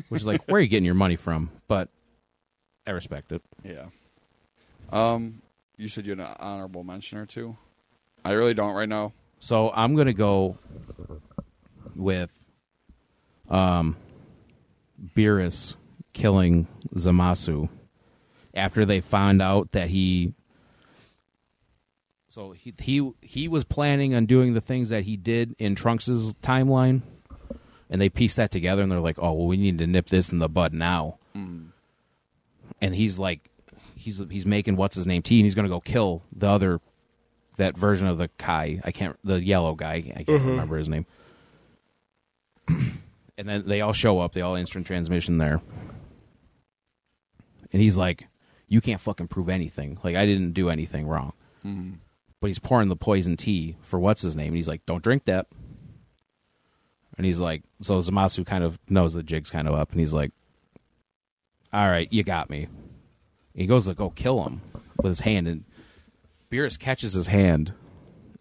[0.09, 1.51] Which is like, where are you getting your money from?
[1.69, 1.89] But
[2.87, 3.43] I respect it.
[3.65, 3.87] Yeah.
[4.93, 5.43] Um,
[5.77, 7.57] you said you had an honorable mention or two.
[8.25, 9.13] I really don't right now.
[9.41, 10.57] So I'm gonna go
[11.97, 12.31] with
[13.51, 13.97] um
[15.15, 15.75] Beerus
[16.13, 17.69] killing Zamasu
[18.55, 20.33] after they found out that he
[22.29, 26.35] so he he he was planning on doing the things that he did in Trunks's
[26.35, 27.03] timeline
[27.91, 30.31] and they pieced that together and they're like, "Oh, well we need to nip this
[30.31, 31.19] in the bud now."
[32.81, 33.51] And he's like
[33.95, 36.81] he's he's making what's his name tea and he's going to go kill the other
[37.57, 38.81] that version of the Kai.
[38.85, 39.95] I can't the yellow guy.
[39.95, 40.49] I can't mm-hmm.
[40.49, 41.07] remember his name.
[43.37, 44.33] and then they all show up.
[44.33, 45.61] They all instant transmission there.
[47.73, 48.29] And he's like,
[48.69, 49.99] "You can't fucking prove anything.
[50.05, 51.33] Like I didn't do anything wrong."
[51.65, 51.95] Mm-hmm.
[52.41, 54.49] But he's pouring the poison tea for what's his name.
[54.49, 55.47] And he's like, "Don't drink that."
[57.17, 60.13] And he's like, so Zamasu kind of knows the jig's kind of up, and he's
[60.13, 60.33] like,
[61.73, 62.69] "All right, you got me."
[63.55, 64.63] He goes to go kill him
[64.97, 65.65] with his hand, and
[66.51, 67.73] Beerus catches his hand.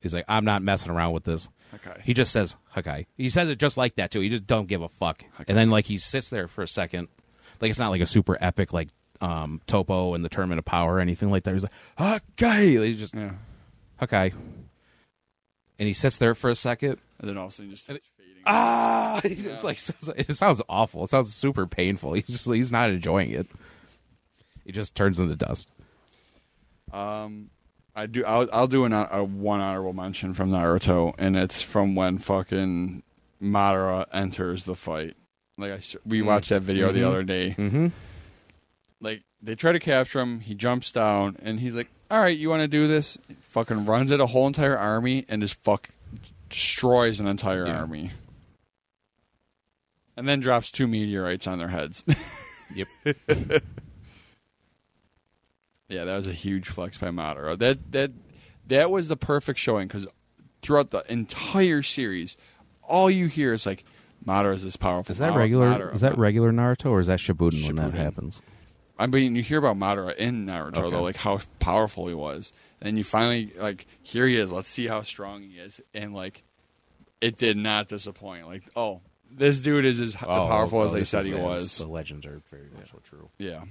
[0.02, 2.02] He's like, "I'm not messing around with this." Okay.
[2.04, 4.20] He just says "Hakai." He says it just like that too.
[4.20, 5.24] He just don't give a fuck.
[5.48, 7.08] And then like he sits there for a second,
[7.62, 8.90] like it's not like a super epic like
[9.22, 11.54] um, Toppo and the Tournament of Power or anything like that.
[11.54, 13.32] He's like "Hakai." He just Yeah.
[14.02, 14.34] "Hakai,"
[15.80, 16.98] and he sits there for a second.
[17.20, 18.44] And then all of a sudden just starts fading.
[18.46, 19.80] Ah, it's like
[20.20, 21.06] it sounds awful.
[21.06, 22.14] It sounds super painful.
[22.14, 23.48] He's just he's not enjoying it.
[24.66, 25.70] He just turns into dust.
[26.92, 27.50] Um,
[27.96, 28.26] I do.
[28.26, 33.04] I'll, I'll do an, a one honorable mention from Naruto, and it's from when fucking
[33.42, 35.16] Madara enters the fight.
[35.58, 37.56] Like I, we watched that video the other day.
[37.58, 37.88] Mm-hmm.
[39.00, 42.50] Like they try to capture him, he jumps down, and he's like, "All right, you
[42.50, 45.90] want to do this?" Fucking runs at a whole entire army and just fuck
[46.50, 47.80] destroys an entire Yeah.
[47.82, 48.12] army,
[50.18, 52.04] and then drops two meteorites on their heads.
[52.76, 52.88] Yep.
[55.90, 57.58] Yeah, that was a huge flex by Madara.
[57.58, 58.12] That that
[58.68, 60.08] that was the perfect showing because
[60.62, 62.38] throughout the entire series,
[62.82, 63.84] all you hear is like
[64.26, 65.12] Madara is this powerful.
[65.12, 65.68] Is that Ma- regular?
[65.68, 67.98] Madara, Is that regular Naruto or is that Shippuden, when that Shippuden.
[67.98, 68.42] happens?
[68.98, 70.90] I mean, you hear about Madara in Naruto Okay.
[70.92, 74.52] though, like how powerful he was, and you finally like here he is.
[74.52, 76.44] Let's see how strong he is, and like
[77.20, 78.48] it did not disappoint.
[78.48, 81.78] Like, oh, this dude is as Oh, powerful oh, as they said he yeah, was.
[81.78, 83.30] The legends are very much so true.
[83.40, 83.64] Yeah,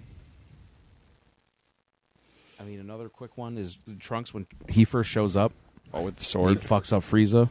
[2.63, 5.53] I mean, another quick one is Trunks when he first shows up.
[5.93, 6.61] oh, with the He sword.
[6.61, 7.49] fucks up Frieza.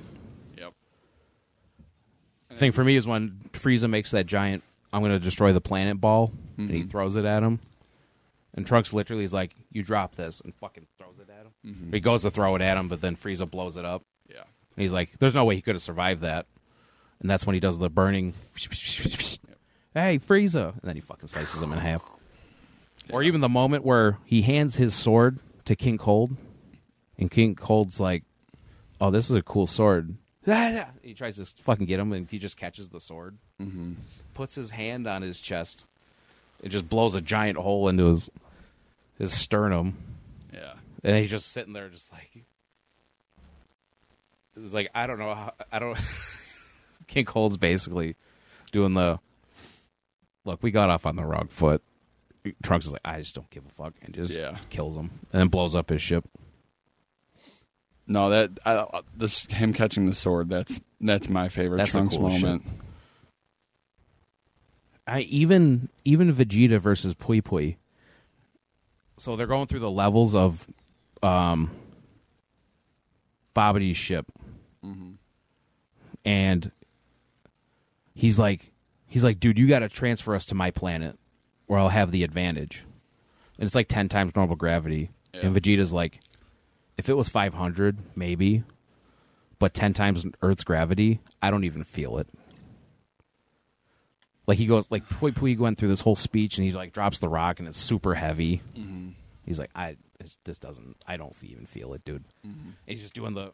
[0.58, 0.74] Yep.
[2.56, 4.64] thing for me is when Frieza makes that giant
[4.94, 6.90] "I'm going to destroy the planet" ball, and he mm-hmm.
[6.90, 7.60] throws it at him,
[8.54, 11.52] and Trunks literally is like, "You drop this," and fucking throws it at him.
[11.66, 11.94] Mm-hmm.
[11.94, 14.04] He goes to throw it at him, but then Frieza blows it up.
[14.30, 14.44] Yeah.
[14.76, 16.46] And he's like, "There's no way he could have survived that."
[17.20, 18.34] And that's when he does the burning.
[19.94, 20.72] Hey, Frieza!
[20.72, 22.02] And then he fucking slices him in half.
[23.10, 26.36] Or even the moment where he hands his sword to King Cold,
[27.18, 28.24] and King Cold's like,
[29.00, 30.16] "Oh, this is a cool sword."
[31.04, 33.94] He tries to fucking get him, and he just catches the sword, mm-hmm.
[34.34, 35.86] puts his hand on his chest,
[36.62, 38.30] it just blows a giant hole into his
[39.18, 39.98] his sternum,
[40.54, 40.74] Yeah.
[41.04, 42.44] and he's just sitting there, just like
[44.56, 45.98] it's like I don't know how I don't.
[47.08, 48.16] King Cold's basically
[48.72, 49.20] doing the
[50.46, 50.62] look.
[50.64, 51.82] We got off on the wrong foot.
[52.64, 54.58] Trunks is like, I just don't give a fuck, and just Yeah.
[54.70, 56.28] kills him, and then blows up his ship.
[58.08, 60.50] No, that I, this him catching the sword.
[60.50, 62.66] That's that's my favorite That's Trunks coolest moment.
[65.08, 67.78] I even even Vegeta versus Pui Pui.
[69.18, 70.68] So they're going through the levels of
[71.24, 71.70] um
[73.56, 74.26] Babidi's ship.
[76.26, 76.72] And
[78.14, 78.72] he's like
[79.08, 81.18] he's like, dude, you gotta transfer us to my planet
[81.72, 82.84] or I'll have the advantage.
[83.58, 85.10] And it's like ten times normal gravity.
[85.34, 86.20] And Vegeta's like,
[86.98, 88.66] if it was five hundred, maybe.
[89.58, 92.28] But ten times Earth's gravity, I don't even feel it.
[94.48, 97.20] Like he goes, like Pui Pui went through this whole speech, and he like drops
[97.20, 98.62] the rock, and it's super heavy.
[98.78, 99.12] Mm-hmm.
[99.46, 99.96] He's like, I
[100.44, 102.26] this doesn't, I don't even feel it, dude.
[102.46, 102.60] Mm-hmm.
[102.66, 103.54] And he's just doing the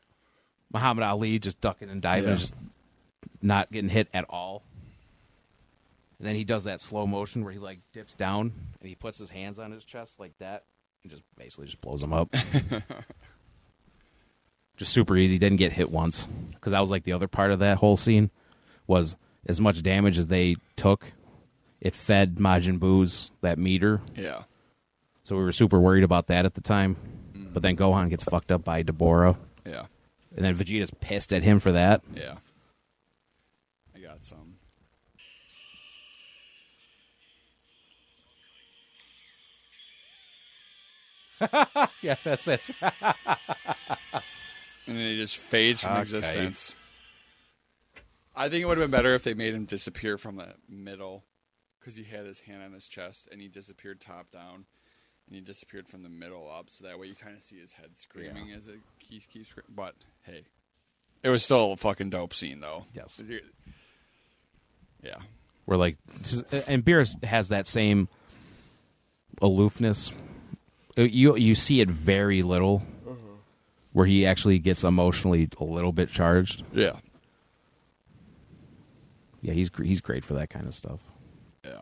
[0.73, 2.35] Muhammad Ali, just ducking and diving, Yeah.
[2.35, 2.56] just
[3.44, 4.64] not getting hit at all.
[6.19, 9.19] And then he does that slow motion where he like dips down and he puts
[9.19, 10.64] his hands on his chest like that,
[11.03, 12.34] and just basically just blows him up.
[14.77, 15.38] just super easy.
[15.38, 18.30] Didn't get hit once because that was like the other part of that whole scene
[18.85, 19.15] was
[19.45, 21.11] as much damage as they took.
[21.80, 24.44] It fed Majin Buu's that meter, Yeah.
[25.23, 26.95] so we were super worried about that at the time.
[27.35, 27.53] Mm.
[27.53, 29.85] But then Gohan gets fucked up by Dabura, Yeah.
[30.35, 32.02] and then Vegeta's pissed at him for that.
[32.15, 32.38] Yeah.
[42.02, 42.62] Yeah, that's it.
[44.88, 46.02] And then he just fades from Okay.
[46.02, 46.78] existence.
[48.34, 51.26] I think it would have been better if they made him disappear from the middle,
[51.78, 54.66] because he had his hand on his chest and he disappeared top down,
[55.28, 57.74] and he disappeared from the middle up, so that way you kind of see his
[57.74, 59.50] head screaming as it keeps keeps.
[59.68, 59.94] But
[60.24, 60.44] hey,
[61.22, 62.86] it was still a fucking dope scene though.
[62.94, 63.20] Yes.
[65.04, 65.18] Yeah.
[65.66, 65.98] We're like,
[66.68, 68.08] and Beerus has that same
[69.42, 70.14] aloofness.
[70.98, 72.84] Uh, You you see it very little,
[73.94, 76.64] where he actually gets emotionally a little bit charged.
[76.74, 76.94] Yeah.
[79.41, 80.99] Yeah, he's gr- he's great for that kind of stuff.
[81.64, 81.82] Yeah.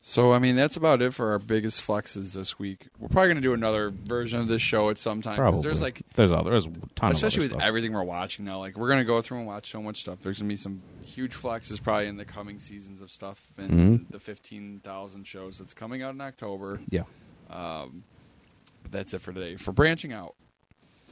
[0.00, 2.86] So I mean that's about it for our biggest flexes this week.
[2.98, 5.32] We're probably gonna do another version of this show at some time.
[5.32, 7.68] 'cause Probably There's like there's other there's a ton especially of with other stuff.
[7.68, 8.60] everything we're watching now.
[8.60, 10.20] Like we're gonna go through and watch so much stuff.
[10.22, 14.10] There's gonna be some huge flexes probably in the coming seasons of stuff and Mhm.
[14.10, 16.80] the fifteen thousand shows that's coming out in October.
[16.88, 17.02] yeah.
[17.48, 17.90] But
[18.90, 19.56] that's it for today.
[19.56, 20.34] For branching out,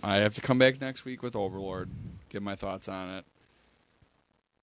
[0.03, 1.91] I have to come back next week with Overlord,
[2.29, 3.25] give my thoughts on it.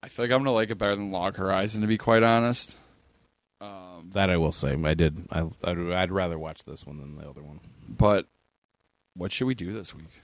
[0.02, 2.76] I feel like I'm gonna like it better than Log Horizon, to be quite honest.
[3.60, 5.26] Um, That I will say, I did.
[5.30, 7.60] I I'd, I'd rather watch this one than the other one.
[7.88, 8.26] but
[9.14, 10.22] what should we do this week?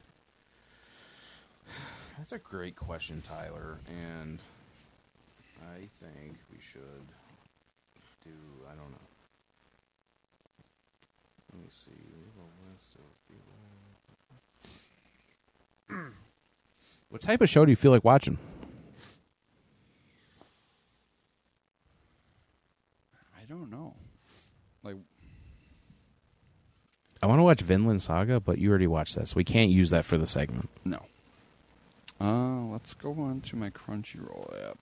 [2.16, 4.40] That's a great question, Tyler, and
[5.72, 7.06] I think we should
[8.24, 8.30] do.
[8.66, 9.07] I don't know.
[11.58, 11.90] Let me see.
[11.90, 13.52] We have a list of people.
[17.08, 18.38] What type of show do you feel like watching?
[23.36, 23.94] I don't know.
[24.84, 24.96] Like
[27.22, 29.90] I want to watch Vinland Saga, but you already watched that, so we can't use
[29.90, 30.68] that for the segment.
[30.84, 31.02] no.
[32.20, 34.78] Uh, let's go on to my Crunchyroll app.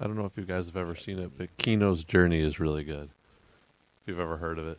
[0.00, 2.82] I don't know if you guys have ever seen it, but Kino's Journey is really
[2.84, 3.10] good.
[4.02, 4.78] If you've ever heard of it,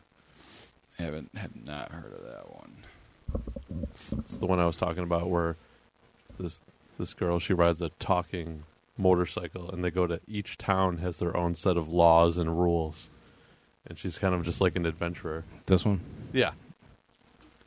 [1.02, 3.88] Haven't have not heard of that one.
[4.20, 5.56] it's the one I was talking about where
[6.40, 6.62] this
[7.00, 8.64] this girl she rides a talking
[8.98, 13.10] motorcycle, and they go to each town has their own set of laws and rules,
[13.88, 15.44] and she's kind of just like an adventurer.
[15.66, 16.02] This one,
[16.34, 16.52] Yeah.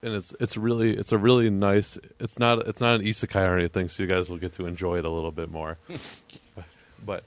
[0.01, 3.59] And it's it's really it's a really nice it's not it's not an isekai or
[3.59, 5.79] anything so you guys will get to enjoy it a little bit more.
[7.05, 7.25] but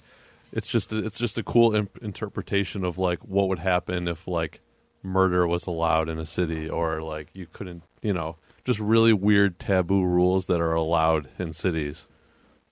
[0.53, 4.27] it's just a, it's just a cool imp- interpretation of like what would happen if
[4.27, 4.61] like
[5.07, 8.35] murder was allowed in a city or like you couldn't, you know,
[8.65, 12.05] just really weird taboo rules that are allowed in cities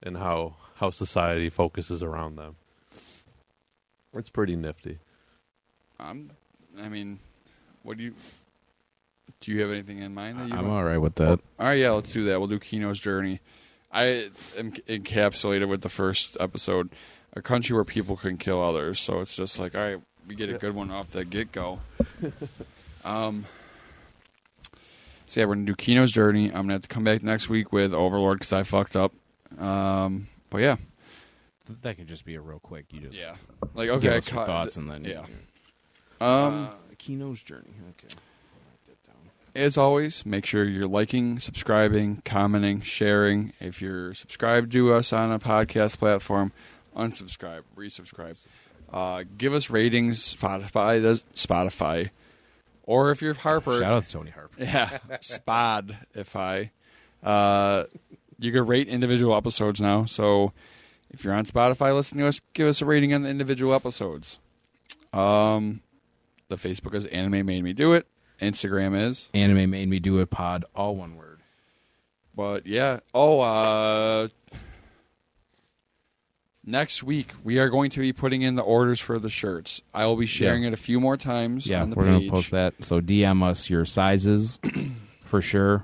[0.03, 2.55] and how how society focuses around them.
[4.13, 4.99] It's pretty nifty.
[5.99, 6.31] I'm.
[6.81, 7.19] I mean,
[7.83, 8.13] what do you?
[9.41, 10.55] Do you have anything in mind that you?
[10.55, 10.77] I'm want?
[10.77, 11.39] all right with that.
[11.39, 12.39] Oh, all right, yeah, let's do that.
[12.39, 13.39] We'll do Kino's journey.
[13.91, 16.89] I am encapsulated with the first episode,
[17.33, 18.99] a country where people can kill others.
[18.99, 21.79] So it's just like, all right, we get a good one off the get go.
[23.05, 23.45] um.
[25.27, 26.47] So yeah, we're gonna do Kino's journey.
[26.47, 29.13] I'm gonna have to come back next week with Overlord because I fucked up.
[29.59, 30.27] Um.
[30.49, 30.75] But yeah,
[31.81, 32.85] That could just be a real quick.
[32.91, 33.35] You just yeah.
[33.73, 35.25] Like okay, I us your thoughts and then yeah.
[36.21, 36.69] Um.
[36.97, 37.73] Kino's journey.
[37.91, 38.15] Okay.
[39.55, 43.53] as always, make sure you're liking, subscribing, commenting, sharing.
[43.59, 46.51] If you're subscribed to us on a podcast platform,
[46.95, 48.37] unsubscribe, resubscribe.
[48.95, 52.11] Uh, give us ratings, Spotify, does- Spotify,
[52.83, 54.55] or if you're Harper, Shout out to Tony Harper.
[54.57, 55.97] yeah, Spod.
[56.13, 56.71] If I,
[57.21, 57.83] uh,
[58.39, 60.05] you can rate individual episodes now.
[60.05, 60.53] So
[61.11, 64.39] if you're on Spotify listening to us, give us a rating on the individual episodes.
[65.11, 65.81] Um,
[66.47, 68.07] the Facebook is Anime Made Me Do It.
[68.41, 69.29] Instagram is.
[69.33, 70.29] Anime made me do it.
[70.29, 71.39] Pod, all one word.
[72.35, 72.99] But yeah.
[73.13, 74.27] Oh, uh
[76.65, 79.81] next week we are going to be putting in the orders for the shirts.
[79.93, 80.69] I will be sharing Yeah.
[80.69, 82.29] it a few more times Yeah, on the we're page.
[82.29, 82.73] gonna post that.
[82.81, 84.59] So DM us your sizes
[85.25, 85.83] for sure.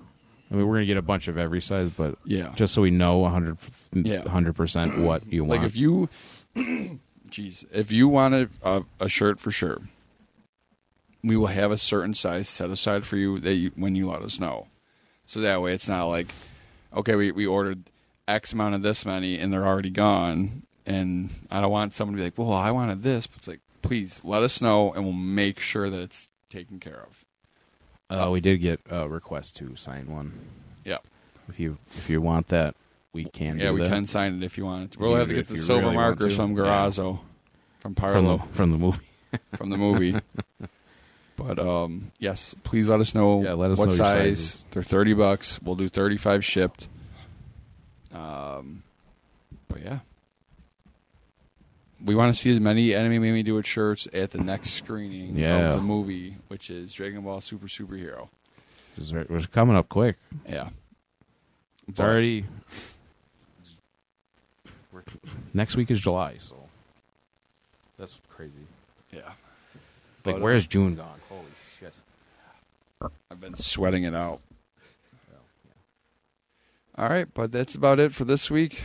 [0.49, 2.51] I mean, we're gonna get a bunch of every size, but Yeah.
[2.55, 3.57] just so we know 100
[3.93, 4.23] Yeah.
[4.53, 5.61] percent what you want.
[5.61, 6.09] like if you
[7.29, 9.77] jeez, if you want a, a, a shirt for sure,
[11.23, 14.23] we will have a certain size set aside for you that you, when you let
[14.23, 14.67] us know.
[15.25, 16.33] So that way it's not like
[16.93, 17.83] okay, we we ordered
[18.27, 22.17] X amount of this many and they're already gone and I don't want someone to
[22.17, 25.13] be like, "Well, I wanted this." But it's like, "Please let us know and we'll
[25.13, 27.25] make sure that it's taken care of."
[28.09, 30.33] uh, we did get a request to sign one.
[30.83, 30.97] Yeah.
[31.47, 32.75] If you if you want that,
[33.13, 33.59] we can.
[33.59, 33.89] Yeah, we that.
[33.89, 34.99] can sign it if you want it.
[34.99, 36.37] We'll have to get the silver really markers to.
[36.37, 36.89] from Yeah.
[36.89, 37.19] From
[37.79, 38.41] from Parlo.
[38.47, 39.05] the, from the movie.
[39.55, 40.15] from the movie.
[41.35, 44.61] but um, yes, please let us know Yeah, let us what know size.
[44.71, 45.59] They're thirty bucks.
[45.61, 46.87] We'll do thirty five shipped.
[48.13, 48.83] Um,
[49.67, 49.99] but yeah,
[52.05, 55.37] we want to see as many Anime Made Do It shirts at the next screening
[55.37, 55.71] Yeah.
[55.71, 58.29] of the movie, which is Dragon Ball Super Superhero.
[58.97, 60.17] It's re- We're coming up quick.
[60.47, 60.69] Yeah,
[61.87, 62.45] It's But- already.
[65.53, 66.55] Next week is July, so
[67.97, 68.53] that's crazy.
[69.11, 69.19] Yeah.
[69.21, 69.35] Like,
[70.23, 71.19] But, uh, where's June gone?
[71.29, 71.41] Holy
[71.79, 71.93] shit!
[73.29, 74.41] I've been sweating it out.
[76.97, 78.83] All right, but that's about it for this week.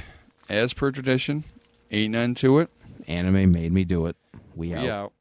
[0.48, 1.42] As per tradition,
[1.90, 2.70] ain't none to it.
[3.06, 4.16] Anime made me do it.
[4.54, 4.82] We out.
[4.82, 5.12] We out.